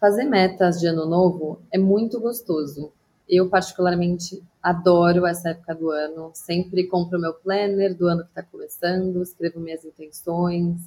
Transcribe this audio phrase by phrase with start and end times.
[0.00, 2.90] Fazer metas de ano novo é muito gostoso.
[3.28, 6.30] Eu, particularmente, adoro essa época do ano.
[6.32, 10.80] Sempre compro meu planner do ano que está começando, escrevo minhas intenções,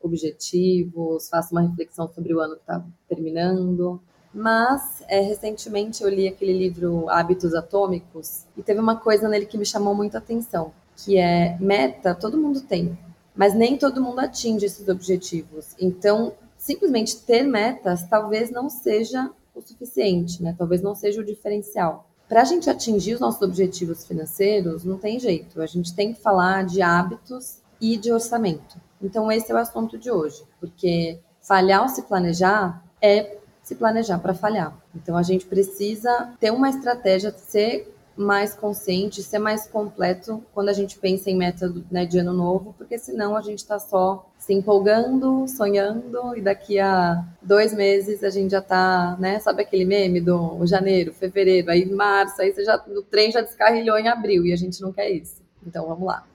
[0.00, 4.00] objetivos, faço uma reflexão sobre o ano que está terminando.
[4.32, 9.58] Mas, é, recentemente, eu li aquele livro Hábitos Atômicos e teve uma coisa nele que
[9.58, 12.96] me chamou muito a atenção, que é meta todo mundo tem,
[13.34, 15.74] mas nem todo mundo atinge esses objetivos.
[15.80, 20.54] Então, simplesmente ter metas talvez não seja o suficiente, né?
[20.56, 22.08] Talvez não seja o diferencial.
[22.28, 25.60] Para a gente atingir os nossos objetivos financeiros, não tem jeito.
[25.60, 28.78] A gente tem que falar de hábitos e de orçamento.
[29.02, 34.18] Então, esse é o assunto de hoje, porque falhar ou se planejar é se planejar
[34.18, 34.76] para falhar.
[34.94, 40.72] Então, a gente precisa ter uma estratégia, ser mais consciente, ser mais completo quando a
[40.72, 44.52] gente pensa em meta né, de ano novo, porque senão a gente está só se
[44.54, 49.38] empolgando, sonhando, e daqui a dois meses a gente já está, né?
[49.38, 53.98] Sabe aquele meme do janeiro, fevereiro, aí março, aí você já, o trem já descarrilhou
[53.98, 55.42] em abril e a gente não quer isso.
[55.66, 56.29] Então vamos lá.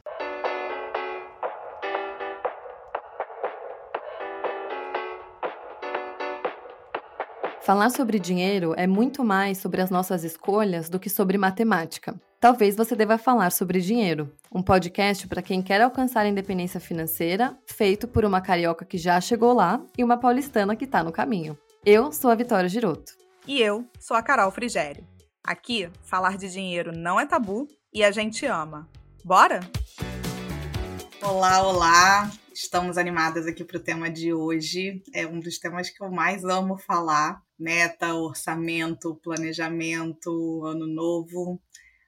[7.66, 12.14] Falar sobre dinheiro é muito mais sobre as nossas escolhas do que sobre matemática.
[12.40, 17.58] Talvez você deva falar sobre dinheiro, um podcast para quem quer alcançar a independência financeira,
[17.66, 21.58] feito por uma carioca que já chegou lá e uma paulistana que está no caminho.
[21.84, 23.14] Eu sou a Vitória Giroto.
[23.48, 25.04] E eu sou a Carol Frigério.
[25.44, 28.88] Aqui, falar de dinheiro não é tabu e a gente ama.
[29.24, 29.62] Bora?
[31.20, 32.32] Olá, olá!
[32.54, 35.02] Estamos animadas aqui para o tema de hoje.
[35.12, 41.62] É um dos temas que eu mais amo falar meta, orçamento, planejamento, ano novo.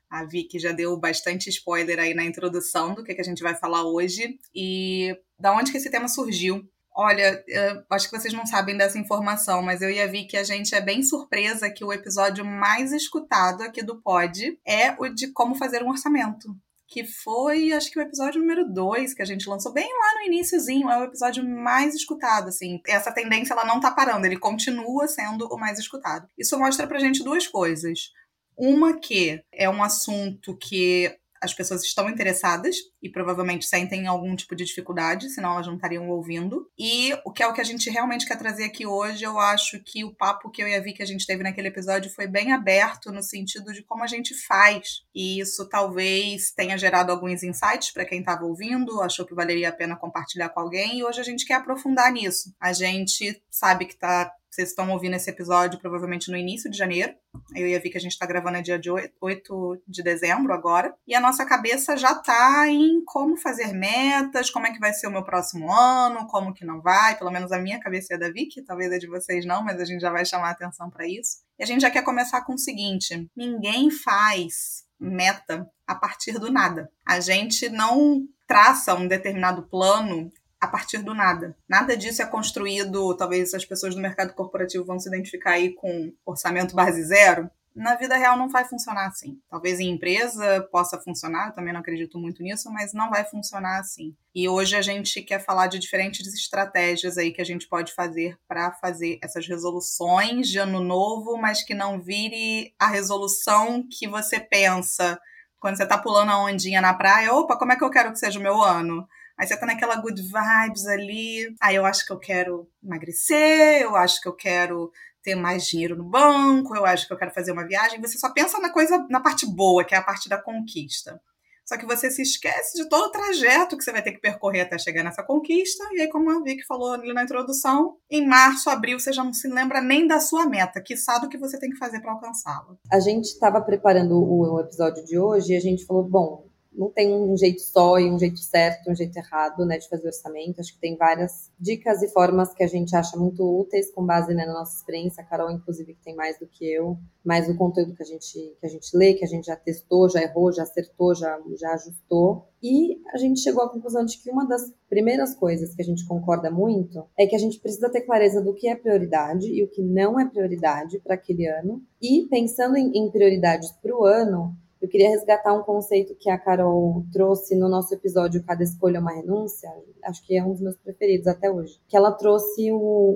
[0.09, 3.55] A Vicky já deu bastante spoiler aí na introdução do que, que a gente vai
[3.55, 6.63] falar hoje e da onde que esse tema surgiu.
[6.95, 7.43] Olha,
[7.91, 10.81] acho que vocês não sabem dessa informação, mas eu e a Vicky, a gente é
[10.81, 15.83] bem surpresa que o episódio mais escutado aqui do Pod é o de como fazer
[15.83, 16.55] um orçamento
[16.87, 20.27] que foi, acho que o episódio número 2 que a gente lançou bem lá no
[20.27, 22.79] iníciozinho, é o episódio mais escutado, assim.
[22.87, 26.27] Essa tendência ela não tá parando, ele continua sendo o mais escutado.
[26.37, 28.11] Isso mostra pra gente duas coisas.
[28.57, 34.55] Uma que é um assunto que as pessoas estão interessadas e provavelmente sentem algum tipo
[34.55, 36.69] de dificuldade, senão elas não estariam ouvindo.
[36.77, 39.81] E o que é o que a gente realmente quer trazer aqui hoje, eu acho
[39.83, 42.27] que o papo que eu e a Vi que a gente teve naquele episódio foi
[42.27, 45.03] bem aberto no sentido de como a gente faz.
[45.13, 49.73] E isso talvez tenha gerado alguns insights para quem estava ouvindo, achou que valeria a
[49.73, 52.53] pena compartilhar com alguém, e hoje a gente quer aprofundar nisso.
[52.59, 57.13] A gente sabe que está vocês estão ouvindo esse episódio provavelmente no início de janeiro.
[57.55, 60.95] Eu ia ver que a gente está gravando é dia de 8 de dezembro agora.
[61.07, 65.05] E a nossa cabeça já está em como fazer metas, como é que vai ser
[65.05, 67.15] o meu próximo ano, como que não vai.
[67.15, 69.85] Pelo menos a minha cabeça é da Vicky, talvez a de vocês não, mas a
[69.85, 71.43] gente já vai chamar atenção para isso.
[71.59, 76.51] E a gente já quer começar com o seguinte: ninguém faz meta a partir do
[76.51, 76.89] nada.
[77.05, 81.55] A gente não traça um determinado plano a partir do nada.
[81.67, 86.11] Nada disso é construído, talvez as pessoas do mercado corporativo vão se identificar aí com
[86.25, 87.49] orçamento base zero.
[87.77, 89.39] Na vida real não vai funcionar assim.
[89.47, 93.79] Talvez em empresa possa funcionar, eu também não acredito muito nisso, mas não vai funcionar
[93.79, 94.15] assim.
[94.33, 98.35] E hoje a gente quer falar de diferentes estratégias aí que a gente pode fazer
[98.47, 104.39] para fazer essas resoluções de ano novo, mas que não vire a resolução que você
[104.39, 105.19] pensa
[105.59, 107.31] quando você está pulando a ondinha na praia.
[107.31, 109.07] Opa, como é que eu quero que seja o meu ano?
[109.37, 111.55] Aí você tá naquela good vibes ali.
[111.61, 115.95] Aí eu acho que eu quero emagrecer, eu acho que eu quero ter mais dinheiro
[115.95, 118.01] no banco, eu acho que eu quero fazer uma viagem.
[118.01, 121.21] Você só pensa na coisa, na parte boa, que é a parte da conquista.
[121.67, 124.61] Só que você se esquece de todo o trajeto que você vai ter que percorrer
[124.61, 125.83] até chegar nessa conquista.
[125.91, 129.33] E aí, como a Vicky falou ali na introdução, em março, abril, você já não
[129.33, 132.13] se lembra nem da sua meta, que sabe o que você tem que fazer para
[132.13, 132.77] alcançá-la.
[132.89, 136.46] A gente estava preparando o episódio de hoje e a gente falou: bom,
[136.77, 140.07] não tem um jeito só e um jeito certo, um jeito errado, né, de fazer
[140.07, 140.59] orçamento.
[140.59, 144.33] Acho que tem várias dicas e formas que a gente acha muito úteis com base
[144.35, 145.23] né, na nossa experiência.
[145.23, 148.55] A Carol, inclusive, que tem mais do que eu, mais do conteúdo que a gente
[148.59, 151.73] que a gente lê, que a gente já testou, já errou, já acertou, já já
[151.73, 152.47] ajustou.
[152.61, 156.05] E a gente chegou à conclusão de que uma das primeiras coisas que a gente
[156.05, 159.67] concorda muito é que a gente precisa ter clareza do que é prioridade e o
[159.67, 161.81] que não é prioridade para aquele ano.
[162.01, 164.55] E pensando em, em prioridades para o ano,
[164.87, 168.99] eu queria resgatar um conceito que a Carol trouxe no nosso episódio Cada Escolha é
[169.01, 169.69] uma Renúncia,
[170.05, 172.69] acho que é um dos meus preferidos até hoje, que ela trouxe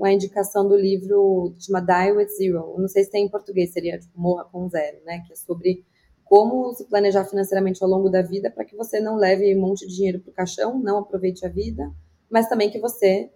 [0.04, 2.76] a indicação do livro que chama Die with Zero.
[2.78, 5.24] não sei se tem em português, seria tipo Morra com Zero, né?
[5.26, 5.86] Que é sobre
[6.26, 9.88] como se planejar financeiramente ao longo da vida para que você não leve um monte
[9.88, 11.90] de dinheiro para o caixão, não aproveite a vida,
[12.30, 13.32] mas também que você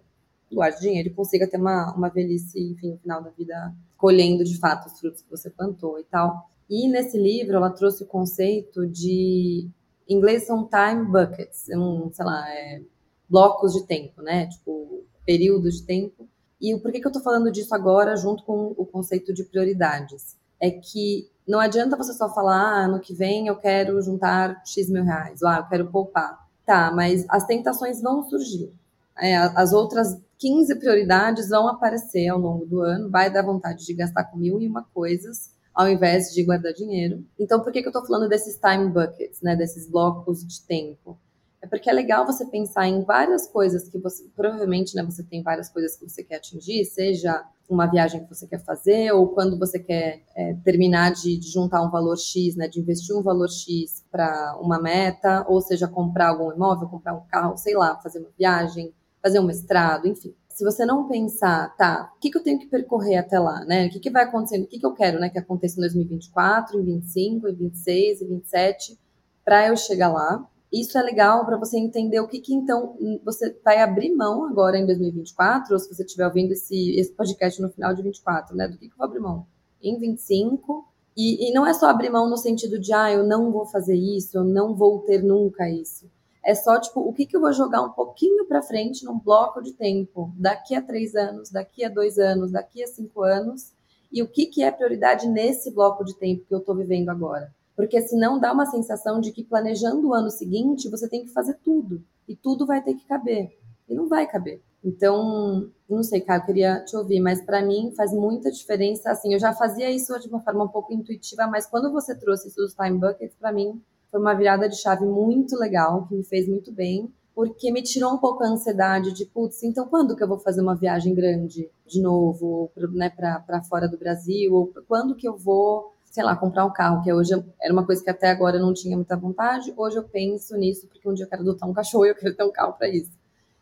[0.52, 4.58] guarde dinheiro e consiga ter uma, uma velhice, enfim, no final da vida, colhendo de
[4.58, 6.50] fato os frutos que você plantou e tal.
[6.68, 9.68] E nesse livro ela trouxe o conceito de,
[10.08, 12.82] em inglês são time buckets, um, sei lá, é,
[13.28, 14.46] blocos de tempo, né?
[14.48, 16.28] Tipo, períodos de tempo.
[16.60, 20.36] E por que, que eu estou falando disso agora, junto com o conceito de prioridades?
[20.60, 24.88] É que não adianta você só falar, ah, ano que vem eu quero juntar X
[24.88, 26.46] mil reais, ou ah, eu quero poupar.
[26.64, 28.72] Tá, mas as tentações vão surgir.
[29.16, 33.94] É, as outras 15 prioridades vão aparecer ao longo do ano, vai dar vontade de
[33.94, 37.22] gastar com mil e uma coisas, ao invés de guardar dinheiro.
[37.38, 41.18] Então, por que, que eu estou falando desses time buckets, né, desses blocos de tempo?
[41.60, 45.42] É porque é legal você pensar em várias coisas que você, provavelmente, né, você tem
[45.42, 49.58] várias coisas que você quer atingir, seja uma viagem que você quer fazer, ou quando
[49.58, 53.50] você quer é, terminar de, de, juntar um valor X, né, de investir um valor
[53.50, 58.20] X para uma meta, ou seja, comprar algum imóvel, comprar um carro, sei lá, fazer
[58.20, 60.34] uma viagem, fazer um mestrado, enfim.
[60.56, 63.88] Se você não pensar, tá, o que, que eu tenho que percorrer até lá, né?
[63.88, 66.80] O que, que vai acontecendo, o que, que eu quero, né, que aconteça em 2024,
[66.80, 68.98] em 25, em 26, em 27,
[69.44, 73.54] para eu chegar lá, isso é legal para você entender o que, que então você
[73.62, 77.68] vai abrir mão agora em 2024, ou se você estiver ouvindo esse, esse podcast no
[77.68, 78.66] final de 24, né?
[78.66, 79.46] Do que, que eu vou abrir mão?
[79.82, 80.88] Em 25.
[81.14, 83.94] E, e não é só abrir mão no sentido de, ah, eu não vou fazer
[83.94, 86.10] isso, eu não vou ter nunca isso.
[86.46, 89.60] É só, tipo, o que, que eu vou jogar um pouquinho para frente num bloco
[89.60, 93.72] de tempo, daqui a três anos, daqui a dois anos, daqui a cinco anos,
[94.12, 97.52] e o que, que é prioridade nesse bloco de tempo que eu estou vivendo agora
[97.76, 101.58] porque senão dá uma sensação de que planejando o ano seguinte você tem que fazer
[101.62, 103.54] tudo e tudo vai ter que caber
[103.86, 104.62] e não vai caber.
[104.82, 109.10] Então, não sei, cara, eu queria te ouvir, mas para mim faz muita diferença.
[109.10, 112.48] Assim, eu já fazia isso de uma forma um pouco intuitiva, mas quando você trouxe
[112.48, 113.80] isso dos time buckets, para mim
[114.16, 118.14] foi uma virada de chave muito legal, que me fez muito bem, porque me tirou
[118.14, 121.70] um pouco a ansiedade de, putz, então quando que eu vou fazer uma viagem grande
[121.86, 124.54] de novo, né, para fora do Brasil?
[124.54, 128.02] Ou quando que eu vou sei lá, comprar um carro, que hoje era uma coisa
[128.02, 131.26] que até agora eu não tinha muita vontade, hoje eu penso nisso porque um dia
[131.26, 133.12] eu quero adotar um cachorro e eu quero ter um carro para isso.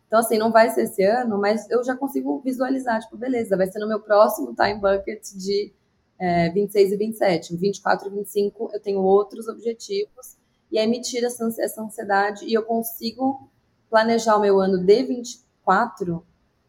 [0.07, 3.67] Então, assim, não vai ser esse ano, mas eu já consigo visualizar, tipo, beleza, vai
[3.67, 5.73] ser no meu próximo time bucket de
[6.17, 7.57] é, 26 e 27.
[7.57, 10.34] 24 e 25 eu tenho outros objetivos,
[10.75, 13.49] e aí me tira essa, ansiedade e eu consigo
[13.89, 16.27] planejar o meu ano de 24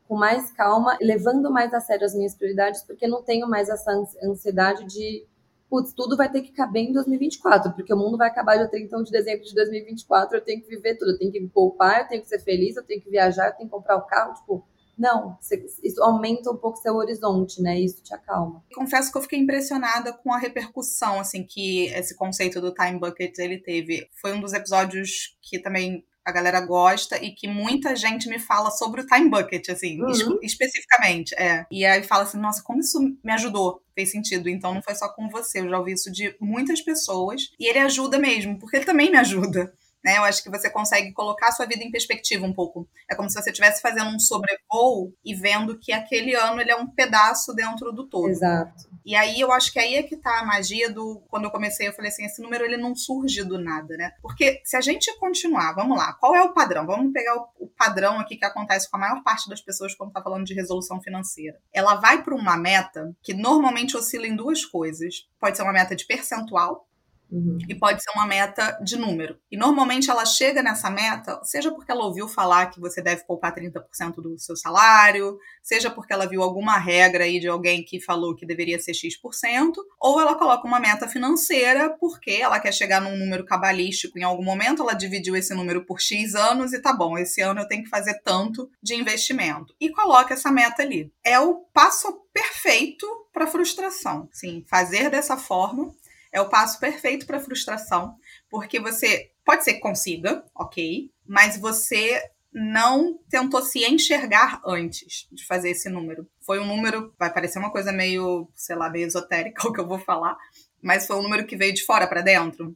[0.08, 3.92] com mais calma, levando mais a sério as minhas prioridades, porque não tenho mais essa
[4.24, 5.26] ansiedade de
[5.68, 9.02] putz, tudo vai ter que caber em 2024, porque o mundo vai acabar dia 31
[9.02, 12.22] de dezembro de 2024, eu tenho que viver tudo, eu tenho que poupar, eu tenho
[12.22, 14.64] que ser feliz, eu tenho que viajar, eu tenho que comprar o carro, tipo,
[14.98, 15.38] não,
[15.84, 17.80] isso aumenta um pouco seu horizonte, né?
[17.80, 18.64] Isso te acalma.
[18.74, 23.38] Confesso que eu fiquei impressionada com a repercussão, assim, que esse conceito do time bucket
[23.40, 24.08] ele teve.
[24.22, 28.72] Foi um dos episódios que também a galera gosta e que muita gente me fala
[28.72, 30.40] sobre o time bucket, assim, uhum.
[30.42, 31.36] especificamente.
[31.36, 31.68] É.
[31.70, 33.80] E aí fala assim, nossa, como isso me ajudou?
[33.94, 34.50] Fez sentido.
[34.50, 37.44] Então não foi só com você, eu já ouvi isso de muitas pessoas.
[37.60, 39.72] E ele ajuda mesmo, porque ele também me ajuda.
[40.06, 40.20] Né?
[40.20, 42.88] Eu acho que você consegue colocar a sua vida em perspectiva um pouco.
[43.10, 46.76] É como se você estivesse fazendo um sobrevoo e vendo que aquele ano ele é
[46.76, 48.30] um pedaço dentro do todo.
[48.30, 48.88] Exato.
[49.04, 51.24] E aí eu acho que aí é que tá a magia do.
[51.28, 54.12] Quando eu comecei, eu falei assim: esse número ele não surge do nada, né?
[54.22, 56.86] Porque se a gente continuar, vamos lá, qual é o padrão?
[56.86, 60.14] Vamos pegar o, o padrão aqui que acontece com a maior parte das pessoas quando
[60.14, 61.58] tá falando de resolução financeira.
[61.74, 65.28] Ela vai para uma meta que normalmente oscila em duas coisas.
[65.40, 66.88] Pode ser uma meta de percentual,
[67.32, 67.58] Uhum.
[67.68, 69.38] E pode ser uma meta de número.
[69.52, 73.54] E normalmente ela chega nessa meta, seja porque ela ouviu falar que você deve poupar
[73.54, 78.36] 30% do seu salário, seja porque ela viu alguma regra aí de alguém que falou
[78.36, 83.18] que deveria ser X%, ou ela coloca uma meta financeira porque ela quer chegar num
[83.18, 87.18] número cabalístico em algum momento, ela dividiu esse número por X anos e tá bom,
[87.18, 89.74] esse ano eu tenho que fazer tanto de investimento.
[89.80, 91.12] E coloca essa meta ali.
[91.24, 94.30] É o passo perfeito para frustração.
[94.32, 95.94] Sim, fazer dessa forma
[96.36, 98.18] é o passo perfeito para frustração,
[98.50, 105.46] porque você pode ser que consiga, ok, mas você não tentou se enxergar antes de
[105.46, 106.28] fazer esse número.
[106.42, 109.88] Foi um número, vai parecer uma coisa meio, sei lá, meio esotérica o que eu
[109.88, 110.38] vou falar,
[110.82, 112.76] mas foi um número que veio de fora para dentro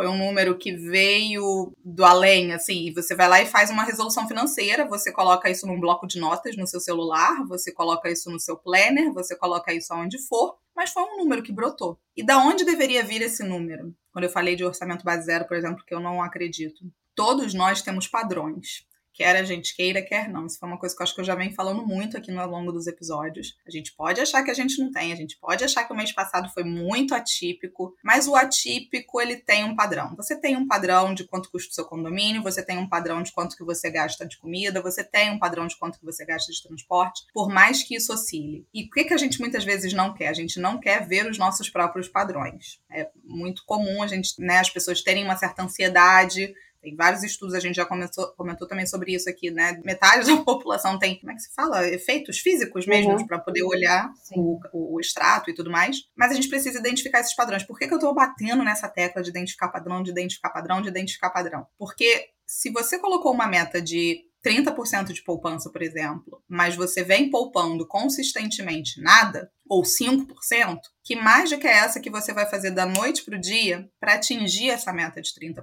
[0.00, 4.26] foi um número que veio do além, assim, você vai lá e faz uma resolução
[4.26, 8.38] financeira, você coloca isso num bloco de notas no seu celular, você coloca isso no
[8.38, 12.00] seu planner, você coloca isso aonde for, mas foi um número que brotou.
[12.16, 13.94] E da onde deveria vir esse número?
[14.10, 16.90] Quando eu falei de orçamento base zero, por exemplo, que eu não acredito.
[17.14, 18.86] Todos nós temos padrões.
[19.12, 20.46] Quer a gente queira, quer não.
[20.46, 22.46] Isso foi uma coisa que eu acho que eu já venho falando muito aqui no
[22.46, 23.56] longo dos episódios.
[23.66, 25.96] A gente pode achar que a gente não tem, a gente pode achar que o
[25.96, 30.14] mês passado foi muito atípico, mas o atípico ele tem um padrão.
[30.16, 33.32] Você tem um padrão de quanto custa o seu condomínio, você tem um padrão de
[33.32, 36.52] quanto que você gasta de comida, você tem um padrão de quanto que você gasta
[36.52, 38.66] de transporte, por mais que isso oscile.
[38.72, 40.28] E o que, que a gente muitas vezes não quer?
[40.28, 42.80] A gente não quer ver os nossos próprios padrões.
[42.90, 47.54] É muito comum a gente, né, as pessoas terem uma certa ansiedade tem vários estudos,
[47.54, 49.80] a gente já comentou, comentou também sobre isso aqui, né?
[49.84, 51.86] Metade da população tem, como é que se fala?
[51.86, 53.26] Efeitos físicos mesmo, uhum.
[53.26, 55.98] para poder olhar o, o, o, extrato e tudo mais.
[56.16, 57.62] Mas a gente precisa identificar esses padrões.
[57.62, 60.88] Por que, que eu estou batendo nessa tecla de identificar padrão, de identificar padrão, de
[60.88, 61.66] identificar padrão?
[61.78, 67.30] Porque se você colocou uma meta de 30% de poupança, por exemplo, mas você vem
[67.30, 73.22] poupando consistentemente nada, ou 5%, que mágica é essa que você vai fazer da noite
[73.22, 75.62] para o dia para atingir essa meta de 30%?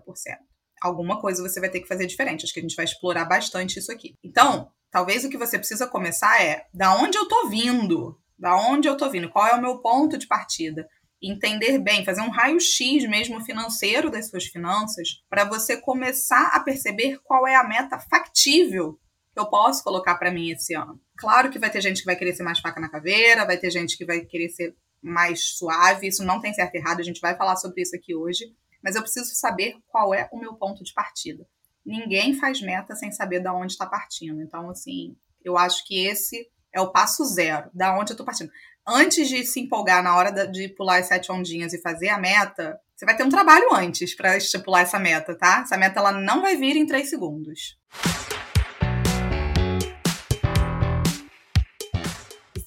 [0.82, 2.44] Alguma coisa você vai ter que fazer diferente.
[2.44, 4.16] Acho que a gente vai explorar bastante isso aqui.
[4.24, 8.20] Então, talvez o que você precisa começar é da onde eu tô vindo?
[8.38, 9.30] Da onde eu tô vindo?
[9.30, 10.88] Qual é o meu ponto de partida?
[11.22, 17.20] Entender bem, fazer um raio-x mesmo financeiro das suas finanças, para você começar a perceber
[17.24, 19.00] qual é a meta factível
[19.34, 21.00] que eu posso colocar para mim esse ano.
[21.18, 23.72] Claro que vai ter gente que vai querer ser mais faca na caveira, vai ter
[23.72, 27.22] gente que vai querer ser mais suave, isso não tem certo e errado, a gente
[27.22, 28.46] vai falar sobre isso aqui hoje
[28.84, 31.48] mas eu preciso saber qual é o meu ponto de partida.
[31.86, 34.42] Ninguém faz meta sem saber de onde está partindo.
[34.42, 38.52] Então, assim, eu acho que esse é o passo zero, da onde eu estou partindo.
[38.86, 42.80] Antes de se empolgar na hora de pular as sete ondinhas e fazer a meta,
[42.96, 45.62] você vai ter um trabalho antes para estipular essa meta, tá?
[45.64, 47.78] Essa meta ela não vai vir em três segundos.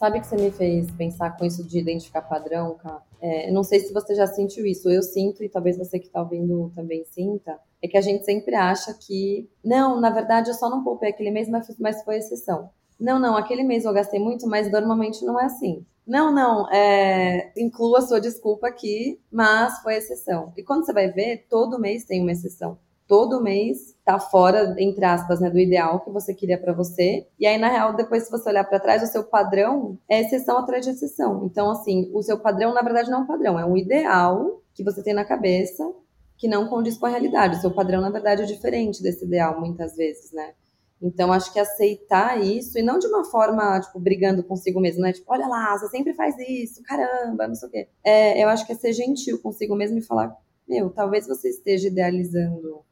[0.00, 3.02] Sabe que você me fez pensar com isso de identificar padrão, cara?
[3.20, 6.22] É, não sei se você já sentiu isso, eu sinto, e talvez você que está
[6.22, 10.70] ouvindo também sinta, é que a gente sempre acha que, não, na verdade eu só
[10.70, 12.70] não poupei aquele mês, mas foi exceção.
[12.98, 15.84] Não, não, aquele mês eu gastei muito, mas normalmente não é assim.
[16.06, 20.50] Não, não, é, inclua a sua desculpa aqui, mas foi exceção.
[20.56, 22.78] E quando você vai ver, todo mês tem uma exceção
[23.10, 27.26] todo mês tá fora, entre aspas, né, do ideal que você queria para você.
[27.40, 30.58] E aí, na real, depois, se você olhar para trás, o seu padrão é exceção
[30.58, 31.44] atrás de exceção.
[31.44, 34.84] Então, assim, o seu padrão, na verdade, não é um padrão, é um ideal que
[34.84, 35.92] você tem na cabeça
[36.38, 37.56] que não condiz com a realidade.
[37.56, 40.52] O seu padrão, na verdade, é diferente desse ideal, muitas vezes, né?
[41.02, 45.12] Então, acho que aceitar isso, e não de uma forma, tipo, brigando consigo mesmo, né?
[45.12, 47.88] Tipo, olha lá, você sempre faz isso, caramba, não sei o quê.
[48.04, 50.32] É, eu acho que é ser gentil consigo mesmo e falar,
[50.68, 52.84] meu, talvez você esteja idealizando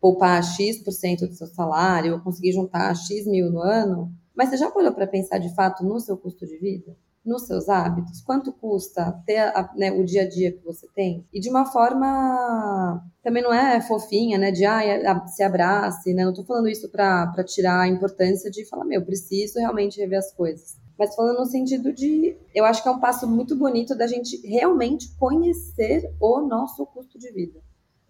[0.00, 4.70] poupar X% do seu salário ou conseguir juntar X mil no ano, mas você já
[4.70, 6.96] parou para pensar de fato no seu custo de vida?
[7.22, 8.22] Nos seus hábitos?
[8.22, 11.26] Quanto custa ter a, né, o dia a dia que você tem?
[11.30, 14.50] E de uma forma também não é fofinha, né?
[14.50, 16.24] De ah, se abrace, né?
[16.24, 20.32] Não tô falando isso para tirar a importância de falar, meu, preciso realmente rever as
[20.32, 24.06] coisas mas falando no sentido de, eu acho que é um passo muito bonito da
[24.06, 27.58] gente realmente conhecer o nosso custo de vida.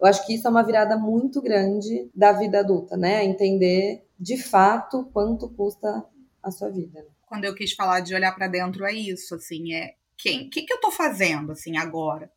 [0.01, 3.23] Eu acho que isso é uma virada muito grande da vida adulta, né?
[3.23, 6.03] Entender de fato quanto custa
[6.41, 6.99] a sua vida.
[7.01, 7.07] Né?
[7.27, 10.63] Quando eu quis falar de olhar para dentro, é isso, assim, é quem, o que,
[10.63, 12.31] que eu tô fazendo, assim, agora?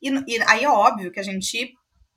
[0.00, 1.74] E, e aí é óbvio que a gente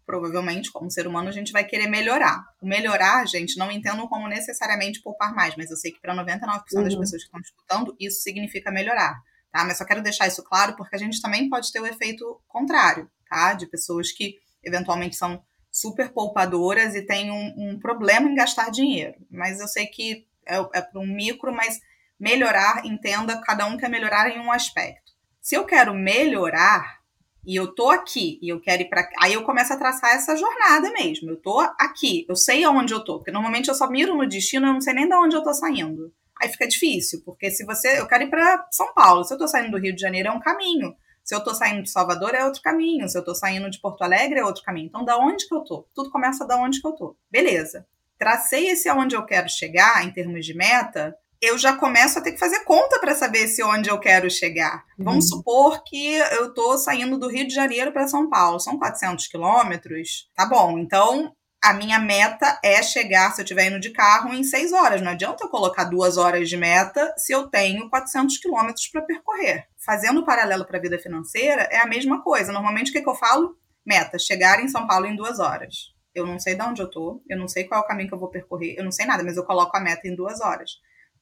[0.09, 2.43] provavelmente, como ser humano, a gente vai querer melhorar.
[2.59, 6.63] O melhorar, gente, não entendo como necessariamente poupar mais, mas eu sei que para 99%
[6.73, 6.83] uhum.
[6.83, 9.13] das pessoas que estão escutando, isso significa melhorar,
[9.51, 9.63] tá?
[9.65, 13.07] Mas só quero deixar isso claro porque a gente também pode ter o efeito contrário,
[13.29, 13.53] tá?
[13.53, 19.15] De pessoas que eventualmente são super poupadoras e têm um, um problema em gastar dinheiro.
[19.29, 21.79] Mas eu sei que é, é para um micro, mas
[22.19, 25.11] melhorar, entenda, cada um quer melhorar em um aspecto.
[25.39, 26.99] Se eu quero melhorar
[27.45, 30.35] e eu tô aqui e eu quero ir para aí eu começo a traçar essa
[30.35, 31.29] jornada mesmo.
[31.29, 34.67] Eu tô aqui, eu sei aonde eu tô, porque normalmente eu só miro no destino,
[34.67, 36.13] eu não sei nem de onde eu tô saindo.
[36.41, 39.47] Aí fica difícil, porque se você, eu quero ir para São Paulo, se eu tô
[39.47, 40.95] saindo do Rio de Janeiro é um caminho.
[41.23, 44.03] Se eu tô saindo de Salvador é outro caminho, se eu tô saindo de Porto
[44.03, 44.87] Alegre é outro caminho.
[44.87, 45.87] Então, da onde que eu tô?
[45.93, 47.15] Tudo começa da onde que eu tô.
[47.29, 47.85] Beleza.
[48.17, 52.33] Tracei esse aonde eu quero chegar em termos de meta, eu já começo a ter
[52.33, 54.83] que fazer conta para saber se onde eu quero chegar.
[54.97, 55.05] Uhum.
[55.05, 59.27] Vamos supor que eu tô saindo do Rio de Janeiro para São Paulo, são 400
[59.27, 60.29] quilômetros.
[60.35, 64.43] Tá bom, então a minha meta é chegar, se eu estiver indo de carro, em
[64.43, 65.01] seis horas.
[65.01, 69.67] Não adianta eu colocar duas horas de meta se eu tenho 400 quilômetros para percorrer.
[69.77, 72.53] Fazendo paralelo para a vida financeira, é a mesma coisa.
[72.53, 73.57] Normalmente, o que, que eu falo?
[73.85, 75.93] Meta, chegar em São Paulo em duas horas.
[76.15, 78.15] Eu não sei de onde eu tô, eu não sei qual é o caminho que
[78.15, 80.71] eu vou percorrer, eu não sei nada, mas eu coloco a meta em duas horas.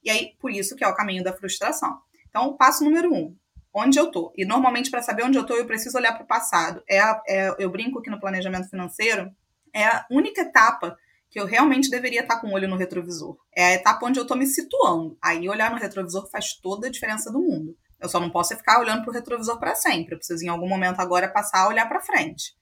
[0.02, 1.98] E aí, por isso que é o caminho da frustração.
[2.28, 3.36] Então, passo número um,
[3.74, 4.32] onde eu tô.
[4.36, 6.82] E normalmente, para saber onde eu tô, eu preciso olhar para o passado.
[6.88, 9.30] É, é, eu brinco que no planejamento financeiro
[9.74, 10.96] é a única etapa
[11.30, 13.36] que eu realmente deveria estar com o olho no retrovisor.
[13.54, 15.18] É a etapa onde eu estou me situando.
[15.22, 17.76] Aí olhar no retrovisor faz toda a diferença do mundo.
[18.00, 20.14] Eu só não posso ficar olhando para o retrovisor para sempre.
[20.14, 22.56] Eu preciso, em algum momento agora, passar a olhar para frente.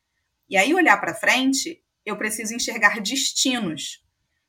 [0.48, 4.02] E aí, olhar para frente, eu preciso enxergar destinos.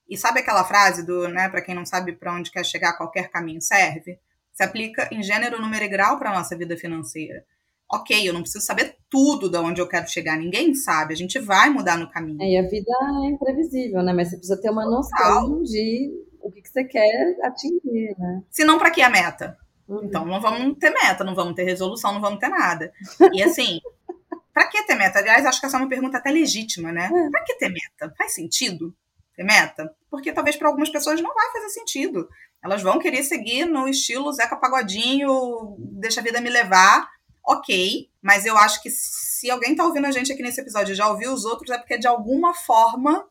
[0.10, 3.30] E sabe aquela frase do, né, para quem não sabe para onde quer chegar, qualquer
[3.30, 4.18] caminho serve?
[4.54, 7.44] Se aplica em gênero, número e grau para nossa vida financeira
[7.90, 11.40] ok, eu não preciso saber tudo de onde eu quero chegar, ninguém sabe, a gente
[11.40, 12.42] vai mudar no caminho.
[12.42, 12.92] É, e a vida
[13.24, 14.14] é imprevisível, né?
[14.14, 18.44] Mas você precisa ter uma noção de o que, que você quer atingir, né?
[18.50, 19.58] Se não, para que a meta?
[19.88, 20.04] Uhum.
[20.04, 22.92] Então não vamos ter meta, não vamos ter resolução, não vamos ter nada.
[23.34, 23.80] E assim,
[24.54, 25.20] para que ter meta?
[25.20, 27.06] Aliás, acho que essa é uma pergunta até legítima, né?
[27.06, 27.30] É.
[27.30, 28.14] Para que ter meta?
[28.18, 28.94] Faz sentido
[29.36, 29.94] ter meta?
[30.10, 32.28] Porque talvez para algumas pessoas não vai fazer sentido.
[32.62, 37.08] Elas vão querer seguir no estilo Zeca Pagodinho, deixa a vida me levar
[37.48, 40.96] ok, mas eu acho que se alguém tá ouvindo a gente aqui nesse episódio e
[40.96, 43.26] já ouviu os outros, é porque de alguma forma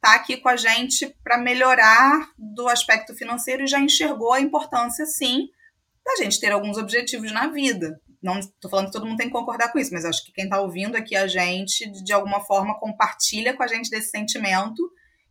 [0.00, 5.06] tá aqui com a gente para melhorar do aspecto financeiro e já enxergou a importância,
[5.06, 5.48] sim,
[6.04, 7.98] da gente ter alguns objetivos na vida.
[8.22, 10.44] Não estou falando que todo mundo tem que concordar com isso, mas acho que quem
[10.44, 14.82] está ouvindo aqui a gente, de alguma forma, compartilha com a gente desse sentimento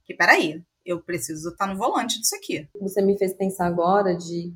[0.04, 2.68] que, peraí, eu preciso estar tá no volante disso aqui.
[2.80, 4.54] Você me fez pensar agora de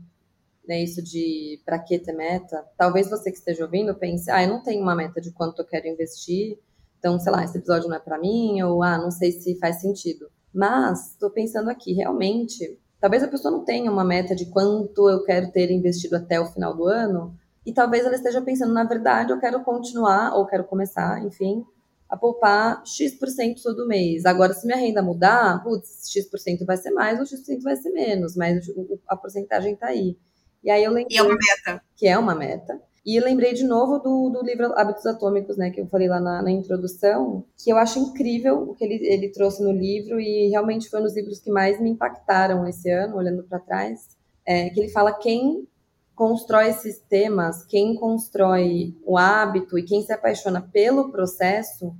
[0.67, 4.49] né, isso de para que ter meta, talvez você que esteja ouvindo pense, ah, eu
[4.49, 6.57] não tenho uma meta de quanto eu quero investir,
[6.99, 9.79] então, sei lá, esse episódio não é para mim, ou ah, não sei se faz
[9.79, 10.27] sentido.
[10.51, 15.23] Mas estou pensando aqui, realmente, talvez a pessoa não tenha uma meta de quanto eu
[15.23, 19.31] quero ter investido até o final do ano, e talvez ela esteja pensando, na verdade,
[19.31, 21.63] eu quero continuar, ou quero começar, enfim,
[22.09, 24.25] a poupar X% todo mês.
[24.25, 28.35] Agora, se minha renda mudar, putz, X% vai ser mais ou X% vai ser menos,
[28.35, 28.65] mas
[29.07, 30.17] a porcentagem está aí.
[30.65, 31.15] E aí eu lembrei.
[31.15, 31.81] E é uma meta.
[31.95, 32.81] Que é uma meta.
[33.05, 36.41] E lembrei de novo do, do livro Hábitos Atômicos, né, que eu falei lá na,
[36.41, 40.89] na, introdução, que eu acho incrível o que ele, ele trouxe no livro e realmente
[40.89, 44.17] foi um dos livros que mais me impactaram esse ano, olhando para trás.
[44.43, 45.67] É, que ele fala quem
[46.15, 51.95] constrói sistemas, quem constrói o hábito e quem se apaixona pelo processo,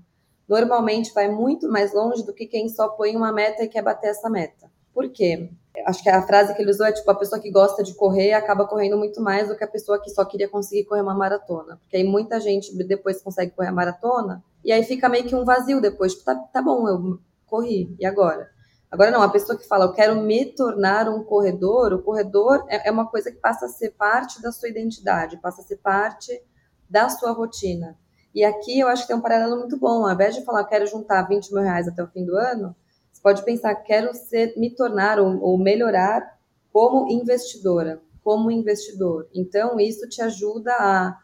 [0.50, 4.10] normalmente vai muito mais longe do que quem só põe uma meta e quer bater
[4.10, 4.72] essa meta.
[4.92, 5.52] Por quê?
[5.86, 8.34] Acho que a frase que ele usou é tipo, a pessoa que gosta de correr
[8.34, 11.78] acaba correndo muito mais do que a pessoa que só queria conseguir correr uma maratona.
[11.78, 15.46] Porque aí muita gente depois consegue correr a maratona e aí fica meio que um
[15.46, 16.14] vazio depois.
[16.14, 18.50] Tipo, tá, tá bom, eu corri, e agora?
[18.92, 22.88] Agora não, a pessoa que fala, eu quero me tornar um corredor, o corredor é,
[22.88, 26.42] é uma coisa que passa a ser parte da sua identidade, passa a ser parte
[26.90, 27.98] da sua rotina.
[28.34, 30.06] E aqui eu acho que tem um paralelo muito bom.
[30.06, 32.76] Ao invés de falar, quero juntar 20 mil reais até o fim do ano,
[33.26, 36.38] pode pensar, quero ser, me tornar ou, ou melhorar
[36.72, 39.28] como investidora, como investidor.
[39.34, 41.18] Então, isso te ajuda a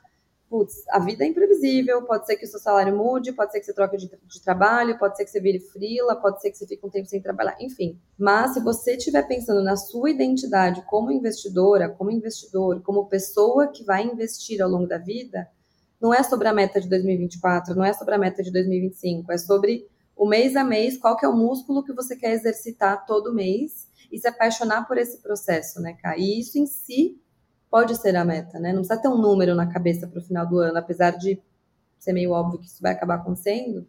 [0.50, 3.68] putz, a vida é imprevisível, pode ser que o seu salário mude, pode ser que
[3.68, 6.66] você troque de, de, trabalho, pode ser que você vire frila, pode ser que você
[6.66, 8.00] fique um tempo sem trabalhar, enfim.
[8.18, 13.84] Mas se você estiver pensando na sua identidade como investidora, como investidor, como pessoa que
[13.84, 15.48] vai investir ao longo da vida,
[16.02, 19.38] não é sobre a meta de 2024, não é sobre a meta de 2025, é
[19.38, 19.88] sobre
[20.22, 23.88] o mês a mês, qual que é o músculo que você quer exercitar todo mês
[24.12, 26.16] e se apaixonar por esse processo, né, cara?
[26.16, 27.20] E isso em si
[27.72, 28.72] pode ser a meta, né?
[28.72, 31.42] Não precisa ter um número na cabeça para o final do ano, apesar de
[31.98, 33.88] ser meio óbvio que isso vai acabar acontecendo.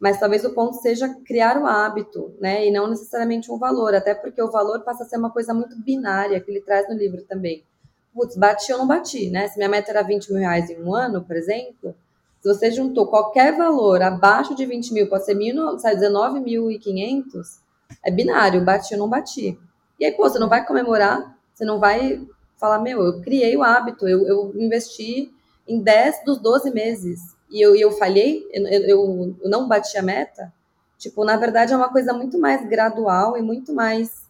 [0.00, 2.66] Mas talvez o ponto seja criar o hábito, né?
[2.66, 5.80] E não necessariamente um valor, até porque o valor passa a ser uma coisa muito
[5.80, 7.64] binária que ele traz no livro também.
[8.12, 9.46] Putz, bati ou não bati, né?
[9.46, 11.94] Se minha meta era 20 mil reais em um ano, por exemplo,
[12.40, 17.60] se você juntou qualquer valor abaixo de 20 mil, pode ser 19.500,
[18.02, 19.58] é binário, bati ou não bati.
[19.98, 22.26] E aí, pô, você não vai comemorar, você não vai
[22.56, 25.30] falar, meu, eu criei o hábito, eu, eu investi
[25.68, 30.02] em 10 dos 12 meses e eu, eu falhei, eu, eu, eu não bati a
[30.02, 30.52] meta.
[30.96, 34.20] Tipo, na verdade, é uma coisa muito mais gradual e muito mais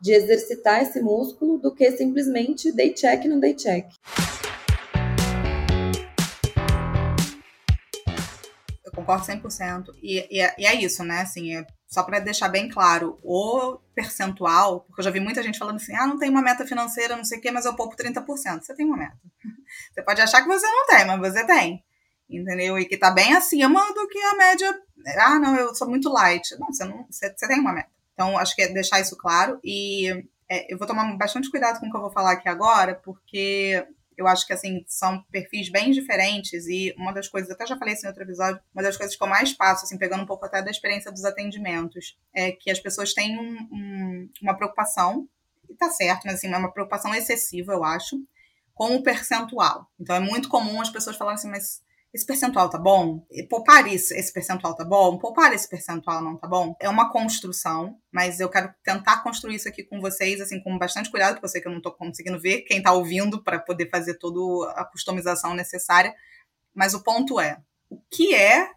[0.00, 3.86] de exercitar esse músculo do que simplesmente day check no day check.
[8.94, 9.94] Concordo 100%.
[10.02, 11.20] E, e, é, e é isso, né?
[11.20, 15.58] Assim, é, só para deixar bem claro, o percentual, porque eu já vi muita gente
[15.58, 17.96] falando assim: ah, não tem uma meta financeira, não sei o quê, mas eu poupo
[17.96, 18.62] 30%.
[18.62, 19.18] Você tem uma meta.
[19.92, 21.82] Você pode achar que você não tem, mas você tem.
[22.30, 22.78] Entendeu?
[22.78, 24.80] E que tá bem acima do que a média.
[25.18, 26.56] Ah, não, eu sou muito light.
[26.58, 27.90] Não, você, não, você, você tem uma meta.
[28.12, 29.58] Então, acho que é deixar isso claro.
[29.64, 30.10] E
[30.48, 33.84] é, eu vou tomar bastante cuidado com o que eu vou falar aqui agora, porque
[34.16, 37.94] eu acho que, assim, são perfis bem diferentes e uma das coisas, até já falei
[37.94, 40.44] isso em outro episódio, uma das coisas que eu mais passo, assim, pegando um pouco
[40.44, 45.28] até da experiência dos atendimentos, é que as pessoas têm um, um, uma preocupação,
[45.68, 48.16] e tá certo, mas, assim, é uma preocupação excessiva, eu acho,
[48.74, 49.90] com o percentual.
[49.98, 51.82] Então, é muito comum as pessoas falarem assim, mas
[52.14, 53.26] esse percentual tá bom?
[53.50, 55.18] Poupar isso, esse percentual tá bom?
[55.18, 56.76] Poupar esse percentual não tá bom?
[56.80, 61.10] É uma construção, mas eu quero tentar construir isso aqui com vocês, assim, com bastante
[61.10, 63.90] cuidado, porque eu sei que eu não tô conseguindo ver quem tá ouvindo para poder
[63.90, 66.14] fazer toda a customização necessária.
[66.72, 67.58] Mas o ponto é,
[67.90, 68.70] o que é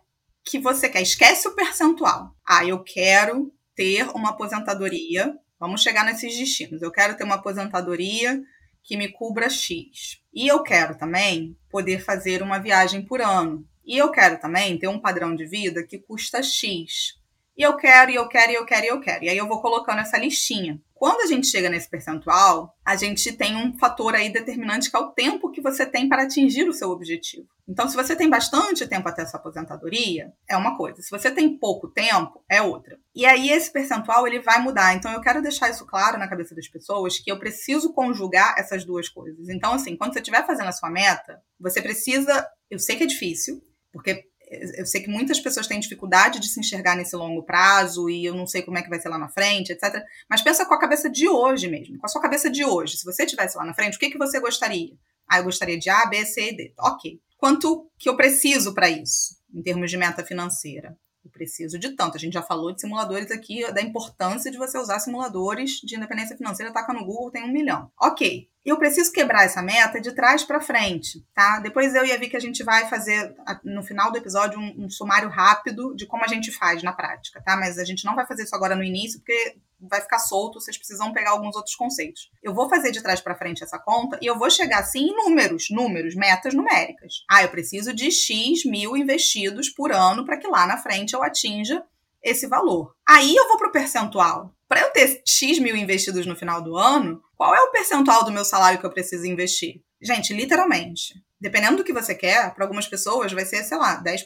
[0.43, 1.03] que você quer?
[1.03, 2.33] Esquece o percentual.
[2.43, 5.31] Ah, eu quero ter uma aposentadoria.
[5.59, 6.81] Vamos chegar nesses destinos.
[6.81, 8.41] Eu quero ter uma aposentadoria
[8.87, 10.21] que me cubra X.
[10.33, 13.67] E eu quero também poder fazer uma viagem por ano.
[13.85, 17.19] E eu quero também ter um padrão de vida que custa X.
[17.57, 19.25] E eu quero, e eu quero, e eu quero, e eu quero.
[19.25, 20.81] E aí eu vou colocando essa listinha.
[20.97, 24.99] Quando a gente chega nesse percentual, a gente tem um fator aí determinante que é
[24.99, 27.47] o tempo que você tem para atingir o seu objetivo.
[27.67, 31.01] Então, se você tem bastante tempo até sua aposentadoria, é uma coisa.
[31.01, 32.97] Se você tem pouco tempo, é outra.
[33.13, 34.95] E aí esse percentual ele vai mudar.
[34.95, 38.85] Então, eu quero deixar isso claro na cabeça das pessoas que eu preciso conjugar essas
[38.85, 39.49] duas coisas.
[39.49, 42.47] Então, assim, quando você estiver fazendo a sua meta, você precisa.
[42.71, 46.59] Eu sei que é difícil, porque eu sei que muitas pessoas têm dificuldade de se
[46.59, 49.27] enxergar nesse longo prazo e eu não sei como é que vai ser lá na
[49.27, 50.01] frente, etc.
[50.29, 52.97] Mas pensa com a cabeça de hoje mesmo, com a sua cabeça de hoje.
[52.97, 54.93] Se você estivesse lá na frente, o que, que você gostaria?
[55.27, 56.73] Ah, eu gostaria de A, B, C e D.
[56.79, 57.19] Ok.
[57.37, 60.97] Quanto que eu preciso para isso, em termos de meta financeira?
[61.31, 62.17] Preciso de tanto.
[62.17, 66.37] A gente já falou de simuladores aqui, da importância de você usar simuladores de independência
[66.37, 66.73] financeira.
[66.73, 67.91] Taca no Google, tem um milhão.
[67.99, 71.59] Ok eu preciso quebrar essa meta de trás para frente, tá?
[71.59, 74.89] Depois eu e a Vicky a gente vai fazer no final do episódio um, um,
[74.89, 77.55] sumário rápido de como a gente faz na prática, tá?
[77.55, 80.77] Mas a gente não vai fazer isso agora no início porque vai ficar solto, vocês
[80.77, 82.29] precisam pegar alguns outros conceitos.
[82.41, 85.15] Eu vou fazer de trás para frente essa conta e eu vou chegar assim em
[85.15, 87.23] números, números, metas numéricas.
[87.29, 91.23] Ah, eu preciso de X mil investidos por ano para que lá na frente eu
[91.23, 91.83] atinja
[92.23, 92.93] esse valor.
[93.07, 94.53] Aí eu vou para o percentual.
[94.67, 98.31] Para eu ter X mil investidos no final do ano, qual é o percentual do
[98.31, 99.81] meu salário que eu preciso investir?
[100.01, 101.13] Gente, literalmente.
[101.39, 104.25] Dependendo do que você quer, para algumas pessoas vai ser, sei lá, 10%.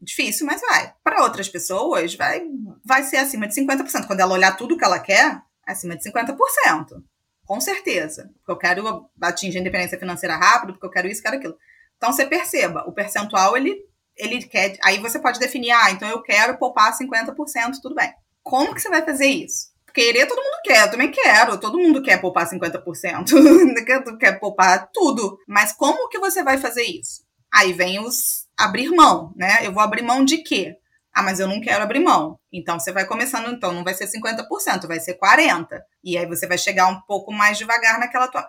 [0.00, 0.92] Difícil, mas vai.
[1.02, 2.42] Para outras pessoas, vai,
[2.84, 4.06] vai ser acima de 50%.
[4.06, 7.02] Quando ela olhar tudo que ela quer, acima de 50%.
[7.44, 8.30] Com certeza.
[8.34, 11.56] Porque eu quero atingir a independência financeira rápido, porque eu quero isso, quero aquilo.
[11.96, 13.76] Então, você perceba, o percentual, ele,
[14.16, 14.76] ele quer...
[14.84, 17.34] Aí você pode definir, ah, então eu quero poupar 50%,
[17.82, 18.12] tudo bem.
[18.42, 19.72] Como que você vai fazer isso?
[19.92, 21.58] Querer todo mundo quer, eu também quero.
[21.58, 23.24] Todo mundo quer poupar 50%.
[24.18, 25.38] quer poupar tudo.
[25.46, 27.24] Mas como que você vai fazer isso?
[27.52, 29.64] Aí vem os abrir mão, né?
[29.64, 30.76] Eu vou abrir mão de quê?
[31.14, 32.38] Ah, mas eu não quero abrir mão.
[32.52, 35.80] Então você vai começando, então não vai ser 50%, vai ser 40%.
[36.02, 38.48] E aí você vai chegar um pouco mais devagar naquela tua.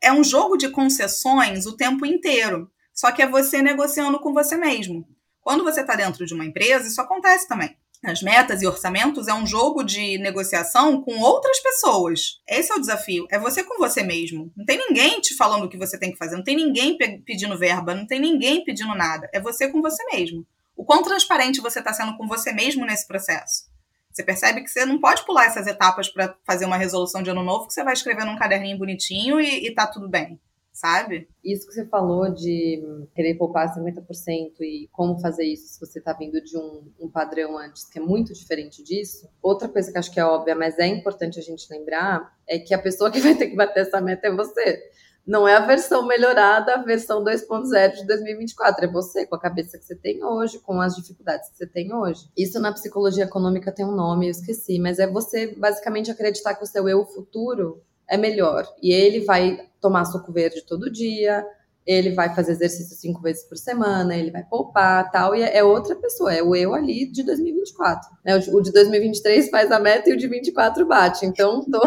[0.00, 2.70] É um jogo de concessões o tempo inteiro.
[2.94, 5.06] Só que é você negociando com você mesmo.
[5.40, 7.76] Quando você está dentro de uma empresa, isso acontece também.
[8.04, 12.40] As metas e orçamentos é um jogo de negociação com outras pessoas.
[12.48, 13.26] Esse é o desafio.
[13.28, 14.52] É você com você mesmo.
[14.56, 17.58] Não tem ninguém te falando o que você tem que fazer, não tem ninguém pedindo
[17.58, 19.28] verba, não tem ninguém pedindo nada.
[19.32, 20.46] É você com você mesmo.
[20.76, 23.66] O quão transparente você está sendo com você mesmo nesse processo?
[24.12, 27.42] Você percebe que você não pode pular essas etapas para fazer uma resolução de ano
[27.42, 30.40] novo que você vai escrever num caderninho bonitinho e, e tá tudo bem
[30.78, 31.28] sabe?
[31.44, 36.12] Isso que você falou de querer poupar 50% e como fazer isso se você está
[36.12, 39.28] vindo de um, um, padrão antes que é muito diferente disso.
[39.42, 42.72] Outra coisa que acho que é óbvia, mas é importante a gente lembrar, é que
[42.72, 44.80] a pessoa que vai ter que bater essa meta é você.
[45.26, 48.84] Não é a versão melhorada, a versão 2.0 de 2024.
[48.84, 51.92] É você, com a cabeça que você tem hoje, com as dificuldades que você tem
[51.92, 52.30] hoje.
[52.36, 56.62] Isso na psicologia econômica tem um nome, eu esqueci, mas é você basicamente acreditar que
[56.62, 58.66] o seu eu futuro é melhor.
[58.82, 61.44] E ele vai tomar suco verde todo dia,
[61.88, 65.96] ele vai fazer exercício cinco vezes por semana, ele vai poupar tal, e é outra
[65.96, 68.10] pessoa, é o eu ali de 2024.
[68.22, 68.36] Né?
[68.52, 71.24] O de 2023 faz a meta e o de 24 bate.
[71.24, 71.80] Então, tô,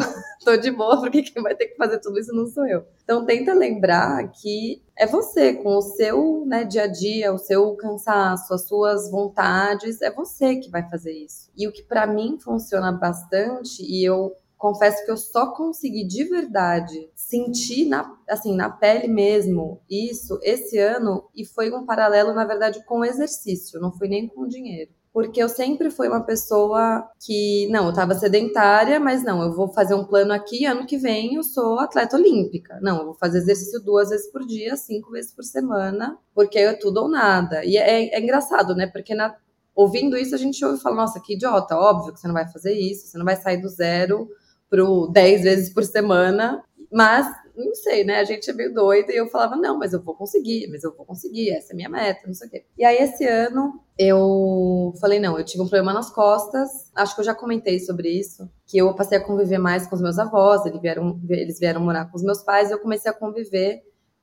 [0.43, 2.83] tô de boa, porque quem vai ter que fazer tudo isso não sou eu.
[3.03, 7.75] Então, tenta lembrar que é você, com o seu né, dia a dia, o seu
[7.75, 11.51] cansaço, as suas vontades, é você que vai fazer isso.
[11.55, 16.23] E o que para mim funciona bastante, e eu confesso que eu só consegui de
[16.23, 22.45] verdade sentir na, assim, na pele mesmo isso esse ano e foi um paralelo, na
[22.45, 24.91] verdade, com o exercício, não foi nem com o dinheiro.
[25.11, 29.67] Porque eu sempre fui uma pessoa que, não, eu estava sedentária, mas não, eu vou
[29.67, 32.79] fazer um plano aqui, ano que vem eu sou atleta olímpica.
[32.81, 36.71] Não, eu vou fazer exercício duas vezes por dia, cinco vezes por semana, porque é
[36.73, 37.65] tudo ou nada.
[37.65, 38.85] E é, é engraçado, né?
[38.87, 39.35] Porque na,
[39.75, 42.47] ouvindo isso a gente ouve e fala, nossa, que idiota, óbvio que você não vai
[42.47, 44.29] fazer isso, você não vai sair do zero
[44.71, 48.19] pro 10 vezes por semana, mas não sei, né?
[48.19, 50.95] A gente é meio doida e eu falava, não, mas eu vou conseguir, mas eu
[50.95, 52.65] vou conseguir, essa é a minha meta, não sei o quê.
[52.77, 57.21] E aí, esse ano, eu falei, não, eu tive um problema nas costas, acho que
[57.21, 60.65] eu já comentei sobre isso, que eu passei a conviver mais com os meus avós,
[60.65, 63.81] eles vieram, eles vieram morar com os meus pais, e eu comecei a conviver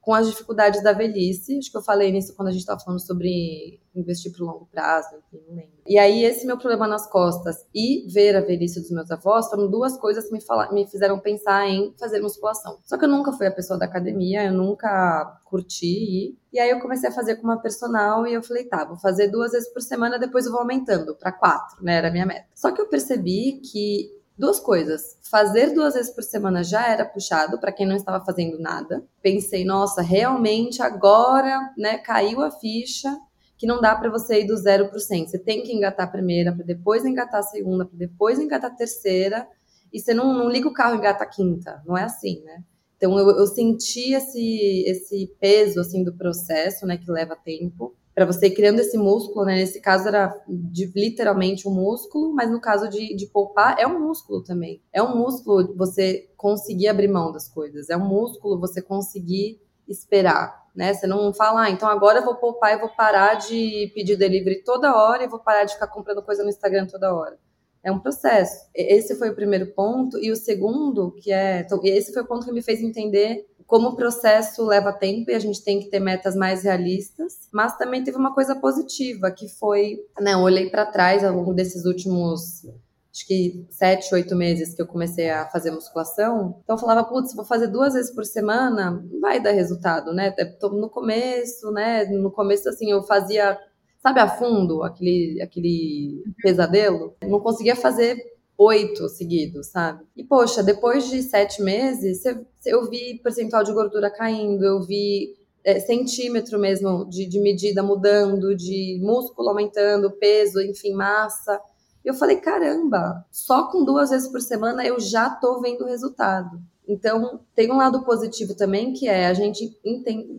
[0.09, 1.59] com as dificuldades da velhice.
[1.59, 4.67] Acho que eu falei nisso quando a gente estava falando sobre investir para o longo
[4.73, 5.73] prazo, enfim, não lembro.
[5.87, 9.69] E aí, esse meu problema nas costas e ver a velhice dos meus avós foram
[9.69, 12.79] duas coisas que me, fala, me fizeram pensar em fazer musculação.
[12.87, 16.39] Só que eu nunca fui a pessoa da academia, eu nunca curti ir.
[16.55, 19.29] E aí eu comecei a fazer com uma personal e eu falei, tá, vou fazer
[19.29, 21.97] duas vezes por semana, depois eu vou aumentando para quatro, né?
[21.97, 22.47] Era a minha meta.
[22.55, 25.19] Só que eu percebi que duas coisas.
[25.31, 29.05] Fazer duas vezes por semana já era puxado para quem não estava fazendo nada.
[29.21, 33.15] Pensei, nossa, realmente agora, né, caiu a ficha
[33.57, 35.27] que não dá para você ir do zero para o 100.
[35.27, 38.75] Você tem que engatar a primeira, para depois engatar a segunda, para depois engatar a
[38.75, 39.49] terceira.
[39.93, 41.83] E você não, não liga o carro e engata a quinta.
[41.85, 42.63] Não é assim, né?
[42.97, 48.27] Então eu, eu senti esse, esse peso assim do processo, né, que leva tempo para
[48.27, 49.55] você criando esse músculo, né?
[49.55, 54.01] Nesse caso era de, literalmente um músculo, mas no caso de, de poupar é um
[54.01, 54.83] músculo também.
[54.93, 57.89] É um músculo você conseguir abrir mão das coisas.
[57.89, 60.93] É um músculo você conseguir esperar, né?
[60.93, 64.65] Você não fala, ah, então agora eu vou poupar e vou parar de pedir delivery
[64.65, 67.39] toda hora e vou parar de ficar comprando coisa no Instagram toda hora.
[67.85, 68.69] É um processo.
[68.75, 70.19] Esse foi o primeiro ponto.
[70.19, 71.61] E o segundo, que é.
[71.61, 75.35] Então, esse foi o ponto que me fez entender como o processo leva tempo e
[75.35, 79.47] a gente tem que ter metas mais realistas, mas também teve uma coisa positiva, que
[79.47, 82.67] foi, né, eu olhei para trás ao longo desses últimos
[83.13, 86.61] acho que sete, oito meses que eu comecei a fazer musculação.
[86.63, 90.31] Então eu falava, putz, vou fazer duas vezes por semana, vai dar resultado, né?
[90.59, 92.05] Tô no começo, né?
[92.05, 93.59] No começo, assim, eu fazia,
[94.01, 97.17] sabe, a fundo, aquele, aquele pesadelo.
[97.23, 98.17] não conseguia fazer
[98.59, 100.05] oito seguidos, sabe?
[100.17, 102.25] E, poxa, depois de sete meses,
[102.67, 108.57] eu vi percentual de gordura caindo, eu vi é, centímetro mesmo de, de medida mudando,
[108.57, 111.61] de músculo aumentando, peso, enfim, massa.
[112.05, 116.61] Eu falei, caramba, só com duas vezes por semana eu já tô vendo resultado.
[116.89, 119.79] Então, tem um lado positivo também, que é a gente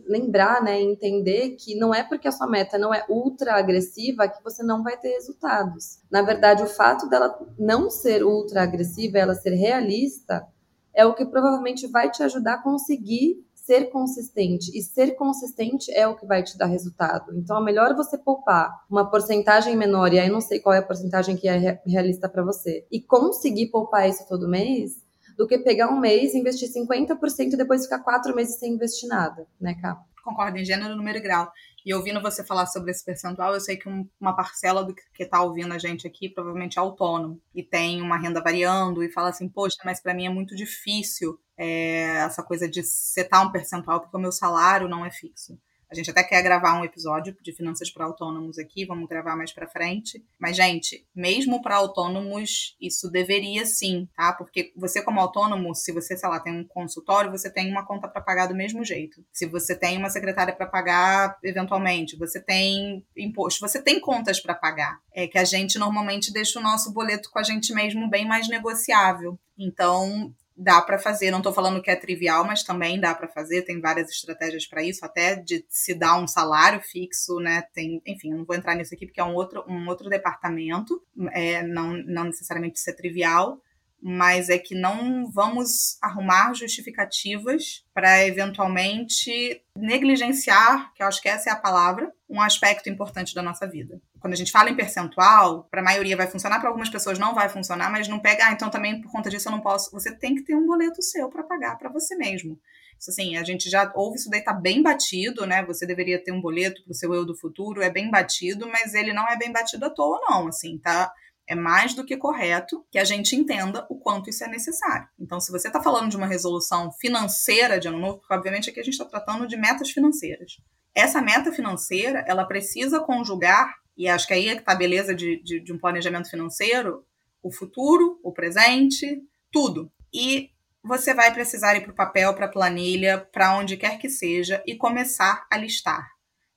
[0.08, 4.42] lembrar, né, entender que não é porque a sua meta não é ultra agressiva que
[4.42, 6.00] você não vai ter resultados.
[6.10, 10.44] Na verdade, o fato dela não ser ultra agressiva, ela ser realista,
[10.92, 14.76] é o que provavelmente vai te ajudar a conseguir ser consistente.
[14.76, 17.32] E ser consistente é o que vai te dar resultado.
[17.36, 20.82] Então, é melhor você poupar uma porcentagem menor, e aí não sei qual é a
[20.82, 25.08] porcentagem que é realista para você, e conseguir poupar isso todo mês,
[25.40, 29.46] do que pegar um mês, investir 50% e depois ficar quatro meses sem investir nada,
[29.58, 29.98] né, Cá?
[30.22, 31.50] Concordo, em gênero, número e grau.
[31.82, 33.88] E ouvindo você falar sobre esse percentual, eu sei que
[34.20, 38.18] uma parcela do que está ouvindo a gente aqui provavelmente é autônomo e tem uma
[38.18, 42.68] renda variando e fala assim, poxa, mas para mim é muito difícil é, essa coisa
[42.68, 45.58] de setar um percentual porque o meu salário não é fixo.
[45.90, 49.52] A gente até quer gravar um episódio de finanças para autônomos aqui, vamos gravar mais
[49.52, 50.24] para frente.
[50.38, 54.32] Mas, gente, mesmo para autônomos, isso deveria sim, tá?
[54.32, 58.06] Porque você, como autônomo, se você, sei lá, tem um consultório, você tem uma conta
[58.06, 59.24] para pagar do mesmo jeito.
[59.32, 64.54] Se você tem uma secretária para pagar, eventualmente, você tem imposto, você tem contas para
[64.54, 65.00] pagar.
[65.12, 68.48] É que a gente normalmente deixa o nosso boleto com a gente mesmo bem mais
[68.48, 69.36] negociável.
[69.58, 71.30] Então, dá para fazer.
[71.30, 73.62] Não estou falando que é trivial, mas também dá para fazer.
[73.62, 77.62] Tem várias estratégias para isso, até de se dar um salário fixo, né?
[77.72, 81.62] Tem, enfim, não vou entrar nisso aqui porque é um outro, um outro departamento, é,
[81.62, 83.58] não, não necessariamente ser trivial,
[84.02, 91.50] mas é que não vamos arrumar justificativas para eventualmente negligenciar, que eu acho que essa
[91.50, 94.00] é a palavra, um aspecto importante da nossa vida.
[94.20, 97.34] Quando a gente fala em percentual, para a maioria vai funcionar, para algumas pessoas não
[97.34, 99.90] vai funcionar, mas não pega, ah, então também por conta disso eu não posso.
[99.92, 102.58] Você tem que ter um boleto seu para pagar para você mesmo.
[102.98, 105.64] Isso assim, a gente já ouve isso daí tá bem batido, né?
[105.64, 108.92] Você deveria ter um boleto para o seu eu do futuro, é bem batido, mas
[108.92, 110.48] ele não é bem batido à toa, não.
[110.48, 111.10] Assim, tá?
[111.50, 115.08] é mais do que correto que a gente entenda o quanto isso é necessário.
[115.18, 118.78] Então, se você está falando de uma resolução financeira de ano novo, porque obviamente aqui
[118.78, 120.58] a gente está tratando de metas financeiras.
[120.94, 125.14] Essa meta financeira, ela precisa conjugar, e acho que aí é que está a beleza
[125.14, 127.04] de, de, de um planejamento financeiro,
[127.42, 129.92] o futuro, o presente, tudo.
[130.12, 130.50] E
[130.82, 134.62] você vai precisar ir para o papel, para a planilha, para onde quer que seja
[134.66, 136.08] e começar a listar.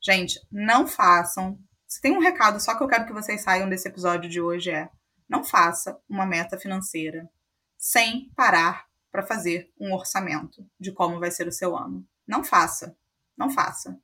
[0.02, 1.60] Gente, não façam
[1.94, 4.72] se tem um recado só que eu quero que vocês saiam desse episódio de hoje
[4.72, 4.90] é:
[5.30, 7.30] não faça uma meta financeira
[7.78, 12.04] sem parar para fazer um orçamento de como vai ser o seu ano.
[12.28, 12.98] Não faça.
[13.38, 13.96] Não faça.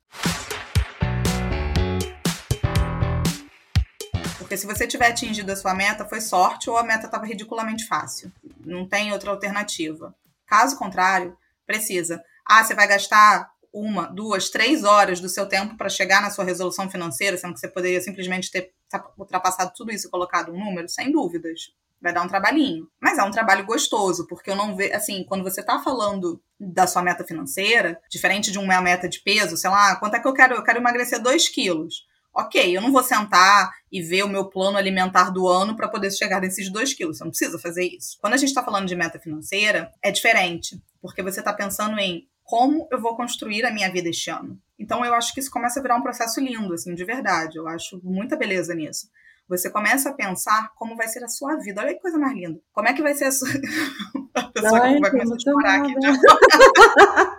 [4.49, 7.85] Porque se você tiver atingido a sua meta, foi sorte ou a meta estava ridiculamente
[7.85, 8.31] fácil.
[8.65, 10.15] Não tem outra alternativa.
[10.47, 12.19] Caso contrário, precisa.
[12.43, 16.43] Ah, você vai gastar uma, duas, três horas do seu tempo para chegar na sua
[16.43, 18.73] resolução financeira, sendo que você poderia simplesmente ter
[19.19, 21.71] ultrapassado tudo isso e colocado um número, sem dúvidas.
[22.01, 22.89] vai dar um trabalhinho.
[22.99, 26.87] Mas é um trabalho gostoso, porque eu não vejo, assim, quando você tá falando da
[26.87, 30.33] sua meta financeira, diferente de uma meta de peso, sei lá, quanto é que eu
[30.33, 30.55] quero?
[30.55, 32.08] Eu quero emagrecer 2 quilos.
[32.33, 36.11] Ok, eu não vou sentar e ver o meu plano alimentar do ano para poder
[36.11, 37.17] chegar nesses 2 quilos.
[37.17, 38.17] Você não precisa fazer isso.
[38.21, 42.27] Quando a gente está falando de meta financeira, é diferente, porque você está pensando em
[42.43, 44.59] como eu vou construir a minha vida este ano.
[44.77, 47.57] Então eu acho que isso começa a virar um processo lindo, assim, de verdade.
[47.57, 49.07] Eu acho muita beleza nisso.
[49.47, 51.81] Você começa a pensar como vai ser a sua vida.
[51.81, 52.59] Olha que coisa mais linda.
[52.71, 53.49] Como é que vai ser a sua.
[54.35, 55.93] a pessoa Ai, vai começar a chorar aqui.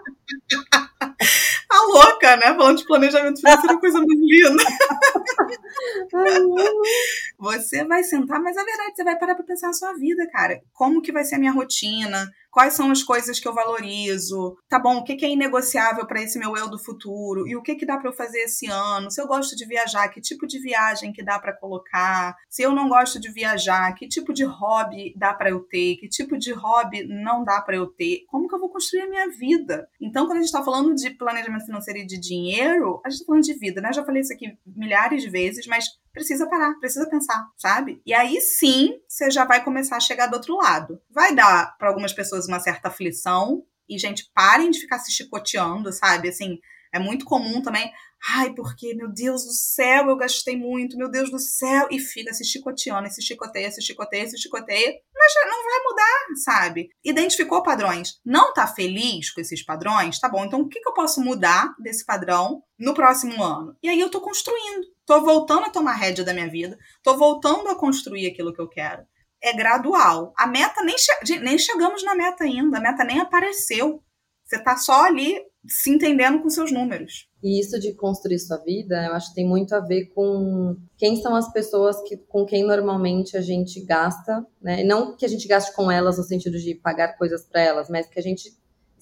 [2.36, 2.54] né?
[2.54, 4.62] Falando de planejamento financeiro, coisa muito linda.
[7.40, 10.60] você vai sentar, mas a verdade, você vai parar para pensar na sua vida, cara.
[10.74, 12.30] Como que vai ser a minha rotina?
[12.50, 14.56] Quais são as coisas que eu valorizo?
[14.68, 17.46] Tá bom, o que, que é inegociável para esse meu eu do futuro?
[17.46, 19.10] E o que, que dá para eu fazer esse ano?
[19.10, 22.34] Se eu gosto de viajar, que tipo de viagem que dá para colocar?
[22.48, 25.96] Se eu não gosto de viajar, que tipo de hobby dá para eu ter?
[25.96, 28.24] Que tipo de hobby não dá para eu ter?
[28.26, 29.88] Como que eu vou construir a minha vida?
[30.00, 33.26] Então, quando a gente está falando de planejamento financeiro e de dinheiro, a gente está
[33.26, 33.90] falando de vida, né?
[33.90, 38.00] Eu já falei isso aqui milhares de vezes, mas precisa parar, precisa pensar, sabe?
[38.04, 41.00] E aí sim, você já vai começar a chegar do outro lado.
[41.10, 45.92] Vai dar para algumas pessoas uma certa aflição e gente parem de ficar se chicoteando,
[45.92, 46.28] sabe?
[46.28, 46.58] Assim,
[46.92, 47.90] é muito comum também.
[48.28, 51.88] Ai, porque, meu Deus do céu, eu gastei muito, meu Deus do céu.
[51.90, 54.92] E fica se chicoteando, se chicoteia, se chicoteia, se chicoteia.
[55.14, 56.88] Mas não vai mudar, sabe?
[57.02, 58.20] Identificou padrões.
[58.24, 60.18] Não tá feliz com esses padrões?
[60.18, 63.74] Tá bom, então o que, que eu posso mudar desse padrão no próximo ano?
[63.82, 64.86] E aí eu tô construindo.
[65.10, 66.78] Tô voltando a tomar rédea da minha vida.
[67.02, 69.02] Tô voltando a construir aquilo que eu quero.
[69.42, 70.32] É gradual.
[70.38, 72.78] A meta nem, che nem chegamos na meta ainda.
[72.78, 74.00] A meta nem apareceu.
[74.44, 75.34] Você tá só ali
[75.66, 77.28] se entendendo com seus números.
[77.42, 81.20] E isso de construir sua vida, eu acho que tem muito a ver com quem
[81.20, 84.84] são as pessoas que, com quem normalmente a gente gasta, né?
[84.84, 88.06] Não que a gente gaste com elas no sentido de pagar coisas para elas, mas
[88.06, 88.56] que a gente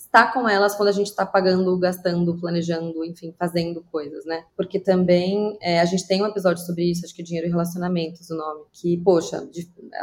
[0.08, 4.44] está com elas quando a gente está pagando, gastando, planejando, enfim, fazendo coisas, né?
[4.56, 8.28] Porque também é, a gente tem um episódio sobre isso, acho que Dinheiro e Relacionamentos,
[8.30, 9.46] o nome, que, poxa,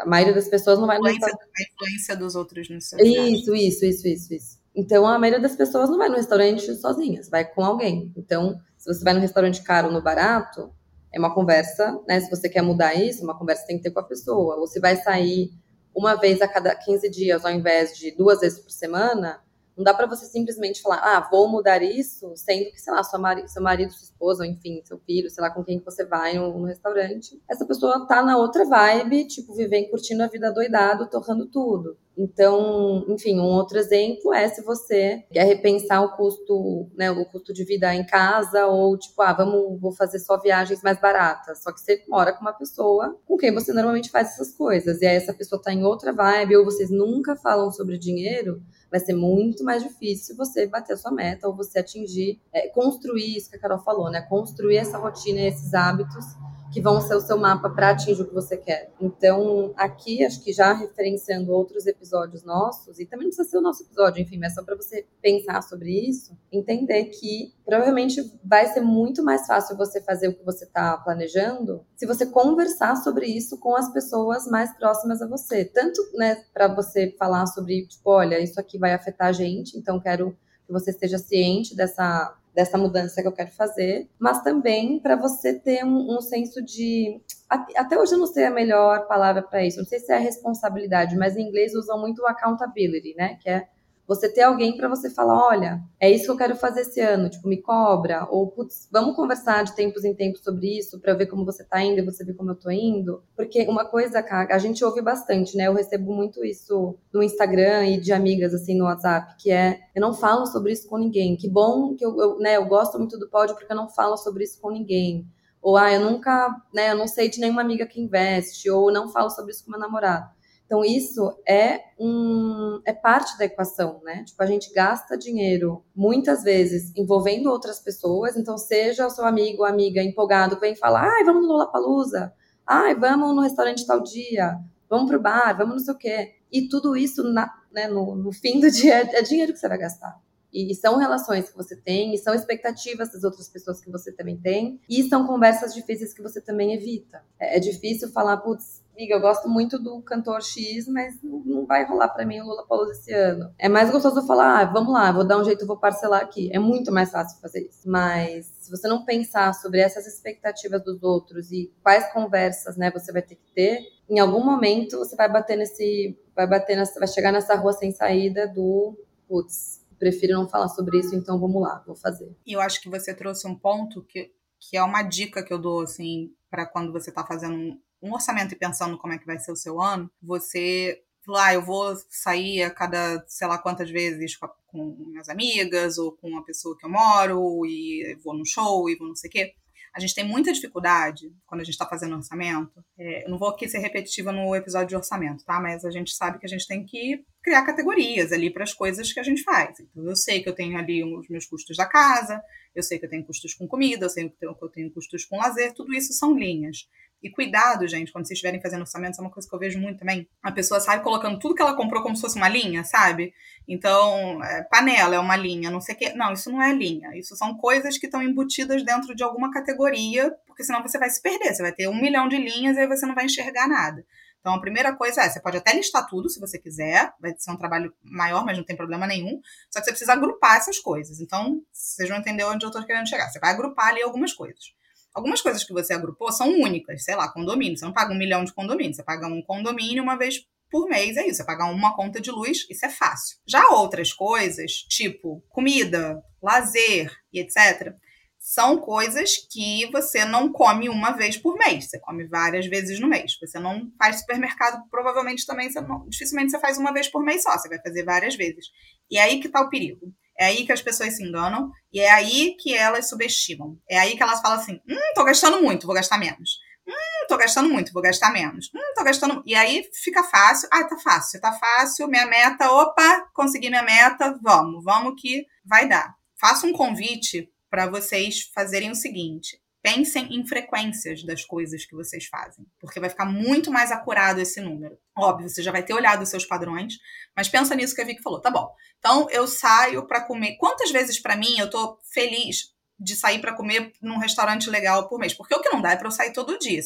[0.01, 0.97] a maioria das pessoas não vai...
[0.97, 4.59] A influência, a influência dos outros no seu Isso, isso, isso, isso, isso.
[4.75, 8.13] Então, a maioria das pessoas não vai no restaurante sozinhas, vai com alguém.
[8.15, 10.69] Então, se você vai no restaurante caro ou no barato,
[11.11, 12.19] é uma conversa, né?
[12.19, 14.57] Se você quer mudar isso, uma conversa tem que ter com a pessoa.
[14.57, 15.49] Ou se vai sair
[15.95, 19.39] uma vez a cada 15 dias, ao invés de duas vezes por semana,
[19.75, 23.19] não dá para você simplesmente falar, ah, vou mudar isso, sendo que, sei lá, sua
[23.19, 26.57] mari seu marido, sua esposa, enfim, seu filho, sei lá, com quem você vai no,
[26.57, 27.41] no, restaurante.
[27.49, 31.97] Essa pessoa tá na outra vibe, tipo, vivendo, curtindo a vida doidado, torrando tudo.
[32.17, 37.53] Então, enfim, um outro exemplo é se você quer repensar o custo, né, o custo
[37.53, 41.61] de vida em casa ou tipo, ah, vamos, vou fazer só viagens mais baratas.
[41.61, 45.05] Só que você mora com uma pessoa com quem você normalmente faz essas coisas e
[45.05, 49.13] aí essa pessoa tá em outra vibe ou vocês nunca falam sobre dinheiro, vai ser
[49.13, 53.57] muito mais difícil você bater a sua meta ou você atingir, é, construir isso que
[53.57, 54.21] a Carol falou, né?
[54.21, 56.25] Construir essa rotina, esses hábitos
[56.71, 58.91] que vão ser o seu mapa para atingir o que você quer.
[58.99, 63.61] Então, aqui, acho que já referenciando outros episódios nossos, e também não precisa ser o
[63.61, 68.81] nosso episódio, enfim, mas só para você pensar sobre isso, entender que provavelmente vai ser
[68.81, 73.57] muito mais fácil você fazer o que você está planejando se você conversar sobre isso
[73.59, 75.65] com as pessoas mais próximas a você.
[75.65, 79.99] Tanto, né, para você falar sobre, tipo, olha, isso aqui vai afetar a gente, então
[79.99, 85.17] quero que você esteja ciente dessa dessa mudança que eu quero fazer, mas também para
[85.17, 87.21] você ter um, um, senso de.
[87.49, 91.17] Até hoje eu não sei a melhor palavra para isso, não sei se é responsabilidade,
[91.17, 93.37] mas em inglês usam muito accountability, né?
[93.41, 93.67] Que é
[94.07, 97.29] você ter alguém para você falar, olha, é isso que eu quero fazer esse ano,
[97.29, 101.25] tipo, me cobra, ou putz, vamos conversar de tempos em tempos sobre isso para ver
[101.25, 103.23] como você tá indo e você ver como eu tô indo.
[103.35, 105.67] Porque uma coisa, cara, a gente ouve bastante, né?
[105.67, 110.01] Eu recebo muito isso no Instagram e de amigas assim no WhatsApp, que é eu
[110.01, 111.35] não falo sobre isso com ninguém.
[111.35, 114.17] Que bom que eu, eu né, eu gosto muito do pódio porque eu não falo
[114.17, 115.27] sobre isso com ninguém.
[115.61, 119.09] Ou ah, eu nunca, né, eu não sei de nenhuma amiga que investe, ou não
[119.09, 120.29] falo sobre isso com meu namorado.
[120.65, 124.23] Então, isso é, um, é parte da equação, né?
[124.23, 128.35] Tipo, a gente gasta dinheiro muitas vezes envolvendo outras pessoas.
[128.35, 132.33] Então, seja o seu amigo ou amiga empolgado que vem falar, ai, vamos no Lollapalooza,
[132.65, 136.35] ai, vamos no restaurante tal dia, vamos pro bar, vamos não sei o quê.
[136.51, 139.77] E tudo isso, na, né, no, no fim do dia, é dinheiro que você vai
[139.77, 140.19] gastar.
[140.51, 144.11] E, e são relações que você tem, e são expectativas das outras pessoas que você
[144.11, 147.21] também tem, e são conversas difíceis que você também evita.
[147.37, 151.83] É, é difícil falar, putz, Amiga, eu gosto muito do cantor X, mas não vai
[151.85, 153.53] rolar para mim o Lula Palusa esse ano.
[153.59, 156.49] É mais gostoso falar, ah, vamos lá, vou dar um jeito, vou parcelar aqui.
[156.53, 157.89] É muito mais fácil fazer isso.
[157.89, 163.11] Mas se você não pensar sobre essas expectativas dos outros e quais conversas, né, você
[163.11, 167.09] vai ter que ter, em algum momento você vai bater nesse, vai bater nessa, vai
[167.09, 168.97] chegar nessa rua sem saída do,
[169.27, 172.33] putz, prefiro não falar sobre isso, então vamos lá, vou fazer.
[172.47, 175.81] Eu acho que você trouxe um ponto que, que é uma dica que eu dou,
[175.81, 179.51] assim, para quando você está fazendo um orçamento e pensando como é que vai ser
[179.51, 184.37] o seu ano, você falou, ah, eu vou sair a cada sei lá quantas vezes
[184.37, 188.45] com, a, com minhas amigas ou com a pessoa que eu moro e vou num
[188.45, 189.55] show e vou não sei o quê.
[189.95, 192.83] A gente tem muita dificuldade quando a gente está fazendo orçamento.
[192.99, 195.57] É, eu não vou aqui ser repetitiva no episódio de orçamento, tá?
[195.61, 199.13] Mas a gente sabe que a gente tem que criar categorias ali para as coisas
[199.13, 199.79] que a gente faz.
[199.79, 202.41] Então, eu sei que eu tenho ali os meus custos da casa,
[202.75, 205.37] eu sei que eu tenho custos com comida, eu sei que eu tenho custos com
[205.37, 206.89] lazer, tudo isso são linhas.
[207.21, 209.99] E cuidado, gente, quando vocês estiverem fazendo orçamentos, é uma coisa que eu vejo muito
[209.99, 210.27] também.
[210.43, 213.33] A pessoa sai colocando tudo que ela comprou como se fosse uma linha, sabe?
[213.67, 216.13] Então, é, panela é uma linha, não sei o quê.
[216.13, 217.09] Não, isso não é linha.
[217.17, 221.21] Isso são coisas que estão embutidas dentro de alguma categoria, porque senão você vai se
[221.21, 221.53] perder.
[221.53, 224.05] Você vai ter um milhão de linhas e aí você não vai enxergar nada.
[224.45, 227.49] Então, a primeira coisa é, você pode até listar tudo, se você quiser, vai ser
[227.49, 229.41] um trabalho maior, mas não tem problema nenhum,
[229.71, 231.19] só que você precisa agrupar essas coisas.
[231.19, 233.27] Então, vocês vão entender onde eu estou querendo chegar.
[233.27, 234.75] Você vai agrupar ali algumas coisas.
[235.15, 237.77] Algumas coisas que você agrupou são únicas, sei lá, condomínio.
[237.77, 241.15] Você não paga um milhão de condomínio, você paga um condomínio uma vez por mês,
[241.15, 241.37] é isso.
[241.37, 243.37] Você paga uma conta de luz, isso é fácil.
[243.47, 247.93] Já outras coisas, tipo comida, lazer e etc.,
[248.37, 253.07] são coisas que você não come uma vez por mês, você come várias vezes no
[253.07, 253.35] mês.
[253.41, 257.41] Você não faz supermercado, provavelmente também, você não, dificilmente você faz uma vez por mês
[257.41, 258.67] só, você vai fazer várias vezes.
[259.09, 260.13] E é aí que está o perigo.
[260.37, 263.77] É aí que as pessoas se enganam e é aí que elas subestimam.
[263.89, 266.59] É aí que elas falam assim: hum, tô gastando muito, vou gastar menos.
[266.87, 268.69] Hum, tô gastando muito, vou gastar menos.
[268.75, 269.41] Hum, tô gastando.
[269.45, 270.67] E aí fica fácil.
[270.71, 272.07] Ah, tá fácil, tá fácil.
[272.07, 276.13] Minha meta, opa, consegui minha meta, vamos, vamos que vai dar.
[276.39, 282.25] Faço um convite para vocês fazerem o seguinte: Pensem em frequências das coisas que vocês
[282.25, 284.97] fazem, porque vai ficar muito mais acurado esse número.
[285.15, 286.95] Óbvio, você já vai ter olhado os seus padrões,
[287.37, 288.41] mas pensa nisso que a Vicky falou.
[288.41, 288.67] Tá bom.
[288.97, 290.57] Então eu saio para comer.
[290.57, 295.19] Quantas vezes para mim eu tô feliz de sair para comer num restaurante legal por
[295.19, 295.35] mês?
[295.35, 296.81] Porque o que não dá é para eu sair todo dia.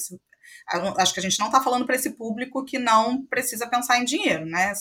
[0.98, 4.06] Acho que a gente não está falando para esse público que não precisa pensar em
[4.06, 4.74] dinheiro, né?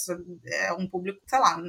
[0.47, 1.61] É um público, sei lá,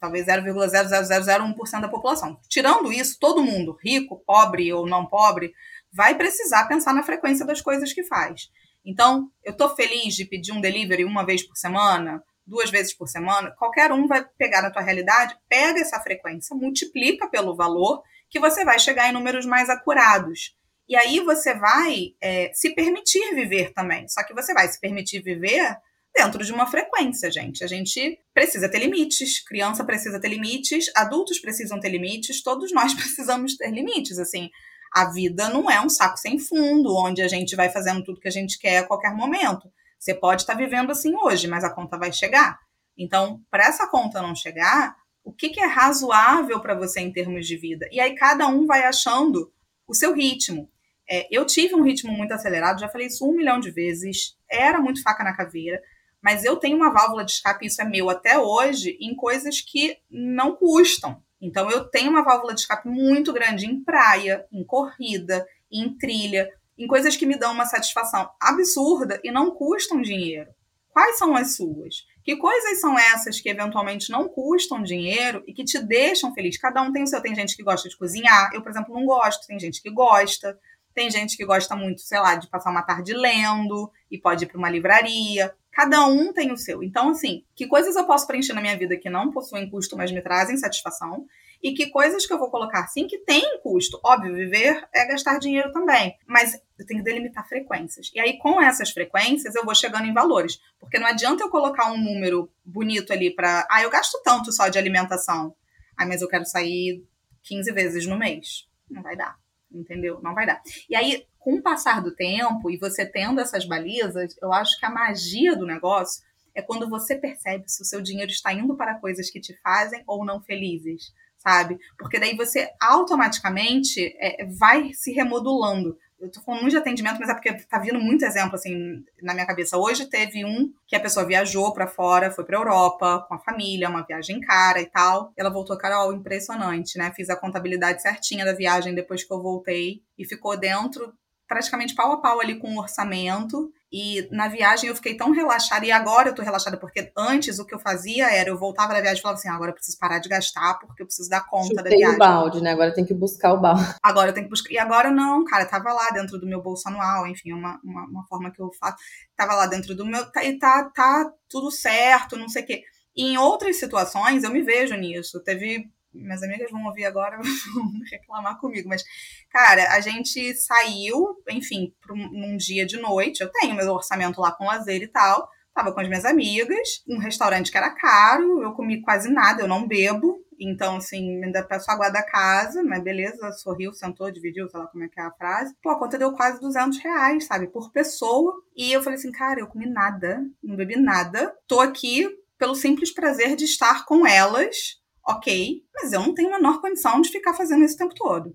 [0.00, 2.38] talvez 0,00001% da população.
[2.48, 5.52] Tirando isso, todo mundo, rico, pobre ou não pobre,
[5.92, 8.50] vai precisar pensar na frequência das coisas que faz.
[8.84, 13.08] Então, eu estou feliz de pedir um delivery uma vez por semana, duas vezes por
[13.08, 13.50] semana.
[13.52, 18.64] Qualquer um vai pegar na tua realidade, pega essa frequência, multiplica pelo valor, que você
[18.64, 20.54] vai chegar em números mais acurados.
[20.88, 24.06] E aí você vai é, se permitir viver também.
[24.08, 25.76] Só que você vai se permitir viver
[26.14, 27.64] dentro de uma frequência, gente.
[27.64, 32.94] A gente precisa ter limites, criança precisa ter limites, adultos precisam ter limites, todos nós
[32.94, 34.18] precisamos ter limites.
[34.18, 34.50] Assim,
[34.92, 38.28] a vida não é um saco sem fundo, onde a gente vai fazendo tudo que
[38.28, 39.68] a gente quer a qualquer momento.
[39.98, 42.58] Você pode estar vivendo assim hoje, mas a conta vai chegar.
[42.96, 47.46] Então, para essa conta não chegar, o que, que é razoável para você em termos
[47.46, 47.88] de vida?
[47.90, 49.50] E aí cada um vai achando
[49.88, 50.70] o seu ritmo.
[51.08, 54.80] É, eu tive um ritmo muito acelerado, já falei isso um milhão de vezes, era
[54.80, 55.80] muito faca na caveira,
[56.22, 59.98] mas eu tenho uma válvula de escape, isso é meu até hoje, em coisas que
[60.10, 61.22] não custam.
[61.40, 66.50] Então eu tenho uma válvula de escape muito grande em praia, em corrida, em trilha,
[66.78, 70.50] em coisas que me dão uma satisfação absurda e não custam dinheiro.
[70.88, 72.06] Quais são as suas?
[72.22, 76.56] Que coisas são essas que eventualmente não custam dinheiro e que te deixam feliz?
[76.56, 77.20] Cada um tem o seu.
[77.20, 79.46] Tem gente que gosta de cozinhar, eu, por exemplo, não gosto.
[79.46, 80.58] Tem gente que gosta.
[80.94, 84.46] Tem gente que gosta muito, sei lá, de passar uma tarde lendo e pode ir
[84.46, 85.52] para uma livraria.
[85.72, 86.84] Cada um tem o seu.
[86.84, 90.12] Então, assim, que coisas eu posso preencher na minha vida que não possuem custo, mas
[90.12, 91.26] me trazem satisfação?
[91.60, 93.98] E que coisas que eu vou colocar sim que tem custo?
[94.04, 96.16] Óbvio, viver é gastar dinheiro também.
[96.28, 98.12] Mas eu tenho que delimitar frequências.
[98.14, 100.60] E aí, com essas frequências, eu vou chegando em valores.
[100.78, 103.66] Porque não adianta eu colocar um número bonito ali para.
[103.68, 105.56] Ah, eu gasto tanto só de alimentação.
[105.96, 107.04] Ah, mas eu quero sair
[107.42, 108.68] 15 vezes no mês.
[108.88, 109.43] Não vai dar
[109.74, 110.20] entendeu?
[110.22, 110.62] Não vai dar.
[110.88, 114.86] E aí, com o passar do tempo e você tendo essas balizas, eu acho que
[114.86, 116.22] a magia do negócio
[116.54, 120.02] é quando você percebe se o seu dinheiro está indo para coisas que te fazem
[120.06, 121.78] ou não felizes, sabe?
[121.98, 125.98] Porque daí você automaticamente é, vai se remodulando.
[126.24, 129.34] Eu tô falando muito de atendimento, mas é porque tá vindo muito exemplo, assim, na
[129.34, 129.76] minha cabeça.
[129.76, 133.88] Hoje teve um que a pessoa viajou para fora, foi pra Europa com a família,
[133.90, 135.32] uma viagem cara e tal.
[135.36, 137.12] Ela voltou, Carol, impressionante, né?
[137.14, 141.12] Fiz a contabilidade certinha da viagem depois que eu voltei e ficou dentro
[141.46, 143.70] praticamente pau a pau ali com o orçamento.
[143.92, 147.64] E na viagem eu fiquei tão relaxada, e agora eu tô relaxada, porque antes o
[147.64, 149.98] que eu fazia era, eu voltava da viagem e falava assim, ah, agora eu preciso
[149.98, 152.16] parar de gastar, porque eu preciso dar conta Chutei da viagem.
[152.16, 152.72] o balde, né?
[152.72, 153.84] Agora tem que buscar o balde.
[154.02, 154.72] Agora eu tenho que buscar.
[154.72, 158.26] E agora não, cara, tava lá dentro do meu bolso anual, enfim, uma, uma, uma
[158.26, 158.96] forma que eu faço.
[159.36, 160.28] Tava lá dentro do meu.
[160.32, 162.82] Tá, e tá, tá tudo certo, não sei o quê.
[163.14, 165.40] E em outras situações eu me vejo nisso.
[165.44, 167.38] Teve minhas amigas vão ouvir agora,
[167.74, 169.02] vão reclamar comigo, mas,
[169.50, 174.52] cara, a gente saiu, enfim, um, num dia de noite, eu tenho meu orçamento lá
[174.52, 178.72] com lazer e tal, tava com as minhas amigas, um restaurante que era caro, eu
[178.72, 183.50] comi quase nada, eu não bebo, então, assim, ainda peço água da casa, mas beleza,
[183.52, 185.74] sorriu, sentou, dividiu, sei lá como é que é a frase.
[185.82, 188.54] Pô, a conta deu quase 200 reais, sabe, por pessoa.
[188.76, 193.12] E eu falei assim, cara, eu comi nada, não bebi nada, tô aqui pelo simples
[193.12, 197.54] prazer de estar com elas, ok, mas eu não tenho a menor condição de ficar
[197.54, 198.54] fazendo isso o tempo todo.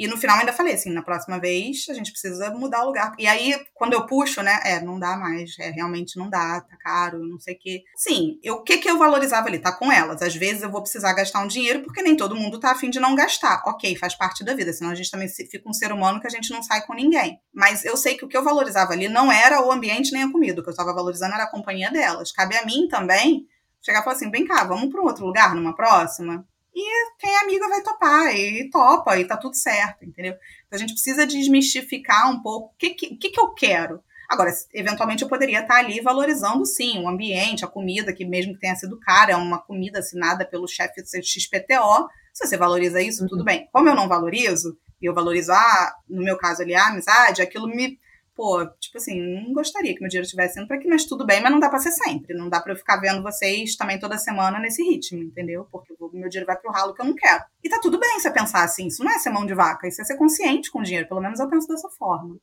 [0.00, 3.12] E no final ainda falei assim, na próxima vez a gente precisa mudar o lugar.
[3.18, 6.74] E aí, quando eu puxo, né, é, não dá mais, é, realmente não dá, tá
[6.78, 7.82] caro, não sei o quê.
[7.96, 9.58] Sim, o que que eu valorizava ali?
[9.58, 10.22] Tá com elas.
[10.22, 12.98] Às vezes eu vou precisar gastar um dinheiro porque nem todo mundo tá afim de
[12.98, 13.62] não gastar.
[13.66, 16.30] Ok, faz parte da vida, senão a gente também fica um ser humano que a
[16.30, 17.38] gente não sai com ninguém.
[17.52, 20.32] Mas eu sei que o que eu valorizava ali não era o ambiente nem a
[20.32, 22.32] comida, o que eu estava valorizando era a companhia delas.
[22.32, 23.46] Cabe a mim também
[23.80, 26.46] chegar e falar assim: vem cá, vamos para um outro lugar numa próxima?
[26.74, 30.34] E quem é amiga vai topar, e topa, e tá tudo certo, entendeu?
[30.66, 34.00] Então a gente precisa desmistificar um pouco o que, que, que, eu quero.
[34.28, 38.60] Agora, eventualmente eu poderia estar ali valorizando, sim, o ambiente, a comida, que mesmo que
[38.60, 42.08] tenha sido cara, é uma comida assinada pelo chefe do XPTO.
[42.32, 43.44] Se você valoriza isso, tudo uhum.
[43.44, 43.68] bem.
[43.72, 47.66] Como eu não valorizo, e eu valorizo, ah, no meu caso ali, a amizade, aquilo
[47.66, 47.98] me
[48.40, 51.42] pô, tipo assim, não gostaria que meu dinheiro estivesse indo para aqui, mas tudo bem,
[51.42, 52.34] mas não dá para ser sempre.
[52.34, 55.68] Não dá para eu ficar vendo vocês também toda semana nesse ritmo, entendeu?
[55.70, 57.44] Porque meu dinheiro vai pro ralo que eu não quero.
[57.62, 60.00] E tá tudo bem você pensar assim, isso não é ser mão de vaca, isso
[60.00, 62.38] é ser consciente com o dinheiro, pelo menos eu penso dessa forma.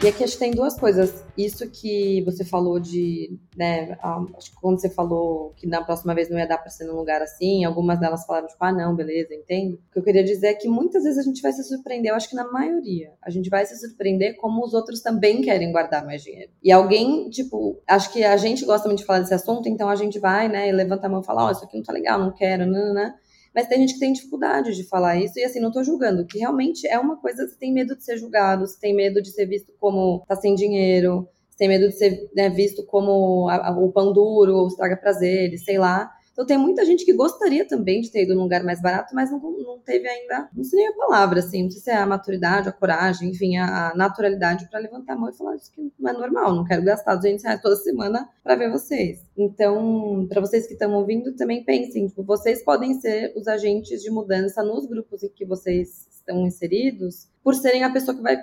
[0.00, 1.24] E aqui acho que tem duas coisas.
[1.36, 3.98] Isso que você falou de, né,
[4.36, 6.94] acho que quando você falou que na próxima vez não ia dar para ser num
[6.94, 9.74] lugar assim, algumas delas falaram tipo, ah, não, beleza, entendo.
[9.74, 12.14] O que eu queria dizer é que muitas vezes a gente vai se surpreender, eu
[12.14, 16.06] acho que na maioria, a gente vai se surpreender como os outros também querem guardar
[16.06, 16.52] mais dinheiro.
[16.62, 19.96] E alguém, tipo, acho que a gente gosta muito de falar desse assunto, então a
[19.96, 21.92] gente vai, né, e levanta a mão e fala, ó, oh, isso aqui não tá
[21.92, 23.12] legal, não quero, não, não.
[23.58, 26.38] Mas tem gente que tem dificuldade de falar isso, e assim, não tô julgando, que
[26.38, 29.46] realmente é uma coisa, você tem medo de ser julgado, você tem medo de ser
[29.46, 33.76] visto como tá sem dinheiro, você tem medo de ser né, visto como a, a,
[33.76, 36.08] o pão duro, ou estraga prazeres, sei lá.
[36.38, 39.28] Então tem muita gente que gostaria também de ter ido num lugar mais barato, mas
[39.28, 42.06] não, não teve ainda, não sei nem a palavra, assim, não sei se é a
[42.06, 45.92] maturidade, a coragem, enfim, a, a naturalidade para levantar a mão e falar isso que
[45.98, 49.18] não é normal, não quero gastar 200 reais toda semana para ver vocês.
[49.36, 54.08] Então, para vocês que estão ouvindo, também pensem, tipo, vocês podem ser os agentes de
[54.08, 58.36] mudança nos grupos em que vocês estão inseridos, por serem a pessoa que vai,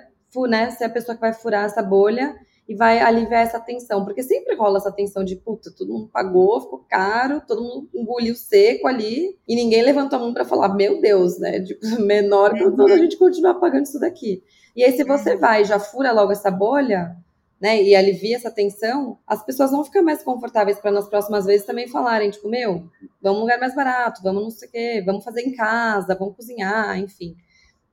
[0.50, 2.36] né, ser a pessoa que vai furar essa bolha
[2.68, 6.60] e vai aliviar essa tensão, porque sempre rola essa tensão de puta, todo mundo pagou,
[6.60, 11.00] ficou caro, todo mundo engoliu seco ali e ninguém levantou a mão para falar, meu
[11.00, 11.60] Deus, né?
[11.60, 12.86] Tipo, menor uhum.
[12.86, 14.42] a gente continuar pagando isso daqui.
[14.74, 15.40] E aí, se você uhum.
[15.40, 17.16] vai já fura logo essa bolha,
[17.60, 21.64] né, e alivia essa tensão, as pessoas vão ficar mais confortáveis para nas próximas vezes
[21.64, 22.90] também falarem, tipo, meu,
[23.22, 26.36] vamos num lugar mais barato, vamos não sei o quê, vamos fazer em casa, vamos
[26.36, 27.34] cozinhar, enfim.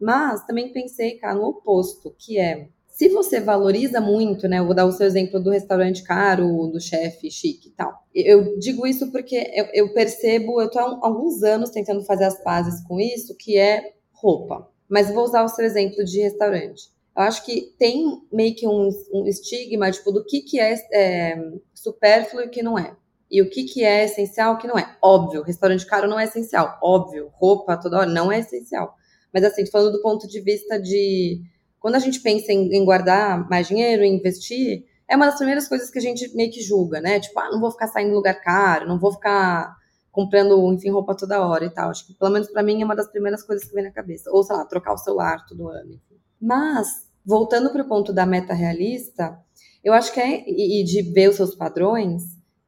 [0.02, 4.60] Mas também pensei, cara, no oposto, que é se você valoriza muito, né?
[4.60, 7.92] Eu vou dar o seu exemplo do restaurante caro, do chefe chique e tal.
[8.14, 12.42] Eu digo isso porque eu, eu percebo, eu estou há alguns anos tentando fazer as
[12.44, 14.70] pazes com isso, que é roupa.
[14.88, 16.84] Mas vou usar o seu exemplo de restaurante.
[17.18, 21.36] Eu acho que tem meio que um, um estigma, tipo, do que, que é, é
[21.74, 22.96] supérfluo e o que não é.
[23.30, 24.96] E o que, que é essencial e o que não é.
[25.02, 26.78] Óbvio, restaurante caro não é essencial.
[26.80, 28.94] Óbvio, roupa toda hora não é essencial.
[29.34, 31.42] Mas assim, falando do ponto de vista de
[31.84, 35.68] quando a gente pensa em, em guardar mais dinheiro, em investir, é uma das primeiras
[35.68, 37.20] coisas que a gente meio que julga, né?
[37.20, 39.76] Tipo, ah, não vou ficar saindo em lugar caro, não vou ficar
[40.10, 41.90] comprando, enfim, roupa toda hora e tal.
[41.90, 44.32] Acho que, pelo menos para mim, é uma das primeiras coisas que vem na cabeça.
[44.32, 46.00] Ou, sei lá, trocar o celular todo ano.
[46.40, 46.88] Mas,
[47.26, 49.38] voltando para o ponto da meta realista,
[49.84, 52.24] eu acho que é, e de ver os seus padrões,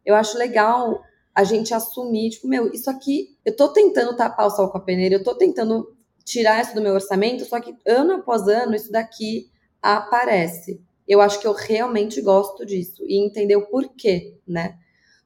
[0.05, 1.01] eu acho legal
[1.33, 4.81] a gente assumir, tipo, meu, isso aqui, eu tô tentando tapar o sol com a
[4.81, 5.94] peneira, eu tô tentando
[6.25, 9.49] tirar isso do meu orçamento, só que ano após ano isso daqui
[9.81, 10.81] aparece.
[11.07, 14.75] Eu acho que eu realmente gosto disso e entender o porquê, né?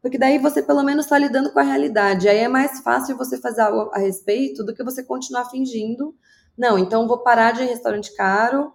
[0.01, 2.27] Porque daí você pelo menos está lidando com a realidade.
[2.27, 6.13] Aí é mais fácil você fazer algo a respeito do que você continuar fingindo.
[6.57, 8.73] Não, então vou parar de ir em restaurante caro,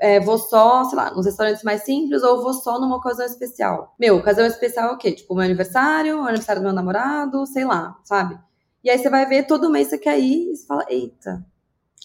[0.00, 3.94] é, vou só, sei lá, nos restaurantes mais simples ou vou só numa ocasião especial.
[3.98, 5.12] Meu, ocasião especial é o quê?
[5.12, 8.38] Tipo, meu aniversário, o aniversário do meu namorado, sei lá, sabe?
[8.84, 11.44] E aí você vai ver todo mês você quer ir e você fala, eita,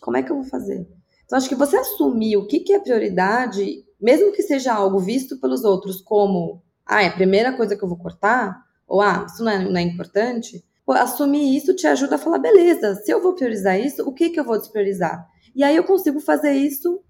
[0.02, 0.88] como é que eu vou fazer?
[1.26, 5.40] Então, acho que você assumir o que, que é prioridade, mesmo que seja algo visto
[5.40, 9.44] pelos outros como, ah, é a primeira coisa que eu vou cortar, ou ah, isso
[9.44, 13.22] não é, não é importante, pô, assumir isso te ajuda a falar, beleza, se eu
[13.22, 15.28] vou priorizar isso, o que, que eu vou despriorizar?
[15.54, 17.02] E aí eu consigo fazer isso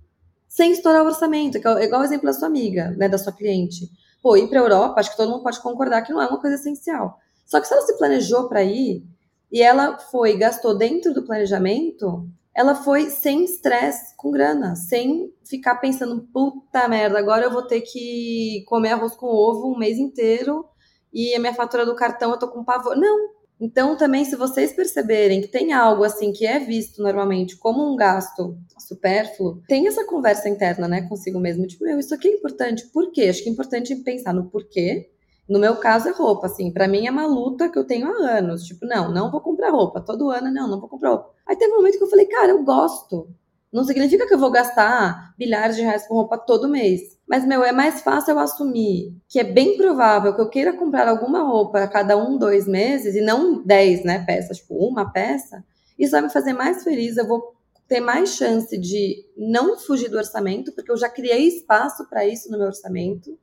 [0.47, 3.33] sem estourar o orçamento, que é igual o exemplo da sua amiga, né, da sua
[3.33, 3.87] cliente.
[4.23, 6.39] Pô, ir para a Europa, acho que todo mundo pode concordar que não é uma
[6.39, 7.19] coisa essencial.
[7.45, 9.05] Só que se ela se planejou para ir
[9.51, 12.27] e ela foi gastou dentro do planejamento,
[12.57, 17.81] ela foi sem estresse com grana, sem ficar pensando, puta merda, agora eu vou ter
[17.81, 20.65] que comer arroz com ovo um mês inteiro
[21.13, 22.97] e a minha fatura do cartão eu tô com pavor.
[22.97, 23.37] Não.
[23.61, 27.95] Então, também, se vocês perceberem que tem algo assim que é visto normalmente como um
[27.95, 31.67] gasto supérfluo, tem essa conversa interna, né, consigo mesmo.
[31.67, 32.87] Tipo, meu, isso aqui é importante.
[32.87, 33.27] Por quê?
[33.29, 35.11] Acho que é importante pensar no porquê
[35.47, 38.37] no meu caso é roupa, assim, para mim é uma luta que eu tenho há
[38.37, 38.63] anos.
[38.63, 40.01] Tipo, não, não vou comprar roupa.
[40.01, 41.36] Todo ano, não, não vou comprar roupa.
[41.47, 43.29] Aí teve um momento que eu falei, cara, eu gosto.
[43.71, 47.17] Não significa que eu vou gastar milhares de reais com roupa todo mês.
[47.27, 51.07] Mas, meu, é mais fácil eu assumir que é bem provável que eu queira comprar
[51.07, 55.63] alguma roupa a cada um, dois meses, e não dez, né, peças, tipo, uma peça.
[55.99, 57.55] Isso vai me fazer mais feliz, eu vou
[57.87, 62.51] ter mais chance de não fugir do orçamento, porque eu já criei espaço para isso
[62.51, 63.37] no meu orçamento.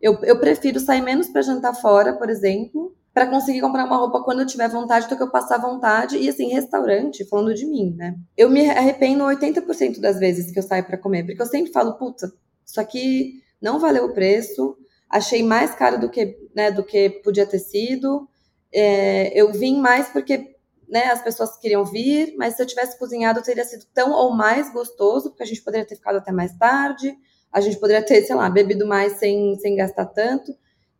[0.00, 4.22] Eu, eu prefiro sair menos para jantar fora, por exemplo, para conseguir comprar uma roupa
[4.22, 6.18] quando eu tiver vontade do que eu passar vontade.
[6.18, 8.14] E assim, restaurante, falando de mim, né?
[8.36, 11.94] Eu me arrependo 80% das vezes que eu saio para comer, porque eu sempre falo,
[11.94, 12.30] puta,
[12.62, 14.76] isso aqui não valeu o preço,
[15.08, 18.28] achei mais caro do que, né, do que podia ter sido.
[18.70, 20.54] É, eu vim mais porque
[20.86, 24.70] né, as pessoas queriam vir, mas se eu tivesse cozinhado teria sido tão ou mais
[24.70, 27.16] gostoso, porque a gente poderia ter ficado até mais tarde
[27.56, 30.54] a gente poderia ter, sei lá, bebido mais sem, sem gastar tanto.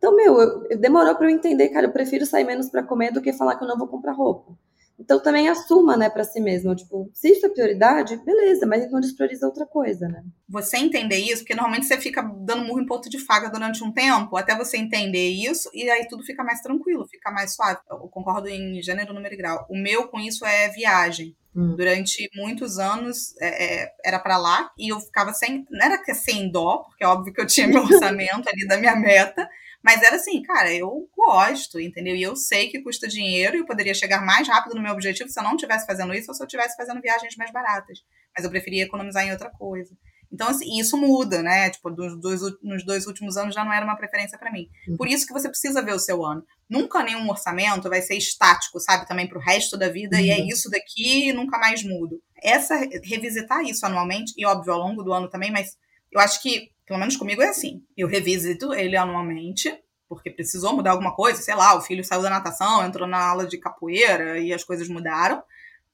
[0.06, 0.40] Então, meu,
[0.70, 3.56] eu, demorou para eu entender, cara, eu prefiro sair menos para comer do que falar
[3.56, 4.56] que eu não vou comprar roupa.
[4.96, 9.00] Então também assuma, né, para si mesmo, tipo, se isso é prioridade, beleza, mas então
[9.00, 10.22] desprioriza outra coisa, né?
[10.48, 13.92] Você entender isso, porque normalmente você fica dando murro em ponto de faca durante um
[13.92, 17.80] tempo, até você entender isso, e aí tudo fica mais tranquilo, fica mais suave.
[17.90, 19.66] Eu concordo em gênero, número e grau.
[19.68, 21.36] O meu com isso é viagem.
[21.54, 21.74] Hum.
[21.74, 25.66] Durante muitos anos é, é, era para lá e eu ficava sem.
[25.68, 28.76] Não era que sem dó, porque é óbvio que eu tinha meu orçamento ali da
[28.76, 29.48] minha meta,
[29.86, 32.16] mas era assim, cara, eu gosto, entendeu?
[32.16, 35.30] E eu sei que custa dinheiro e eu poderia chegar mais rápido no meu objetivo
[35.30, 38.00] se eu não estivesse fazendo isso ou se eu estivesse fazendo viagens mais baratas.
[38.36, 39.96] Mas eu preferia economizar em outra coisa.
[40.32, 41.70] Então, assim, isso muda, né?
[41.70, 44.68] Tipo, dos dois, nos dois últimos anos já não era uma preferência para mim.
[44.88, 44.96] Uhum.
[44.96, 46.44] Por isso que você precisa ver o seu ano.
[46.68, 49.06] Nunca nenhum orçamento vai ser estático, sabe?
[49.06, 50.22] Também para o resto da vida, uhum.
[50.24, 50.48] e é uhum.
[50.48, 52.20] isso daqui e nunca mais mudo.
[52.42, 52.74] Essa,
[53.04, 55.76] revisitar isso anualmente, e óbvio, ao longo do ano também, mas
[56.10, 57.82] eu acho que, pelo menos comigo, é assim.
[57.96, 59.76] Eu revisito ele anualmente,
[60.08, 63.46] porque precisou mudar alguma coisa, sei lá, o filho saiu da natação, entrou na aula
[63.46, 65.42] de capoeira e as coisas mudaram.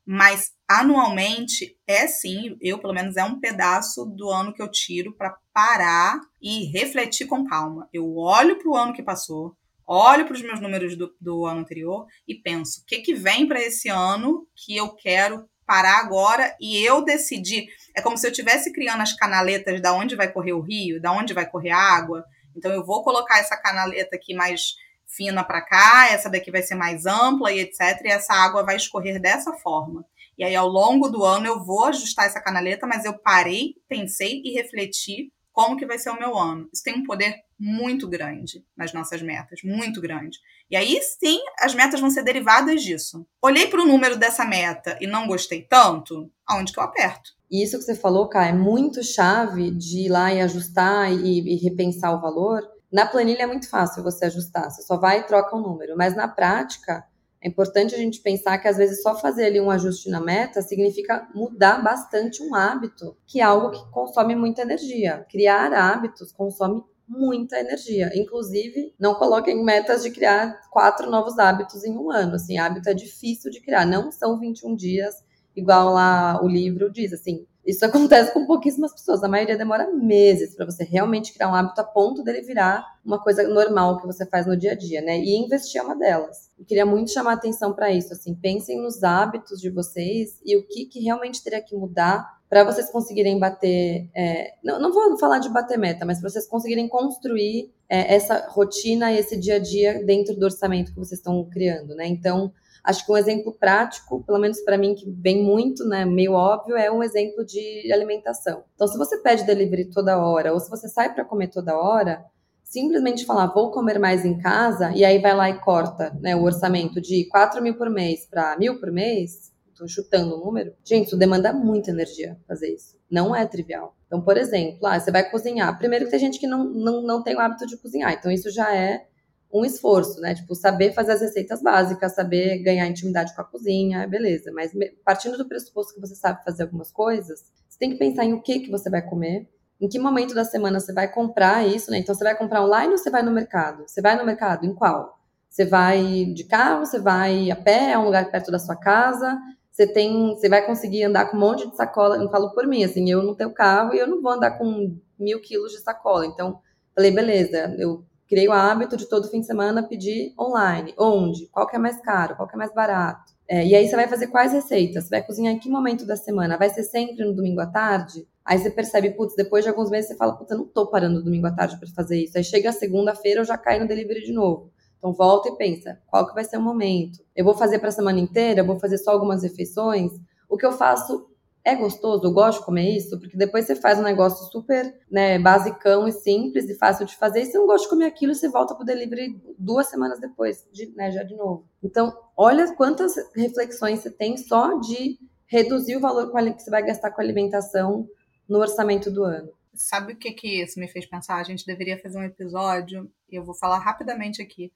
[0.05, 5.13] Mas anualmente é sim, eu pelo menos é um pedaço do ano que eu tiro
[5.13, 7.89] para parar e refletir com calma.
[7.93, 11.61] Eu olho para o ano que passou, olho para os meus números do, do, ano
[11.61, 16.55] anterior e penso: o que, que vem para esse ano que eu quero parar agora
[16.61, 17.69] e eu decidir.
[17.95, 21.13] É como se eu estivesse criando as canaletas da onde vai correr o rio, da
[21.13, 22.25] onde vai correr a água.
[22.57, 24.75] Então eu vou colocar essa canaleta aqui mais
[25.07, 28.01] fina para cá, essa daqui vai ser mais ampla e etc.
[28.05, 30.05] E essa água vai escorrer dessa forma.
[30.39, 34.41] E aí, ao longo do ano, eu vou ajustar essa canaleta, mas eu parei, pensei
[34.43, 36.69] e refleti como que vai ser o meu ano.
[36.73, 40.37] Isso tem um poder muito grande nas nossas metas, muito grande.
[40.69, 43.25] E aí sim, as metas vão ser derivadas disso.
[43.41, 47.31] Olhei para o número dessa meta e não gostei tanto, aonde que eu aperto?
[47.49, 51.55] E isso que você falou, cara, é muito chave de ir lá e ajustar e,
[51.55, 55.23] e repensar o valor, na planilha é muito fácil você ajustar, você só vai e
[55.23, 57.05] troca o um número, mas na prática
[57.41, 60.63] é importante a gente pensar que às vezes só fazer ali um ajuste na meta
[60.63, 65.27] significa mudar bastante um hábito, que é algo que consome muita energia.
[65.29, 68.11] Criar hábitos consome muita energia.
[68.15, 72.35] Inclusive, não coloquem metas de criar quatro novos hábitos em um ano.
[72.35, 73.87] Assim, hábito é difícil de criar.
[73.87, 75.15] Não são 21 dias,
[75.55, 77.13] igual lá o livro diz.
[77.13, 79.23] Assim, Isso acontece com pouquíssimas pessoas.
[79.23, 83.23] A maioria demora meses para você realmente criar um hábito a ponto dele virar uma
[83.23, 85.19] coisa normal que você faz no dia a dia, né?
[85.19, 86.51] E investir é uma delas.
[86.59, 88.13] Eu queria muito chamar atenção para isso.
[88.13, 92.65] Assim, pensem nos hábitos de vocês e o que, que realmente teria que mudar para
[92.65, 94.11] vocês conseguirem bater.
[94.15, 98.47] É, não, não, vou falar de bater meta, mas para vocês conseguirem construir é, essa
[98.51, 102.07] rotina e esse dia a dia dentro do orçamento que vocês estão criando, né?
[102.07, 102.53] Então,
[102.85, 106.77] acho que um exemplo prático, pelo menos para mim, que vem muito, né, meio óbvio,
[106.77, 108.65] é um exemplo de alimentação.
[108.75, 112.23] Então, se você pede delivery toda hora, ou se você sai para comer toda hora,
[112.63, 116.43] simplesmente falar, vou comer mais em casa, e aí vai lá e corta né, o
[116.43, 121.07] orçamento de 4 mil por mês para mil por mês, estou chutando o número, gente,
[121.09, 122.97] isso demanda muita energia fazer isso.
[123.11, 123.97] Não é trivial.
[124.07, 125.77] Então, por exemplo, ah, você vai cozinhar.
[125.79, 128.51] Primeiro que tem gente que não, não, não tem o hábito de cozinhar, então isso
[128.51, 129.07] já é
[129.53, 130.35] um esforço, né?
[130.35, 134.51] Tipo, saber fazer as receitas básicas, saber ganhar intimidade com a cozinha, beleza.
[134.53, 134.73] Mas
[135.05, 138.41] partindo do pressuposto que você sabe fazer algumas coisas, você tem que pensar em o
[138.41, 139.47] que, que você vai comer,
[139.79, 141.99] em que momento da semana você vai comprar isso, né?
[141.99, 143.83] Então, você vai comprar online ou você vai no mercado?
[143.87, 144.65] Você vai no mercado?
[144.65, 145.19] Em qual?
[145.51, 149.39] Você vai de carro, você vai a pé, é um lugar perto da sua casa,
[149.73, 152.17] você tem, você vai conseguir andar com um monte de sacola.
[152.19, 154.95] Eu falo por mim, assim, eu não tenho carro e eu não vou andar com
[155.19, 156.27] mil quilos de sacola.
[156.27, 156.61] Então,
[156.95, 160.95] falei, beleza, eu criei o hábito de todo fim de semana pedir online.
[160.99, 161.47] Onde?
[161.47, 162.37] Qual que é mais caro?
[162.37, 163.33] Qual que é mais barato?
[163.49, 165.05] É, e aí você vai fazer quais receitas?
[165.05, 166.59] Você vai cozinhar em que momento da semana?
[166.59, 168.29] Vai ser sempre no domingo à tarde?
[168.45, 171.23] Aí você percebe, putz, depois de alguns meses você fala, putz, eu não tô parando
[171.23, 172.37] domingo à tarde para fazer isso.
[172.37, 174.71] Aí chega a segunda-feira, eu já caio no delivery de novo.
[175.03, 177.19] Então volta e pensa, qual que vai ser o momento?
[177.35, 178.61] Eu vou fazer para a semana inteira?
[178.61, 180.13] Eu vou fazer só algumas refeições?
[180.49, 181.29] O que eu faço
[181.65, 182.25] é gostoso?
[182.25, 183.19] Eu gosto de comer isso?
[183.19, 187.43] Porque depois você faz um negócio super né, basicão e simples e fácil de fazer,
[187.43, 190.65] e você não gosta de comer aquilo, você volta para o delivery duas semanas depois,
[190.73, 191.67] de, né, já de novo.
[191.83, 197.11] Então, olha quantas reflexões você tem só de reduzir o valor que você vai gastar
[197.11, 198.07] com alimentação
[198.49, 199.51] no orçamento do ano.
[199.75, 201.39] Sabe o que que isso me fez pensar?
[201.39, 204.71] A gente deveria fazer um episódio, e eu vou falar rapidamente aqui,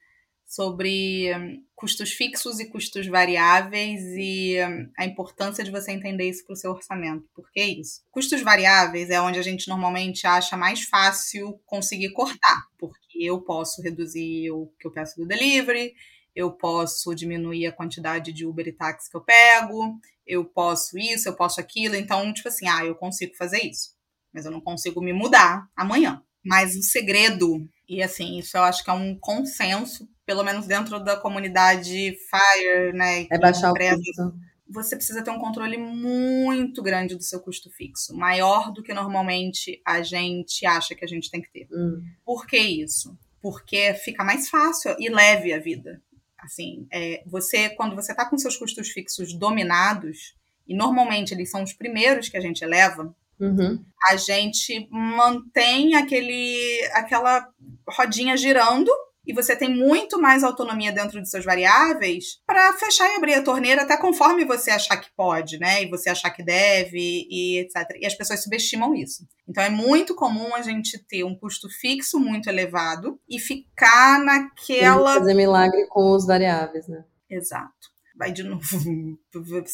[0.47, 6.45] sobre hum, custos fixos e custos variáveis e hum, a importância de você entender isso
[6.45, 7.29] para o seu orçamento.
[7.35, 8.03] Por que isso?
[8.11, 13.83] Custos variáveis é onde a gente normalmente acha mais fácil conseguir cortar, porque eu posso
[13.83, 15.93] reduzir o que eu peço do delivery,
[16.35, 21.29] eu posso diminuir a quantidade de Uber e táxi que eu pego, eu posso isso,
[21.29, 21.97] eu posso aquilo.
[21.97, 23.97] Então, tipo assim, ah, eu consigo fazer isso,
[24.33, 26.23] mas eu não consigo me mudar amanhã.
[26.45, 30.99] Mas o segredo, e assim, isso eu acho que é um consenso pelo menos dentro
[31.03, 33.27] da comunidade FIRE, né?
[33.31, 34.35] É baixar empresa, o custo.
[34.68, 39.81] Você precisa ter um controle muito grande do seu custo fixo, maior do que normalmente
[39.87, 41.68] a gente acha que a gente tem que ter.
[41.72, 42.03] Hum.
[42.24, 43.16] Por que isso?
[43.41, 46.03] Porque fica mais fácil e leve a vida.
[46.37, 50.35] Assim, é, você quando você está com seus custos fixos dominados,
[50.66, 53.85] e normalmente eles são os primeiros que a gente eleva, Uhum.
[54.11, 57.47] A gente mantém aquele, aquela
[57.87, 58.91] rodinha girando
[59.27, 63.43] e você tem muito mais autonomia dentro de seus variáveis para fechar e abrir a
[63.43, 65.83] torneira até conforme você achar que pode, né?
[65.83, 67.97] E você achar que deve e etc.
[68.01, 69.27] E as pessoas subestimam isso.
[69.49, 75.14] Então é muito comum a gente ter um custo fixo muito elevado e ficar naquela.
[75.14, 77.05] fazer milagre com os variáveis, né?
[77.29, 78.62] Exato vai de novo.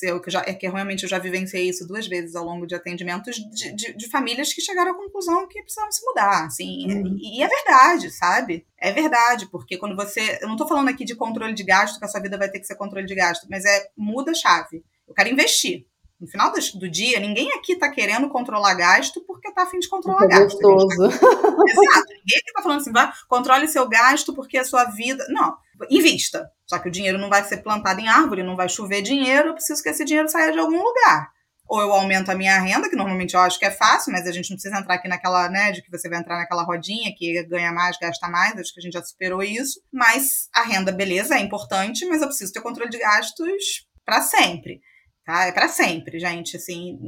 [0.02, 2.74] Eu que já, é que realmente eu já vivenciei isso duas vezes ao longo de
[2.74, 6.92] atendimentos de, de, de famílias que chegaram à conclusão que precisavam se mudar, assim.
[6.92, 7.16] Uhum.
[7.18, 8.66] E, e, é verdade, sabe?
[8.76, 10.38] É verdade, porque quando você.
[10.42, 12.58] Eu não tô falando aqui de controle de gasto, que a sua vida vai ter
[12.58, 14.84] que ser controle de gasto, mas é muda a chave.
[15.06, 15.86] Eu quero investir.
[16.20, 19.88] No final do, do dia, ninguém aqui tá querendo controlar gasto porque tá afim de
[19.88, 20.60] controlar é gasto.
[20.60, 21.08] Gostoso.
[21.08, 21.26] Tá...
[21.68, 22.08] Exato.
[22.08, 25.24] Ninguém aqui tá falando assim, vai, controle seu gasto porque a sua vida.
[25.28, 25.56] Não
[25.90, 26.48] invista.
[26.66, 29.54] Só que o dinheiro não vai ser plantado em árvore, não vai chover dinheiro, eu
[29.54, 31.30] preciso que esse dinheiro saia de algum lugar.
[31.68, 34.32] Ou eu aumento a minha renda, que normalmente eu acho que é fácil, mas a
[34.32, 37.42] gente não precisa entrar aqui naquela, né, de que você vai entrar naquela rodinha que
[37.44, 39.80] ganha mais, gasta mais, acho que a gente já superou isso.
[39.92, 44.80] Mas a renda, beleza, é importante, mas eu preciso ter controle de gastos para sempre
[45.24, 45.46] tá?
[45.46, 46.98] É para sempre, gente, assim.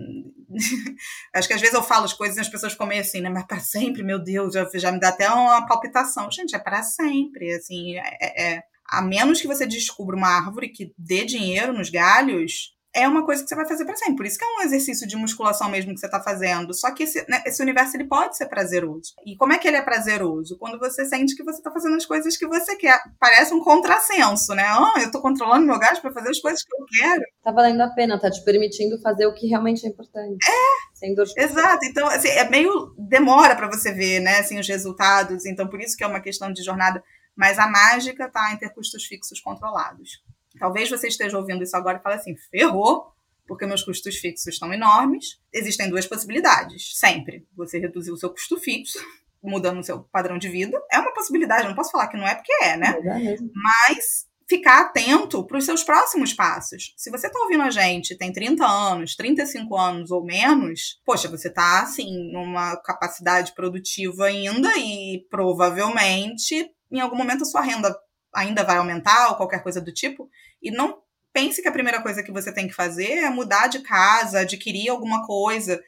[1.34, 3.28] Acho que às vezes eu falo as coisas e as pessoas ficam meio assim, né?
[3.28, 6.30] Mas para sempre, meu Deus, já, já me dá até uma palpitação.
[6.30, 10.92] Gente, é para sempre, assim, é, é, a menos que você descubra uma árvore que
[10.96, 14.16] dê dinheiro nos galhos, é uma coisa que você vai fazer para sempre.
[14.16, 16.72] Por isso que é um exercício de musculação mesmo que você está fazendo.
[16.72, 19.14] Só que esse, né, esse, universo ele pode ser prazeroso.
[19.26, 20.56] E como é que ele é prazeroso?
[20.58, 23.00] Quando você sente que você está fazendo as coisas que você quer.
[23.18, 24.64] Parece um contrassenso, né?
[24.64, 27.22] Ah, eu estou controlando meu gasto para fazer as coisas que eu quero.
[27.42, 30.38] Tá valendo a pena, tá te permitindo fazer o que realmente é importante.
[30.48, 30.94] É.
[30.94, 31.84] Sem dor Exato.
[31.84, 35.44] Então, assim, é meio demora para você ver, né, assim, os resultados.
[35.46, 37.02] Então, por isso que é uma questão de jornada.
[37.36, 40.22] Mas a mágica tá em ter custos fixos controlados.
[40.58, 43.12] Talvez você esteja ouvindo isso agora e fale assim: ferrou,
[43.46, 45.40] porque meus custos fixos estão enormes.
[45.52, 47.46] Existem duas possibilidades, sempre.
[47.56, 48.98] Você reduzir o seu custo fixo,
[49.42, 50.80] mudando o seu padrão de vida.
[50.90, 52.94] É uma possibilidade, não posso falar que não é porque é, né?
[52.98, 56.94] É Mas ficar atento para os seus próximos passos.
[56.96, 61.48] Se você está ouvindo a gente, tem 30 anos, 35 anos ou menos, poxa, você
[61.48, 67.96] está assim numa capacidade produtiva ainda e provavelmente em algum momento a sua renda
[68.34, 70.28] ainda vai aumentar ou qualquer coisa do tipo,
[70.62, 73.80] e não pense que a primeira coisa que você tem que fazer é mudar de
[73.80, 75.82] casa, adquirir alguma coisa.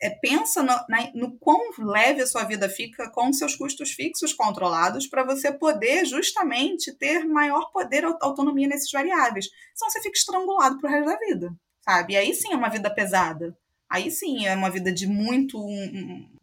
[0.00, 4.32] É, pensa no, na, no quão leve a sua vida fica com seus custos fixos
[4.32, 9.48] controlados para você poder justamente ter maior poder autonomia nesses variáveis.
[9.74, 12.14] Senão você fica estrangulado pro resto da vida, sabe?
[12.14, 13.56] E aí sim é uma vida pesada.
[13.88, 15.58] Aí sim é uma vida de muito,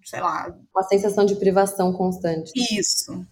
[0.05, 0.55] sei lá.
[0.73, 2.51] Uma sensação de privação constante.
[2.55, 3.25] Isso.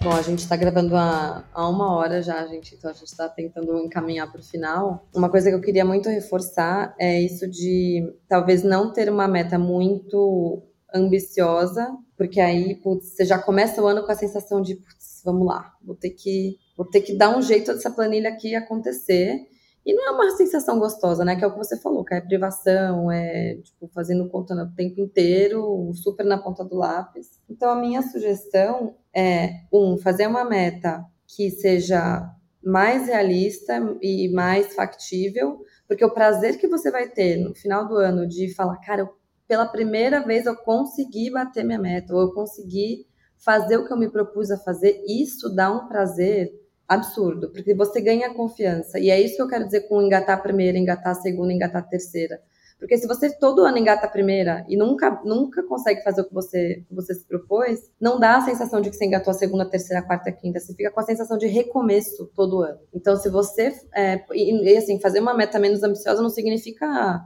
[0.00, 3.28] Bom, a gente está gravando há, há, uma hora já, gente, então a gente está
[3.28, 5.08] tentando encaminhar para o final.
[5.12, 9.58] Uma coisa que eu queria muito reforçar é isso de talvez não ter uma meta
[9.58, 10.62] muito
[10.94, 15.46] ambiciosa, porque aí putz, você já começa o ano com a sensação de putz, vamos
[15.46, 19.48] lá, vou ter que vou ter que dar um jeito dessa planilha aqui acontecer.
[19.88, 21.34] E não é uma sensação gostosa, né?
[21.34, 25.00] Que é o que você falou, que é privação, é tipo fazendo conta o tempo
[25.00, 27.40] inteiro, super na ponta do lápis.
[27.48, 32.30] Então a minha sugestão é um fazer uma meta que seja
[32.62, 37.96] mais realista e mais factível, porque o prazer que você vai ter no final do
[37.96, 39.08] ano de falar, cara,
[39.46, 43.06] pela primeira vez eu consegui bater minha meta, ou eu consegui
[43.38, 46.52] fazer o que eu me propus a fazer, isso dá um prazer
[46.88, 48.98] absurdo, porque você ganha confiança.
[48.98, 51.82] E é isso que eu quero dizer com engatar a primeira, engatar a segunda, engatar
[51.82, 52.40] a terceira.
[52.78, 56.32] Porque se você todo ano engata a primeira e nunca, nunca consegue fazer o que
[56.32, 59.68] você, você se propôs, não dá a sensação de que você engatou a segunda, a
[59.68, 60.60] terceira, a quarta, a quinta.
[60.60, 62.78] Você fica com a sensação de recomeço todo ano.
[62.94, 63.74] Então, se você.
[63.92, 67.20] É, e, e assim, fazer uma meta menos ambiciosa não significa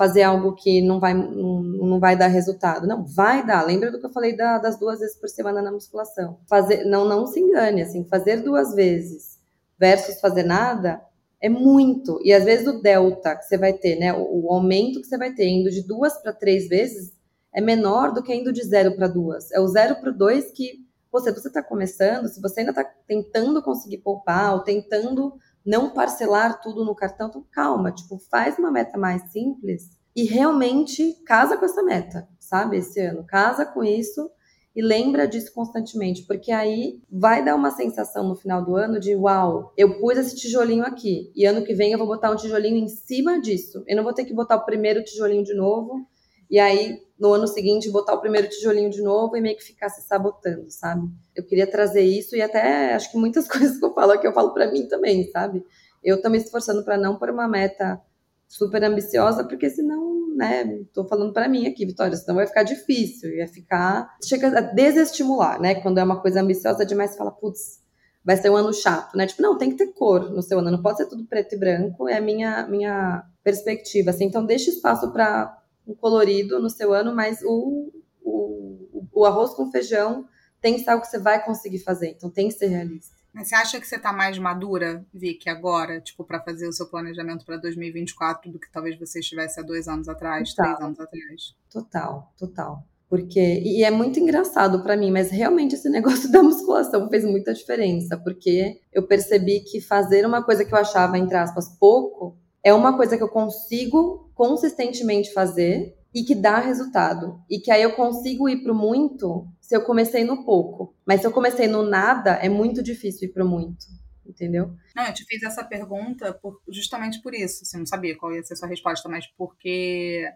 [0.00, 2.86] fazer algo que não vai, não, não vai dar resultado.
[2.86, 3.66] Não, vai dar.
[3.66, 6.38] Lembra do que eu falei da, das duas vezes por semana na musculação.
[6.48, 9.38] Fazer, não, não se engane, assim, fazer duas vezes
[9.78, 11.02] versus fazer nada
[11.38, 12.18] é muito.
[12.24, 15.18] E às vezes o delta que você vai ter, né, o, o aumento que você
[15.18, 17.12] vai ter indo de duas para três vezes
[17.54, 19.52] é menor do que indo de zero para duas.
[19.52, 20.82] É o zero para dois que
[21.12, 25.34] você você está começando, se você ainda está tentando conseguir poupar ou tentando
[25.64, 31.14] não parcelar tudo no cartão, então calma, tipo, faz uma meta mais simples e realmente
[31.24, 32.78] casa com essa meta, sabe?
[32.78, 34.30] Esse ano, casa com isso
[34.74, 39.14] e lembra disso constantemente, porque aí vai dar uma sensação no final do ano de
[39.16, 42.76] uau, eu pus esse tijolinho aqui e ano que vem eu vou botar um tijolinho
[42.76, 43.82] em cima disso.
[43.86, 46.06] Eu não vou ter que botar o primeiro tijolinho de novo
[46.48, 49.90] e aí no ano seguinte botar o primeiro tijolinho de novo e meio que ficar
[49.90, 51.06] se sabotando, sabe?
[51.36, 54.32] Eu queria trazer isso e até acho que muitas coisas que eu falo aqui eu
[54.32, 55.62] falo para mim também, sabe?
[56.02, 58.00] Eu tô me esforçando para não pôr uma meta
[58.48, 63.30] super ambiciosa, porque senão, né, tô falando para mim aqui, Vitória, senão vai ficar difícil,
[63.30, 65.74] ia ficar, chega a desestimular, né?
[65.76, 67.80] Quando é uma coisa ambiciosa demais, você fala, putz,
[68.24, 69.26] vai ser um ano chato, né?
[69.26, 71.58] Tipo, não, tem que ter cor no seu ano, não pode ser tudo preto e
[71.58, 74.24] branco, é a minha minha perspectiva, assim.
[74.24, 75.59] Então deixa espaço para
[75.90, 80.26] um colorido no seu ano, mas o, o, o arroz com feijão
[80.60, 83.18] tem que ser algo que você vai conseguir fazer, então tem que ser realista.
[83.32, 86.88] Mas você acha que você está mais madura, Vicky, agora, tipo, para fazer o seu
[86.88, 90.74] planejamento para 2024 do que talvez você estivesse há dois anos atrás, total.
[90.74, 91.56] três anos atrás?
[91.70, 92.84] Total, total.
[93.08, 97.54] Porque, e é muito engraçado para mim, mas realmente esse negócio da musculação fez muita
[97.54, 102.74] diferença, porque eu percebi que fazer uma coisa que eu achava, entre aspas, pouco, é
[102.74, 107.44] uma coisa que eu consigo consistentemente fazer e que dá resultado.
[107.50, 110.96] E que aí eu consigo ir para muito se eu comecei no pouco.
[111.06, 113.84] Mas se eu comecei no nada, é muito difícil ir para muito.
[114.24, 114.74] Entendeu?
[114.96, 117.66] Não, eu te fiz essa pergunta por, justamente por isso.
[117.66, 120.26] Você não sabia qual ia ser a sua resposta, mas porque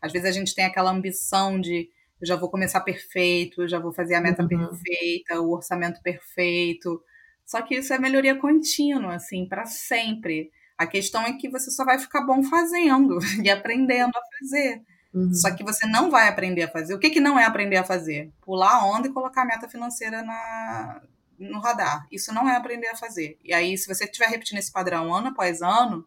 [0.00, 1.88] às vezes a gente tem aquela ambição de
[2.20, 4.48] eu já vou começar perfeito, eu já vou fazer a meta uhum.
[4.48, 7.00] perfeita, o orçamento perfeito.
[7.46, 10.50] Só que isso é melhoria contínua, assim, para sempre.
[10.76, 14.82] A questão é que você só vai ficar bom fazendo e aprendendo a fazer.
[15.14, 15.32] Uhum.
[15.34, 16.94] Só que você não vai aprender a fazer.
[16.94, 18.32] O que, que não é aprender a fazer?
[18.40, 21.02] Pular a onda e colocar a meta financeira na,
[21.38, 22.06] no radar.
[22.10, 23.38] Isso não é aprender a fazer.
[23.44, 26.06] E aí, se você estiver repetindo esse padrão ano após ano,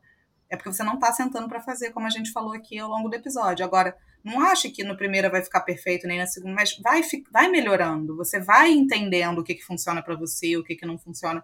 [0.50, 3.10] é porque você não está sentando para fazer, como a gente falou aqui ao longo
[3.10, 3.64] do episódio.
[3.64, 7.02] Agora, não ache que no primeiro vai ficar perfeito, nem na segunda, mas vai,
[7.32, 8.16] vai melhorando.
[8.18, 11.44] Você vai entendendo o que, que funciona para você, o que, que não funciona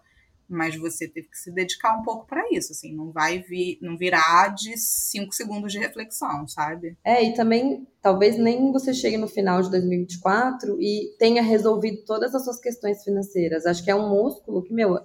[0.51, 3.97] mas você teve que se dedicar um pouco para isso, assim, não vai vir, não
[3.97, 6.97] virar de cinco segundos de reflexão, sabe?
[7.03, 12.35] É, e também talvez nem você chegue no final de 2024 e tenha resolvido todas
[12.35, 13.65] as suas questões financeiras.
[13.65, 14.97] Acho que é um músculo que, meu,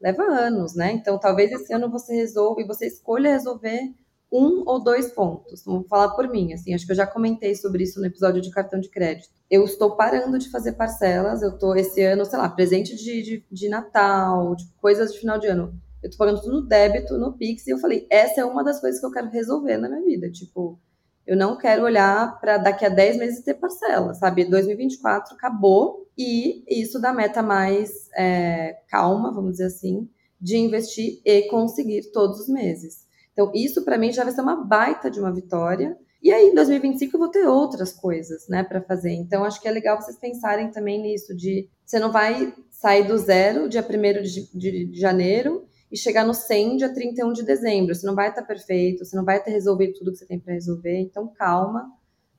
[0.00, 0.92] leva anos, né?
[0.92, 3.92] Então, talvez esse ano você resolva e você escolha resolver
[4.32, 5.62] um ou dois pontos.
[5.64, 8.50] Vamos falar por mim, assim, acho que eu já comentei sobre isso no episódio de
[8.50, 9.28] cartão de crédito.
[9.50, 13.44] Eu estou parando de fazer parcelas, eu estou esse ano, sei lá, presente de, de,
[13.50, 15.74] de Natal, tipo, coisas de final de ano.
[16.02, 18.80] Eu estou pagando tudo no débito, no Pix, e eu falei, essa é uma das
[18.80, 20.30] coisas que eu quero resolver na minha vida.
[20.30, 20.78] Tipo,
[21.26, 24.44] eu não quero olhar para daqui a 10 meses ter parcela, sabe?
[24.44, 30.08] 2024 acabou e isso dá meta mais é, calma, vamos dizer assim,
[30.40, 33.06] de investir e conseguir todos os meses.
[33.32, 35.96] Então, isso para mim já vai ser uma baita de uma vitória.
[36.22, 39.12] E aí, em 2025, eu vou ter outras coisas, né, para fazer.
[39.12, 43.18] Então, acho que é legal vocês pensarem também nisso, de você não vai sair do
[43.18, 47.94] zero, dia 1 de, de, de janeiro, e chegar no 100 dia 31 de dezembro.
[47.94, 50.54] Você não vai estar perfeito, você não vai ter resolvido tudo que você tem para
[50.54, 50.98] resolver.
[50.98, 51.90] Então, calma,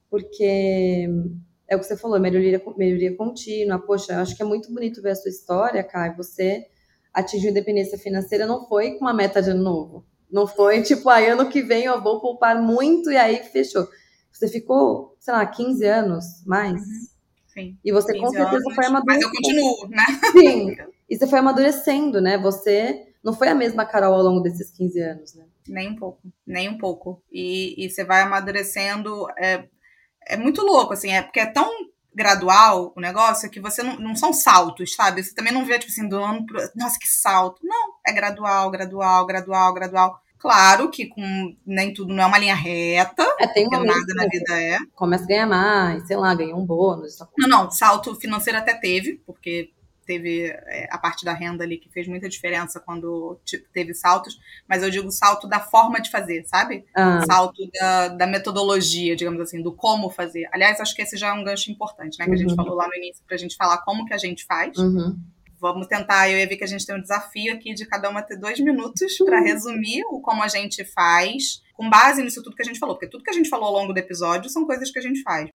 [0.10, 1.08] porque
[1.68, 3.80] é o que você falou, melhoria, melhoria contínua.
[3.80, 6.16] Poxa, acho que é muito bonito ver a sua história, Kai.
[6.16, 6.66] Você
[7.14, 10.06] atingiu independência financeira não foi com uma meta de ano novo.
[10.34, 13.88] Não foi tipo, aí ano que vem eu vou poupar muito e aí fechou.
[14.32, 16.82] Você ficou, sei lá, 15 anos mais.
[16.82, 17.08] Uhum.
[17.54, 17.78] Sim.
[17.86, 19.06] E você com certeza anos, foi amadurecendo.
[19.06, 20.06] Mas eu continuo, né?
[20.32, 20.76] Sim.
[21.08, 22.40] E você foi amadurecendo, né?
[22.40, 25.46] Você não foi a mesma Carol ao longo desses 15 anos, né?
[25.68, 27.22] Nem um pouco, nem um pouco.
[27.32, 29.28] E, e você vai amadurecendo.
[29.38, 29.66] É,
[30.28, 31.70] é muito louco, assim, é porque é tão
[32.16, 35.24] gradual o negócio que você não, não são saltos, sabe?
[35.24, 36.60] Você também não vê, tipo assim, do ano pro.
[36.76, 37.60] Nossa, que salto.
[37.64, 40.23] Não, é gradual, gradual, gradual, gradual.
[40.44, 44.28] Claro que com nem tudo não é uma linha reta, é, tem uma nada na
[44.28, 44.78] vida é.
[44.94, 47.18] Começa a ganhar mais, sei lá, ganha um bônus.
[47.38, 49.72] Não, não, salto financeiro até teve, porque
[50.06, 53.40] teve é, a parte da renda ali que fez muita diferença quando
[53.72, 54.38] teve saltos,
[54.68, 56.84] mas eu digo salto da forma de fazer, sabe?
[56.94, 57.22] Ah.
[57.26, 60.50] Salto da, da, metodologia, digamos assim, do como fazer.
[60.52, 62.26] Aliás, acho que esse já é um gancho importante, né?
[62.26, 62.36] Que uhum.
[62.36, 62.58] a gente uhum.
[62.58, 64.78] falou lá no início, pra gente falar como que a gente faz.
[64.78, 65.16] Uhum
[65.64, 68.22] vamos tentar, eu ia ver que a gente tem um desafio aqui de cada uma
[68.22, 72.62] ter dois minutos para resumir o como a gente faz, com base nisso tudo que
[72.62, 74.92] a gente falou, porque tudo que a gente falou ao longo do episódio são coisas
[74.92, 75.50] que a gente faz.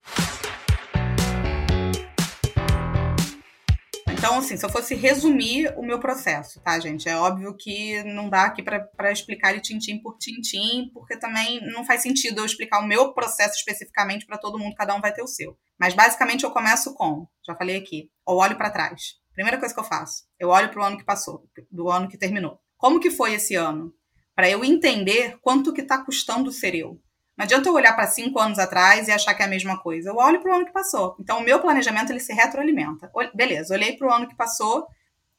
[4.10, 7.06] Então, assim, se eu fosse resumir o meu processo, tá, gente?
[7.06, 11.84] É óbvio que não dá aqui para explicar ele tintim por tintim, porque também não
[11.84, 15.22] faz sentido eu explicar o meu processo especificamente para todo mundo, cada um vai ter
[15.22, 15.56] o seu.
[15.78, 19.18] Mas basicamente eu começo com, já falei aqui, eu olho para trás.
[19.38, 22.18] Primeira coisa que eu faço, eu olho para o ano que passou, do ano que
[22.18, 22.58] terminou.
[22.76, 23.94] Como que foi esse ano?
[24.34, 27.00] Para eu entender quanto que está custando ser eu.
[27.36, 30.10] Não adianta eu olhar para cinco anos atrás e achar que é a mesma coisa.
[30.10, 31.14] Eu olho para o ano que passou.
[31.20, 33.12] Então, o meu planejamento ele se retroalimenta.
[33.32, 34.88] Beleza, olhei para o ano que passou,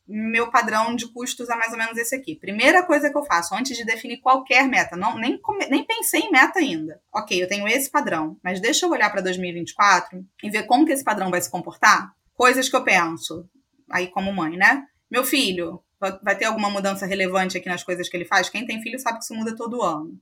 [0.08, 2.38] meu padrão de custos é mais ou menos esse aqui.
[2.38, 5.38] Primeira coisa que eu faço antes de definir qualquer meta, não nem,
[5.70, 7.02] nem pensei em meta ainda.
[7.14, 10.94] Ok, eu tenho esse padrão, mas deixa eu olhar para 2024 e ver como que
[10.94, 12.14] esse padrão vai se comportar.
[12.34, 13.46] Coisas que eu penso
[13.92, 14.86] aí como mãe, né?
[15.10, 15.84] Meu filho,
[16.24, 18.50] vai ter alguma mudança relevante aqui nas coisas que ele faz?
[18.50, 20.20] Quem tem filho sabe que isso muda todo ano.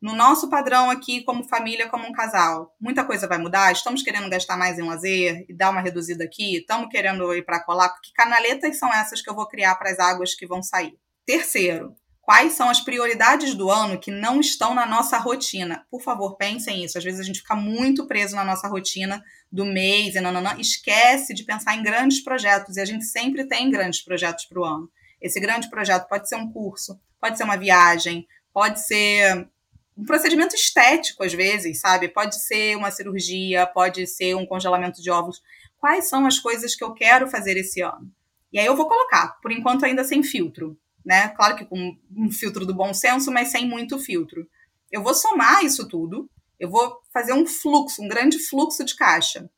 [0.00, 3.72] No nosso padrão aqui, como família, como um casal, muita coisa vai mudar?
[3.72, 6.58] Estamos querendo gastar mais em lazer e dar uma reduzida aqui?
[6.58, 7.88] Estamos querendo ir para colar?
[8.00, 10.96] Que canaletas são essas que eu vou criar para as águas que vão sair?
[11.26, 11.96] Terceiro,
[12.28, 15.86] quais são as prioridades do ano que não estão na nossa rotina?
[15.90, 16.98] Por favor, pensem nisso.
[16.98, 21.32] Às vezes a gente fica muito preso na nossa rotina do mês e não, esquece
[21.32, 24.90] de pensar em grandes projetos e a gente sempre tem grandes projetos para o ano.
[25.22, 29.48] Esse grande projeto pode ser um curso, pode ser uma viagem, pode ser
[29.96, 32.08] um procedimento estético às vezes, sabe?
[32.08, 35.40] Pode ser uma cirurgia, pode ser um congelamento de óvulos.
[35.78, 38.12] Quais são as coisas que eu quero fazer esse ano?
[38.52, 41.28] E aí eu vou colocar, por enquanto ainda sem filtro, né?
[41.28, 44.46] Claro que com um filtro do bom senso, mas sem muito filtro.
[44.90, 46.28] Eu vou somar isso tudo
[46.58, 49.48] eu vou fazer um fluxo, um grande fluxo de caixa.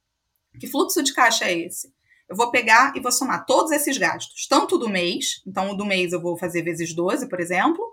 [0.59, 1.93] Que fluxo de caixa é esse?
[2.28, 5.84] Eu vou pegar e vou somar todos esses gastos, tanto do mês, então o do
[5.84, 7.84] mês eu vou fazer vezes 12, por exemplo,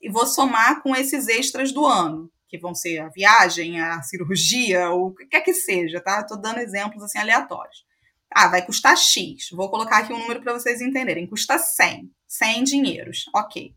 [0.00, 4.90] e vou somar com esses extras do ano, que vão ser a viagem, a cirurgia,
[4.90, 6.20] ou o que quer que seja, tá?
[6.20, 7.84] Estou dando exemplos assim aleatórios.
[8.32, 9.48] Ah, vai custar X.
[9.50, 11.26] Vou colocar aqui um número para vocês entenderem.
[11.26, 12.10] Custa 100.
[12.28, 13.24] 100 dinheiros.
[13.34, 13.74] Ok.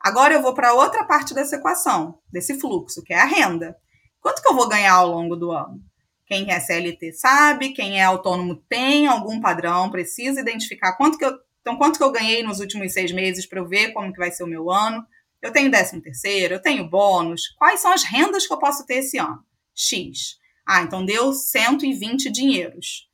[0.00, 3.76] Agora eu vou para outra parte dessa equação, desse fluxo, que é a renda.
[4.18, 5.78] Quanto que eu vou ganhar ao longo do ano?
[6.26, 11.36] Quem é CLT sabe, quem é autônomo tem algum padrão, precisa identificar quanto que eu,
[11.60, 14.30] então quanto que eu ganhei nos últimos seis meses para eu ver como que vai
[14.30, 15.04] ser o meu ano.
[15.42, 17.48] Eu tenho décimo terceiro, eu tenho bônus.
[17.58, 19.44] Quais são as rendas que eu posso ter esse ano?
[19.74, 20.36] X.
[20.66, 23.09] Ah, então deu 120 dinheiros.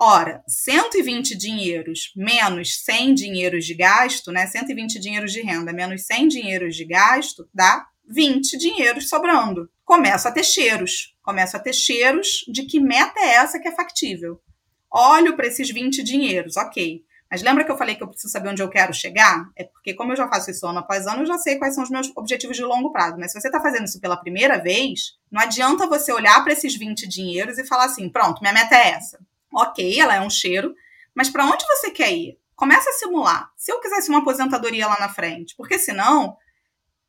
[0.00, 4.46] Ora, 120 dinheiros menos 100 dinheiros de gasto, né?
[4.46, 10.30] 120 dinheiros de renda menos 100 dinheiros de gasto dá 20 dinheiros sobrando começo a
[10.30, 11.16] ter cheiros.
[11.20, 14.40] Começo a ter cheiros de que meta é essa que é factível.
[14.88, 17.02] Olho para esses 20 dinheiros, ok.
[17.28, 19.50] Mas lembra que eu falei que eu preciso saber onde eu quero chegar?
[19.56, 21.82] É porque, como eu já faço isso ano após ano, eu já sei quais são
[21.82, 23.16] os meus objetivos de longo prazo.
[23.18, 26.76] Mas se você está fazendo isso pela primeira vez, não adianta você olhar para esses
[26.76, 29.18] 20 dinheiros e falar assim: pronto, minha meta é essa.
[29.52, 30.74] Ok, ela é um cheiro,
[31.14, 32.38] mas para onde você quer ir?
[32.54, 33.50] Começa a simular.
[33.56, 36.36] Se eu quisesse uma aposentadoria lá na frente, porque senão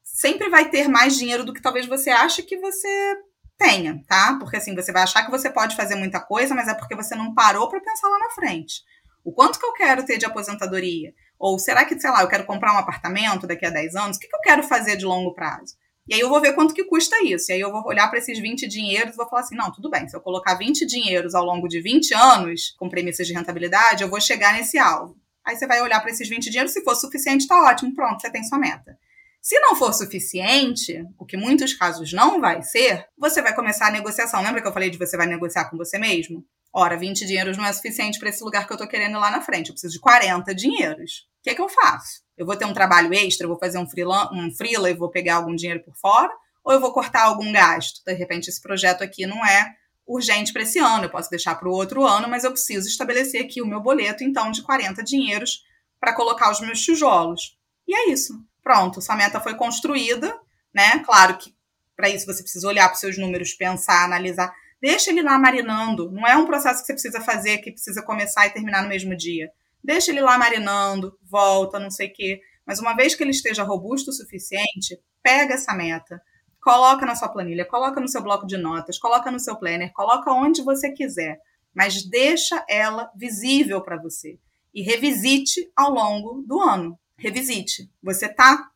[0.03, 3.17] sempre vai ter mais dinheiro do que talvez você ache que você
[3.57, 4.37] tenha, tá?
[4.39, 7.15] Porque assim, você vai achar que você pode fazer muita coisa, mas é porque você
[7.15, 8.81] não parou para pensar lá na frente.
[9.23, 11.13] O quanto que eu quero ter de aposentadoria?
[11.37, 14.17] Ou será que, sei lá, eu quero comprar um apartamento daqui a 10 anos?
[14.17, 15.75] O que, que eu quero fazer de longo prazo?
[16.07, 17.51] E aí eu vou ver quanto que custa isso.
[17.51, 19.89] E aí eu vou olhar para esses 20 dinheiros e vou falar assim: não, tudo
[19.89, 24.03] bem, se eu colocar 20 dinheiros ao longo de 20 anos, com premissas de rentabilidade,
[24.03, 25.15] eu vou chegar nesse alvo.
[25.45, 28.29] Aí você vai olhar para esses 20 dinheiros, se for suficiente, tá ótimo, pronto, você
[28.29, 28.97] tem sua meta.
[29.41, 33.91] Se não for suficiente, o que muitos casos não vai ser, você vai começar a
[33.91, 34.41] negociação.
[34.43, 36.45] Lembra que eu falei de você vai negociar com você mesmo?
[36.71, 39.41] Ora, 20 dinheiros não é suficiente para esse lugar que eu estou querendo lá na
[39.41, 39.69] frente.
[39.69, 41.27] Eu preciso de 40 dinheiros.
[41.41, 42.21] O que é que eu faço?
[42.37, 45.09] Eu vou ter um trabalho extra, eu vou fazer um freela, um freela e vou
[45.09, 46.31] pegar algum dinheiro por fora?
[46.63, 48.03] Ou eu vou cortar algum gasto?
[48.05, 49.73] De repente, esse projeto aqui não é
[50.05, 53.43] urgente para esse ano, eu posso deixar para o outro ano, mas eu preciso estabelecer
[53.43, 55.63] aqui o meu boleto, então, de 40 dinheiros
[55.99, 57.57] para colocar os meus tijolos.
[57.87, 58.39] E é isso.
[58.61, 60.39] Pronto, sua meta foi construída,
[60.71, 60.99] né?
[60.99, 61.55] Claro que
[61.95, 64.53] para isso você precisa olhar para os seus números, pensar, analisar.
[64.79, 66.11] Deixa ele lá marinando.
[66.11, 69.15] Não é um processo que você precisa fazer, que precisa começar e terminar no mesmo
[69.15, 69.51] dia.
[69.83, 72.41] Deixa ele lá marinando, volta, não sei o quê.
[72.65, 76.21] Mas uma vez que ele esteja robusto o suficiente, pega essa meta,
[76.61, 80.31] coloca na sua planilha, coloca no seu bloco de notas, coloca no seu planner, coloca
[80.31, 81.39] onde você quiser,
[81.73, 84.39] mas deixa ela visível para você
[84.73, 86.97] e revisite ao longo do ano.
[87.17, 87.89] Revisite.
[88.01, 88.69] Você está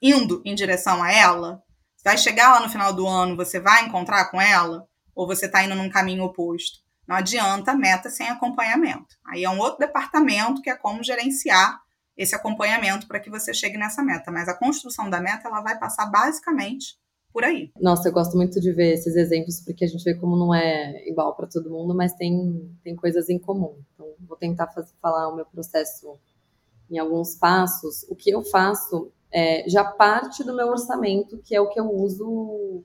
[0.00, 1.62] indo em direção a ela?
[2.04, 4.88] Vai chegar lá no final do ano, você vai encontrar com ela?
[5.14, 6.78] ou você está indo num caminho oposto.
[7.10, 9.16] Não adianta meta sem acompanhamento.
[9.26, 11.80] Aí é um outro departamento que é como gerenciar
[12.16, 14.30] esse acompanhamento para que você chegue nessa meta.
[14.30, 16.96] Mas a construção da meta ela vai passar basicamente
[17.32, 17.72] por aí.
[17.80, 21.04] Nossa, eu gosto muito de ver esses exemplos porque a gente vê como não é
[21.08, 23.82] igual para todo mundo, mas tem, tem coisas em comum.
[23.92, 26.16] Então, vou tentar fazer, falar o meu processo
[26.88, 28.04] em alguns passos.
[28.08, 31.90] O que eu faço é, já parte do meu orçamento, que é o que eu
[31.90, 32.84] uso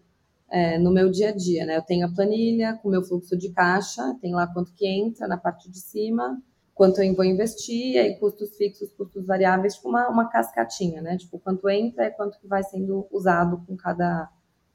[0.50, 1.78] é, no meu dia a dia, né?
[1.78, 5.28] Eu tenho a planilha com o meu fluxo de caixa, tem lá quanto que entra
[5.28, 6.42] na parte de cima,
[6.74, 11.18] quanto eu vou investir, aí custos fixos, custos variáveis, tipo uma, uma cascatinha, né?
[11.18, 14.30] Tipo, quanto entra é quanto que vai sendo usado com cada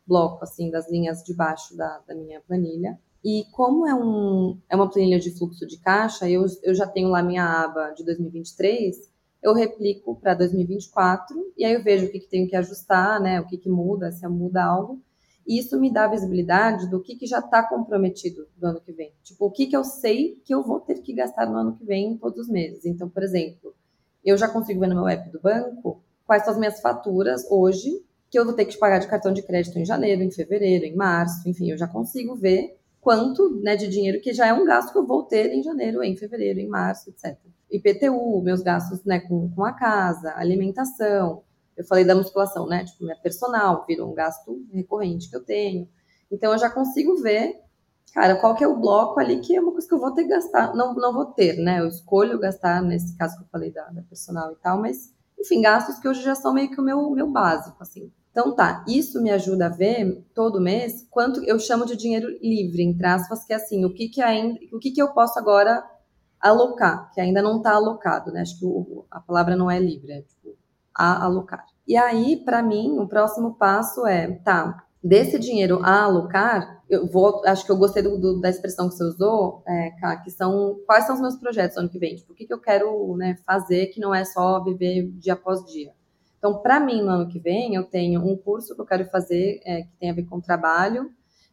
[0.06, 2.98] bloco, assim, das linhas de baixo da, da minha planilha.
[3.22, 7.10] E como é, um, é uma planilha de fluxo de caixa, eu, eu já tenho
[7.10, 8.96] lá minha aba de 2023,
[9.42, 13.40] eu replico para 2024 e aí eu vejo o que, que tenho que ajustar, né?
[13.40, 15.00] O que, que muda, se muda algo
[15.58, 19.12] isso me dá visibilidade do que, que já está comprometido do ano que vem.
[19.22, 21.84] Tipo, o que, que eu sei que eu vou ter que gastar no ano que
[21.84, 22.84] vem, todos os meses.
[22.84, 23.74] Então, por exemplo,
[24.24, 28.04] eu já consigo ver no meu app do banco quais são as minhas faturas hoje
[28.30, 30.94] que eu vou ter que pagar de cartão de crédito em janeiro, em fevereiro, em
[30.94, 34.92] março, enfim, eu já consigo ver quanto né, de dinheiro que já é um gasto
[34.92, 37.36] que eu vou ter em janeiro, em fevereiro, em março, etc.
[37.70, 41.42] IPTU, meus gastos né, com, com a casa, alimentação,
[41.80, 42.84] eu falei da musculação, né?
[42.84, 45.88] Tipo, minha personal virou um gasto recorrente que eu tenho.
[46.30, 47.58] Então eu já consigo ver,
[48.12, 50.24] cara, qual que é o bloco ali que é uma coisa que eu vou ter
[50.24, 50.74] que gastar.
[50.74, 51.80] Não, não vou ter, né?
[51.80, 55.62] Eu escolho gastar, nesse caso que eu falei da, da personal e tal, mas, enfim,
[55.62, 58.12] gastos que hoje já são meio que o meu, meu básico, assim.
[58.30, 62.82] Então tá, isso me ajuda a ver todo mês quanto eu chamo de dinheiro livre,
[62.82, 65.82] entre aspas, que é assim, o que que ainda, o que que eu posso agora
[66.38, 68.42] alocar, que ainda não está alocado, né?
[68.42, 70.56] Acho que o, a palavra não é livre, é tipo,
[70.94, 71.64] a alocar.
[71.90, 77.42] E aí, para mim, o próximo passo é, tá, desse dinheiro a alocar, eu vou,
[77.44, 79.90] acho que eu gostei do, do, da expressão que você usou, é,
[80.22, 82.14] que são, quais são os meus projetos ano que vem?
[82.14, 85.64] Tipo, o que, que eu quero né, fazer que não é só viver dia após
[85.64, 85.90] dia?
[86.38, 89.60] Então, para mim, no ano que vem, eu tenho um curso que eu quero fazer
[89.64, 91.10] é, que tem a ver com trabalho.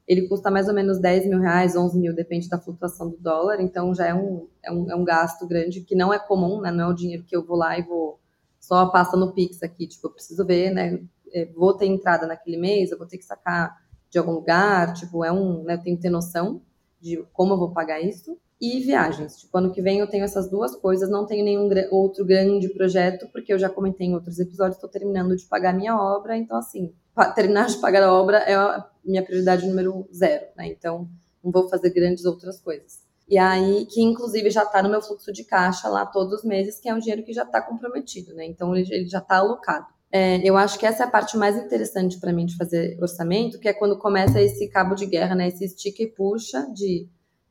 [0.07, 3.59] Ele custa mais ou menos 10 mil reais, 11 mil, depende da flutuação do dólar.
[3.59, 6.69] Então, já é um, é um, é um gasto grande que não é comum, né?
[6.69, 8.19] Não é o dinheiro que eu vou lá e vou
[8.68, 11.01] só passa no Pix aqui, tipo, eu preciso ver, né?
[11.32, 13.78] É, vou ter entrada naquele mês, eu vou ter que sacar
[14.09, 16.61] de algum lugar, tipo, é um, né, eu tenho que ter noção
[16.99, 18.38] de como eu vou pagar isso.
[18.59, 22.26] E viagens, tipo, ano que vem eu tenho essas duas coisas, não tenho nenhum outro
[22.26, 26.36] grande projeto, porque eu já comentei em outros episódios, estou terminando de pagar minha obra,
[26.36, 26.91] então assim,
[27.36, 30.68] terminar de pagar a obra é a minha prioridade número zero, né?
[30.68, 31.07] Então,
[31.43, 33.07] não vou fazer grandes outras coisas.
[33.28, 36.80] E aí, que inclusive já está no meu fluxo de caixa lá todos os meses,
[36.80, 38.45] que é um dinheiro que já está comprometido, né?
[38.45, 39.86] Então ele, ele já está alocado.
[40.09, 43.59] É, eu acho que essa é a parte mais interessante para mim de fazer orçamento,
[43.59, 45.49] que é quando começa esse cabo de guerra, né?
[45.49, 47.09] Esse estica e puxa de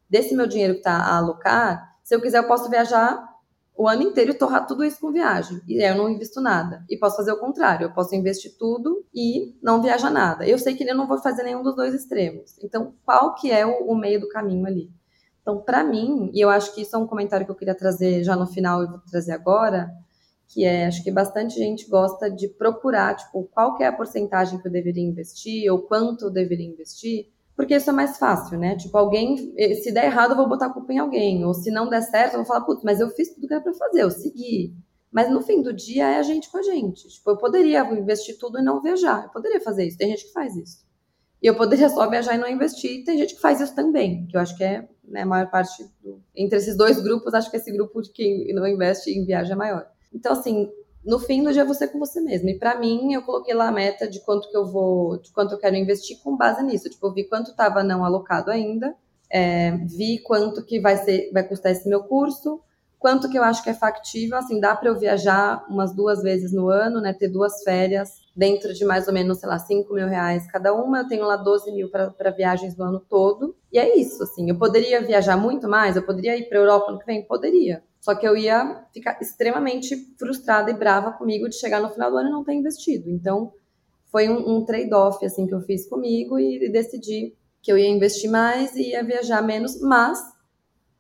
[0.09, 1.97] desse meu dinheiro que está a alocar.
[2.03, 3.23] Se eu quiser, eu posso viajar
[3.77, 5.61] o ano inteiro torrar tudo isso com viagem.
[5.69, 6.83] E eu não invisto nada.
[6.89, 10.49] E posso fazer o contrário, eu posso investir tudo e não viajar nada.
[10.49, 12.57] Eu sei que eu não vou fazer nenhum dos dois extremos.
[12.63, 14.91] Então, qual que é o, o meio do caminho ali?
[15.47, 18.25] Então, para mim, e eu acho que isso é um comentário que eu queria trazer
[18.25, 19.95] já no final e vou trazer agora,
[20.49, 24.59] que é, acho que bastante gente gosta de procurar, tipo, qual que é a porcentagem
[24.59, 28.75] que eu deveria investir ou quanto eu deveria investir, porque isso é mais fácil, né?
[28.75, 31.45] Tipo, alguém, se der errado, eu vou botar a culpa em alguém.
[31.45, 33.63] Ou se não der certo, eu vou falar, putz, mas eu fiz tudo que era
[33.63, 34.75] pra fazer, eu segui.
[35.13, 37.07] Mas no fim do dia é a gente com a gente.
[37.07, 39.27] Tipo, eu poderia investir tudo e não viajar.
[39.27, 39.97] Eu poderia fazer isso.
[39.97, 40.86] Tem gente que faz isso.
[41.47, 43.05] E eu poderia só viajar e não investir.
[43.05, 45.89] Tem gente que faz isso também, que eu acho que é né, a maior parte
[46.03, 46.21] do...
[46.35, 49.55] entre esses dois grupos, acho que esse grupo de quem não investe em viagem é
[49.55, 49.87] maior.
[50.13, 50.69] Então, assim,
[51.05, 52.49] no fim do dia você com você mesmo.
[52.49, 55.53] E para mim, eu coloquei lá a meta de quanto que eu vou, de quanto
[55.53, 56.91] eu quero investir com base nisso.
[56.91, 58.97] Tipo, eu vi quanto estava não alocado ainda,
[59.31, 62.61] é, vi quanto que vai ser, vai custar esse meu curso,
[63.07, 66.53] quanto que eu acho que é factível, assim, dá para eu viajar umas duas vezes
[66.53, 70.09] no ano, né, ter duas férias dentro de mais ou menos, sei lá, 5 mil
[70.09, 73.97] reais cada uma, eu tenho lá 12 mil para viagens no ano todo, e é
[73.97, 77.25] isso, assim, eu poderia viajar muito mais, eu poderia ir para Europa no que vem?
[77.25, 82.11] Poderia, só que eu ia ficar extremamente frustrada e brava comigo de chegar no final
[82.11, 83.09] do ano e não ter investido.
[83.09, 83.53] Então,
[84.11, 87.89] foi um, um trade-off assim que eu fiz comigo e, e decidi que eu ia
[87.89, 90.19] investir mais e ia viajar menos, mas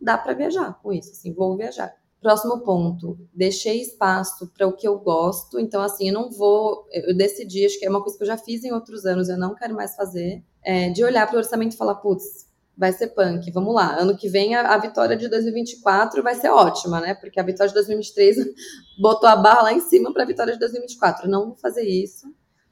[0.00, 1.94] dá para viajar com isso, assim, vou viajar.
[2.20, 7.16] Próximo ponto, deixei espaço para o que eu gosto, então assim, eu não vou, eu
[7.16, 9.54] decidi, acho que é uma coisa que eu já fiz em outros anos, eu não
[9.54, 12.46] quero mais fazer, é, de olhar para o orçamento e falar, putz,
[12.76, 13.50] vai ser punk.
[13.52, 13.96] Vamos lá.
[13.96, 17.14] Ano que vem a, a, vitória de 2024 vai ser ótima, né?
[17.14, 18.36] Porque a vitória de 2023
[19.00, 21.28] botou a barra lá em cima para a vitória de 2024.
[21.28, 22.26] Não vou fazer isso.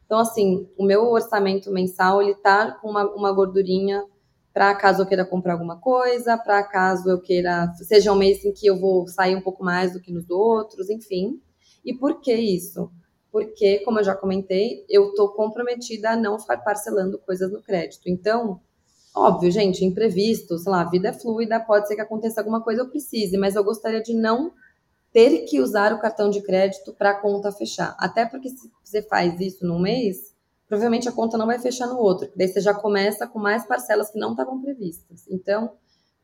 [0.04, 4.04] Então, assim, o meu orçamento mensal ele tá com uma, uma gordurinha
[4.54, 8.52] para caso eu queira comprar alguma coisa, para caso eu queira seja um mês em
[8.52, 11.40] que eu vou sair um pouco mais do que nos outros, enfim.
[11.84, 12.90] E por que isso?
[13.30, 18.08] Porque, como eu já comentei, eu estou comprometida a não ficar parcelando coisas no crédito.
[18.08, 18.60] Então,
[19.16, 22.82] Óbvio, gente, imprevisto, sei lá, a vida é fluida, pode ser que aconteça alguma coisa,
[22.82, 24.52] eu precise, mas eu gostaria de não
[25.12, 27.94] ter que usar o cartão de crédito para a conta fechar.
[28.00, 30.33] Até porque se você faz isso num mês,
[30.68, 32.30] provavelmente a conta não vai fechar no outro.
[32.36, 35.26] Daí você já começa com mais parcelas que não estavam previstas.
[35.28, 35.72] Então,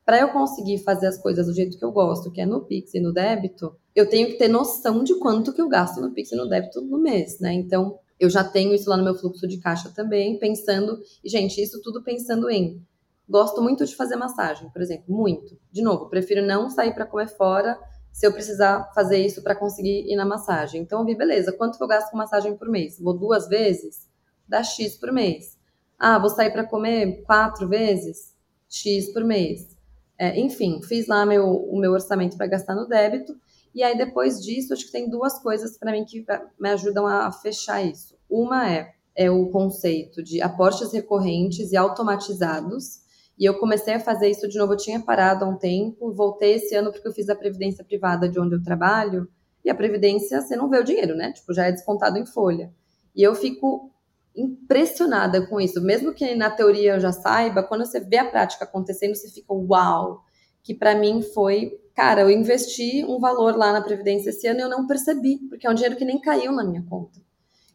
[0.04, 2.94] para eu conseguir fazer as coisas do jeito que eu gosto, que é no Pix
[2.94, 6.32] e no débito, eu tenho que ter noção de quanto que eu gasto no Pix
[6.32, 7.52] e no débito no mês, né?
[7.52, 11.62] Então, eu já tenho isso lá no meu fluxo de caixa também, pensando, e gente,
[11.62, 12.84] isso tudo pensando em
[13.28, 15.56] gosto muito de fazer massagem, por exemplo, muito.
[15.70, 17.78] De novo, prefiro não sair para comer fora
[18.12, 20.82] se eu precisar fazer isso para conseguir ir na massagem.
[20.82, 22.98] Então, eu vi, beleza, quanto que eu gasto com massagem por mês?
[22.98, 24.09] Vou duas vezes?
[24.50, 25.56] Dá X por mês.
[25.98, 28.34] Ah, vou sair para comer quatro vezes?
[28.68, 29.76] X por mês.
[30.18, 33.34] É, enfim, fiz lá meu, o meu orçamento para gastar no débito
[33.74, 36.24] e aí, depois disso, acho que tem duas coisas para mim que
[36.58, 38.16] me ajudam a fechar isso.
[38.28, 43.00] Uma é, é o conceito de aportes recorrentes e automatizados.
[43.38, 44.72] E eu comecei a fazer isso de novo.
[44.72, 48.28] Eu tinha parado há um tempo, voltei esse ano porque eu fiz a previdência privada
[48.28, 49.28] de onde eu trabalho.
[49.64, 51.32] E a previdência, você não vê o dinheiro, né?
[51.32, 52.72] Tipo, já é descontado em folha.
[53.14, 53.89] E eu fico
[54.34, 55.80] impressionada com isso.
[55.80, 59.52] Mesmo que na teoria eu já saiba, quando você vê a prática acontecendo, você fica
[59.52, 60.24] uau!
[60.62, 64.62] Que para mim foi cara, eu investi um valor lá na Previdência esse ano e
[64.62, 67.20] eu não percebi, porque é um dinheiro que nem caiu na minha conta.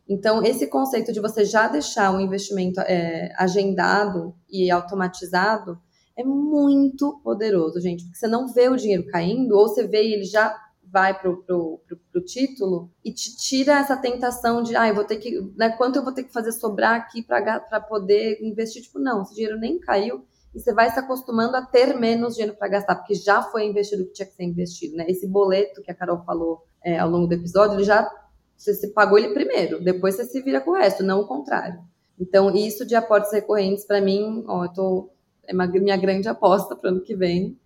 [0.09, 5.79] Então, esse conceito de você já deixar o investimento é, agendado e automatizado
[6.17, 10.23] é muito poderoso, gente, porque você não vê o dinheiro caindo, ou você vê ele
[10.23, 10.55] já
[10.95, 15.41] vai para o título e te tira essa tentação de, ah, eu vou ter que,
[15.57, 18.81] né, quanto eu vou ter que fazer sobrar aqui para poder investir?
[18.81, 22.55] Tipo, não, esse dinheiro nem caiu, e você vai se acostumando a ter menos dinheiro
[22.55, 25.05] para gastar, porque já foi investido o que tinha que ser investido, né?
[25.09, 28.09] Esse boleto que a Carol falou é, ao longo do episódio, ele já
[28.55, 31.81] você, você pagou ele primeiro, depois você se vira com o resto, não o contrário.
[32.17, 35.09] Então, isso de aportes recorrentes, para mim, ó, eu tô,
[35.45, 37.59] é uma, minha grande aposta para o ano que vem,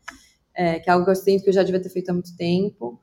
[0.56, 2.35] é, que é algo que eu sinto que eu já devia ter feito há muito
[2.35, 2.99] tempo.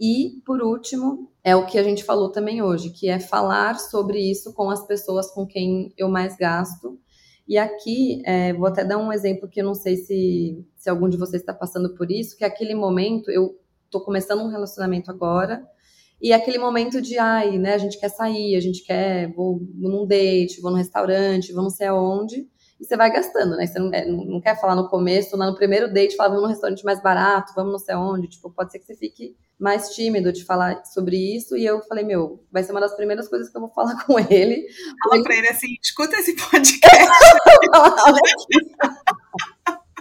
[0.00, 4.18] E, por último, é o que a gente falou também hoje, que é falar sobre
[4.18, 6.98] isso com as pessoas com quem eu mais gasto,
[7.46, 11.08] e aqui, é, vou até dar um exemplo que eu não sei se, se algum
[11.08, 15.10] de vocês está passando por isso, que é aquele momento, eu estou começando um relacionamento
[15.10, 15.62] agora,
[16.20, 19.60] e é aquele momento de, ai, né, a gente quer sair, a gente quer, vou,
[19.74, 22.48] num date, vou num restaurante, vou não sei aonde,
[22.80, 23.66] e você vai gastando, né?
[23.66, 26.50] Você não, é, não quer falar no começo, lá no primeiro date, falar, vamos num
[26.50, 30.32] restaurante mais barato, vamos não sei aonde, tipo, pode ser que você fique mais tímido
[30.32, 31.56] de falar sobre isso.
[31.56, 34.18] E eu falei, meu, vai ser uma das primeiras coisas que eu vou falar com
[34.18, 34.66] ele.
[35.08, 37.08] Fala pra ele assim, escuta esse podcast.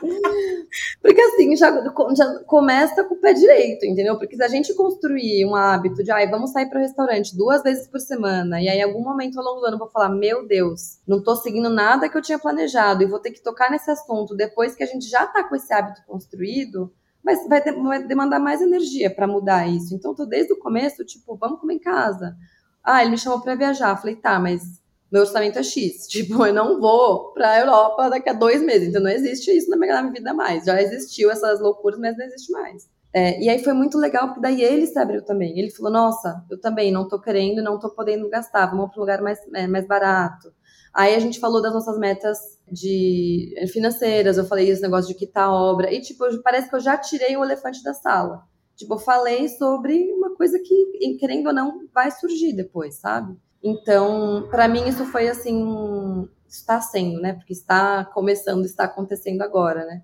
[1.01, 1.71] Porque assim, já,
[2.15, 4.17] já, começa com o pé direito, entendeu?
[4.17, 7.63] Porque se a gente construir um hábito de, ai, vamos sair para o restaurante duas
[7.63, 10.09] vezes por semana, e aí em algum momento ao longo do ano eu vou falar,
[10.09, 13.71] meu Deus, não tô seguindo nada que eu tinha planejado, e vou ter que tocar
[13.71, 16.91] nesse assunto depois que a gente já tá com esse hábito construído,
[17.23, 19.95] mas vai, vai demandar mais energia para mudar isso.
[19.95, 22.35] Então, tô desde o começo, tipo, vamos comer em casa.
[22.83, 23.95] Ah, ele me chamou para viajar.
[23.95, 24.82] Falei, tá, mas
[25.13, 26.07] meu orçamento é X.
[26.09, 28.89] Tipo, eu não vou para a Europa daqui a dois meses.
[28.89, 30.65] Então, não existe isso na minha vida mais.
[30.65, 32.89] Já existiu essas loucuras, mas não existe mais.
[33.13, 35.57] É, e aí foi muito legal, porque daí ele se abriu também.
[35.59, 39.01] Ele falou, nossa, eu também não tô querendo, não tô podendo gastar, vamos para um
[39.01, 40.51] lugar mais, é, mais barato.
[40.91, 42.39] Aí a gente falou das nossas metas
[42.71, 46.79] de é, financeiras, eu falei esse negócio de quitar obra, e tipo, parece que eu
[46.79, 48.43] já tirei o elefante da sala.
[48.75, 53.37] Tipo, eu falei sobre uma coisa que, querendo ou não, vai surgir depois, sabe?
[53.63, 57.33] Então, para mim isso foi assim, está sendo, né?
[57.33, 60.01] Porque está começando, está acontecendo agora, né?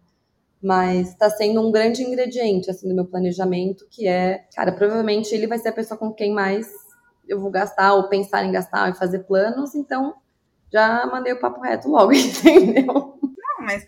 [0.62, 5.48] Mas está sendo um grande ingrediente assim do meu planejamento, que é, cara, provavelmente ele
[5.48, 6.68] vai ser a pessoa com quem mais
[7.28, 10.16] eu vou gastar ou pensar em gastar e fazer planos, então
[10.72, 12.86] já mandei o papo reto logo, entendeu?
[12.86, 13.86] Não, mas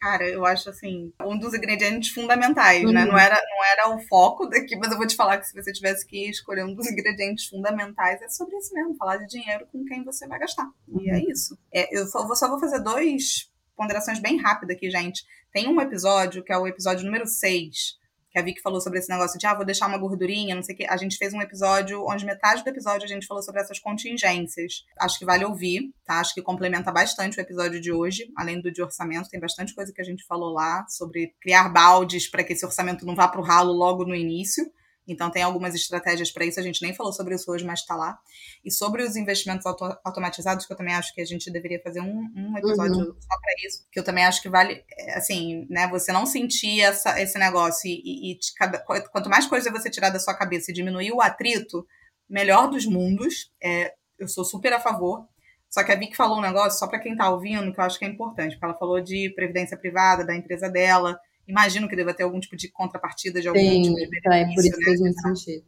[0.00, 2.92] cara, eu acho assim, um dos ingredientes fundamentais, uhum.
[2.92, 3.04] né?
[3.04, 5.72] Não era, não era o foco daqui, mas eu vou te falar que se você
[5.72, 9.84] tivesse que escolher um dos ingredientes fundamentais, é sobre isso mesmo, falar de dinheiro com
[9.84, 10.68] quem você vai gastar.
[10.88, 11.02] Uhum.
[11.02, 11.30] E é uhum.
[11.30, 11.58] isso.
[11.72, 15.24] É, eu só, só vou fazer dois ponderações bem rápidas aqui, gente.
[15.52, 17.98] Tem um episódio, que é o episódio número 6,
[18.30, 20.74] que a Vicky falou sobre esse negócio de, ah, vou deixar uma gordurinha, não sei
[20.74, 20.86] o quê.
[20.88, 24.84] A gente fez um episódio onde metade do episódio a gente falou sobre essas contingências.
[24.98, 26.20] Acho que vale ouvir, tá?
[26.20, 29.92] Acho que complementa bastante o episódio de hoje, além do de orçamento, tem bastante coisa
[29.92, 33.40] que a gente falou lá sobre criar baldes para que esse orçamento não vá para
[33.40, 34.64] o ralo logo no início.
[35.10, 36.60] Então, tem algumas estratégias para isso.
[36.60, 38.18] A gente nem falou sobre isso hoje, mas está lá.
[38.64, 42.00] E sobre os investimentos auto automatizados, que eu também acho que a gente deveria fazer
[42.00, 43.14] um, um episódio uhum.
[43.20, 46.80] só para isso, que eu também acho que vale, é, assim, né, você não sentir
[46.80, 50.70] essa, esse negócio e, e, e cada, quanto mais coisa você tirar da sua cabeça
[50.70, 51.84] e diminuir o atrito,
[52.28, 53.50] melhor dos mundos.
[53.62, 55.26] É, eu sou super a favor.
[55.68, 57.98] Só que a Vicky falou um negócio, só para quem está ouvindo, que eu acho
[57.98, 61.16] que é importante, porque ela falou de previdência privada, da empresa dela,
[61.50, 64.54] imagino que deva ter algum tipo de contrapartida de algum Sim, tipo de benefício, é,
[64.54, 64.84] por isso né?
[64.84, 65.64] fez muito sentido.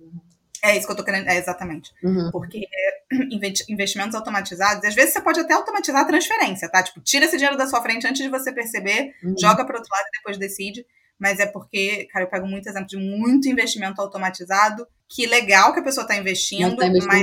[0.64, 1.90] É isso que eu tô querendo, é exatamente.
[2.04, 2.30] Uhum.
[2.30, 2.68] Porque
[3.68, 6.82] investimentos automatizados, às vezes você pode até automatizar a transferência, tá?
[6.82, 9.34] Tipo, tira esse dinheiro da sua frente antes de você perceber, uhum.
[9.38, 10.86] joga para outro lado e depois decide.
[11.18, 15.80] Mas é porque, cara, eu pego muito exemplo de muito investimento automatizado, que legal que
[15.80, 17.22] a pessoa tá investindo, tá mas.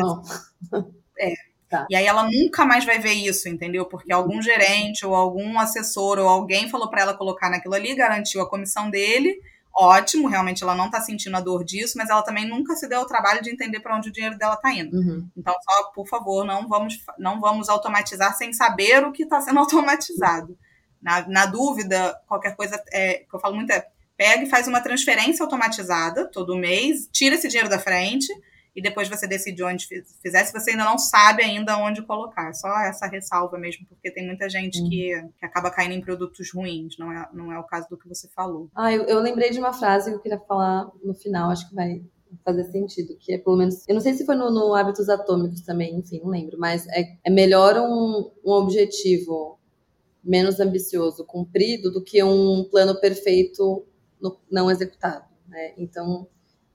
[1.21, 1.33] É,
[1.69, 1.85] Tá.
[1.87, 3.85] E aí ela nunca mais vai ver isso, entendeu?
[3.85, 8.41] Porque algum gerente ou algum assessor ou alguém falou para ela colocar naquilo ali, garantiu
[8.41, 9.39] a comissão dele.
[9.71, 13.01] Ótimo, realmente ela não tá sentindo a dor disso, mas ela também nunca se deu
[13.01, 14.97] o trabalho de entender para onde o dinheiro dela tá indo.
[14.97, 15.29] Uhum.
[15.37, 19.59] Então, só, por favor, não vamos, não vamos automatizar sem saber o que está sendo
[19.61, 20.57] automatizado.
[20.99, 23.85] Na, na dúvida, qualquer coisa é, que eu falo muito é
[24.17, 28.27] pega e faz uma transferência automatizada todo mês, tira esse dinheiro da frente
[28.75, 29.87] e depois você decide onde
[30.21, 32.53] fizer, se você ainda não sabe ainda onde colocar.
[32.53, 34.89] Só essa ressalva mesmo, porque tem muita gente uhum.
[34.89, 38.07] que, que acaba caindo em produtos ruins, não é, não é o caso do que
[38.07, 38.69] você falou.
[38.75, 41.75] Ah, eu, eu lembrei de uma frase que eu queria falar no final, acho que
[41.75, 42.01] vai
[42.45, 45.61] fazer sentido, que é pelo menos, eu não sei se foi no, no Hábitos Atômicos
[45.61, 49.59] também, enfim, não lembro, mas é, é melhor um, um objetivo
[50.23, 53.85] menos ambicioso cumprido do que um plano perfeito
[54.21, 55.73] no, não executado, né?
[55.77, 56.27] Então,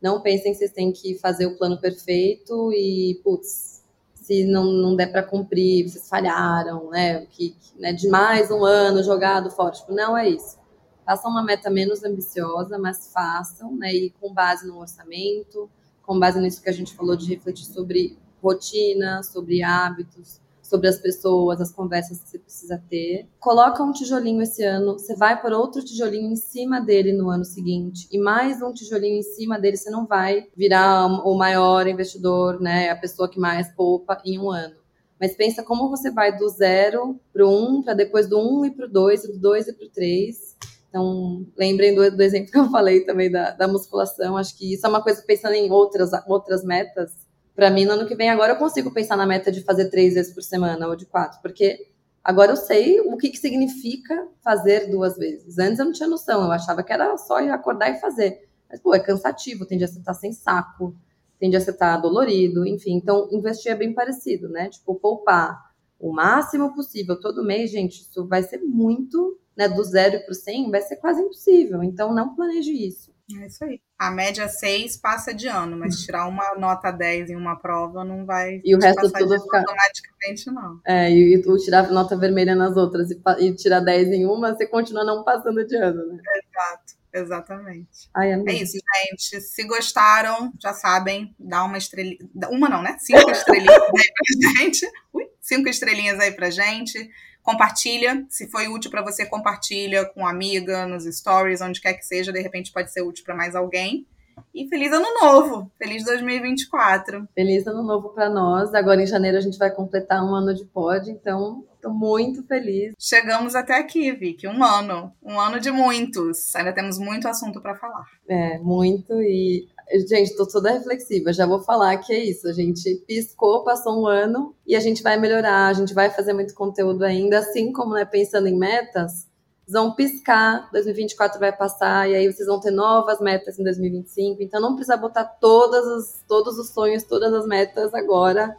[0.05, 3.83] não pensem que vocês têm que fazer o plano perfeito e, putz,
[4.13, 7.25] se não, não der para cumprir, vocês falharam, né?
[7.25, 9.71] Que, né, de mais um ano jogado fora.
[9.71, 10.59] Tipo, não é isso.
[11.07, 13.95] Façam uma meta menos ambiciosa, mas façam, né?
[13.95, 15.71] E com base no orçamento,
[16.03, 20.99] com base nisso que a gente falou de refletir sobre rotina, sobre hábitos, sobre as
[20.99, 23.29] pessoas, as conversas que você precisa ter.
[23.39, 27.45] Coloca um tijolinho esse ano, você vai por outro tijolinho em cima dele no ano
[27.45, 32.61] seguinte, e mais um tijolinho em cima dele, você não vai virar o maior investidor,
[32.61, 34.75] né, a pessoa que mais poupa em um ano.
[35.21, 38.87] Mas pensa como você vai do zero para um, para depois do um e para
[38.87, 40.57] o dois, do dois e para o três.
[40.89, 44.37] Então, lembrem do, do, exemplo que eu falei também da, da musculação.
[44.37, 47.24] Acho que isso é uma coisa pensando em outras, outras metas
[47.55, 50.15] para mim, no ano que vem, agora eu consigo pensar na meta de fazer três
[50.15, 51.89] vezes por semana ou de quatro, porque
[52.23, 55.59] agora eu sei o que, que significa fazer duas vezes.
[55.59, 58.49] Antes eu não tinha noção, eu achava que era só ir acordar e fazer.
[58.69, 60.97] Mas, pô, é cansativo, tem dia que você tá sem saco,
[61.39, 62.95] tem dia que você tá dolorido, enfim.
[62.97, 64.69] Então, investir é bem parecido, né?
[64.69, 69.69] Tipo, poupar o máximo possível todo mês, gente, isso vai ser muito, né?
[69.69, 71.85] Do zero para o 100 vai ser quase impossível.
[71.85, 73.14] Então, não planeje isso.
[73.33, 73.81] É isso aí.
[73.99, 78.27] A média 6 passa de ano, mas tirar uma nota 10 em uma prova não
[78.27, 79.61] vai e o resto tudo ficar...
[79.61, 80.81] automaticamente, não.
[80.87, 84.67] É, e, e tirar nota vermelha nas outras e, e, tirar 10 em uma, você
[84.67, 86.19] continua não passando de ano, né?
[86.37, 87.05] Exato.
[87.15, 88.11] Exatamente.
[88.13, 89.41] Ai, é isso, gente.
[89.41, 92.19] Se gostaram, já sabem, dá uma estrelinha.
[92.51, 92.97] Uma não, né?
[92.99, 94.87] Cinco estrelinhas aí pra gente.
[95.13, 97.09] Ui, cinco estrelinhas aí pra gente.
[97.45, 98.27] Compartilha.
[98.31, 102.33] Se foi útil para você, compartilha com amiga, nos stories, onde quer que seja.
[102.33, 104.07] De repente pode ser útil para mais alguém.
[104.53, 105.71] E feliz ano novo!
[105.79, 107.29] Feliz 2024!
[107.35, 108.75] Feliz ano novo para nós.
[108.75, 112.95] Agora em janeiro a gente vai completar um ano de pod, então estou muito feliz.
[112.99, 115.13] Chegamos até aqui, Vicky, um ano.
[115.23, 116.55] Um ano de muitos.
[116.57, 118.05] Ainda temos muito assunto para falar.
[118.27, 119.13] É, muito.
[119.21, 119.69] E,
[120.09, 121.33] gente, estou toda reflexiva.
[121.33, 122.49] Já vou falar que é isso.
[122.49, 126.33] A gente piscou, passou um ano e a gente vai melhorar, a gente vai fazer
[126.33, 129.33] muito conteúdo ainda, assim como né, pensando em metas
[129.67, 134.43] vão piscar, 2024 vai passar, e aí vocês vão ter novas metas em 2025.
[134.43, 138.55] Então não precisa botar todas os, todos os sonhos, todas as metas agora.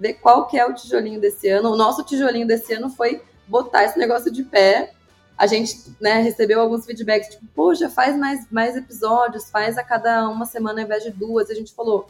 [0.00, 1.70] Ver qual que é o tijolinho desse ano.
[1.70, 4.92] O nosso tijolinho desse ano foi botar esse negócio de pé.
[5.36, 10.26] A gente né, recebeu alguns feedbacks, tipo, poxa, faz mais, mais episódios, faz a cada
[10.28, 11.50] uma semana ao invés de duas.
[11.50, 12.08] A gente falou,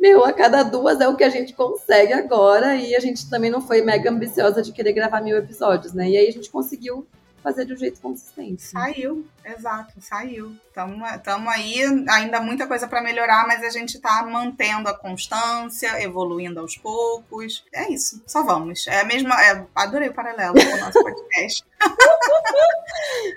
[0.00, 2.74] meu, a cada duas é o que a gente consegue agora.
[2.74, 6.10] E a gente também não foi mega ambiciosa de querer gravar mil episódios, né?
[6.10, 7.06] E aí a gente conseguiu
[7.42, 8.62] fazer de um jeito consistente.
[8.62, 10.54] Saiu, exato, saiu.
[10.68, 16.60] Estamos aí, ainda muita coisa para melhorar, mas a gente está mantendo a constância, evoluindo
[16.60, 17.64] aos poucos.
[17.72, 18.86] É isso, só vamos.
[18.86, 19.34] É a mesma.
[19.42, 21.64] É, adorei o paralelo com o nosso podcast.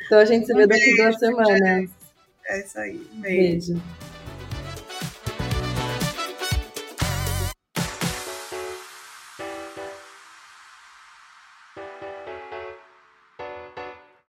[0.05, 1.89] então a gente se vê um daqui beijo, duas semanas.
[2.45, 2.97] É isso aí.
[3.13, 3.73] beijo.
[3.73, 4.12] beijo.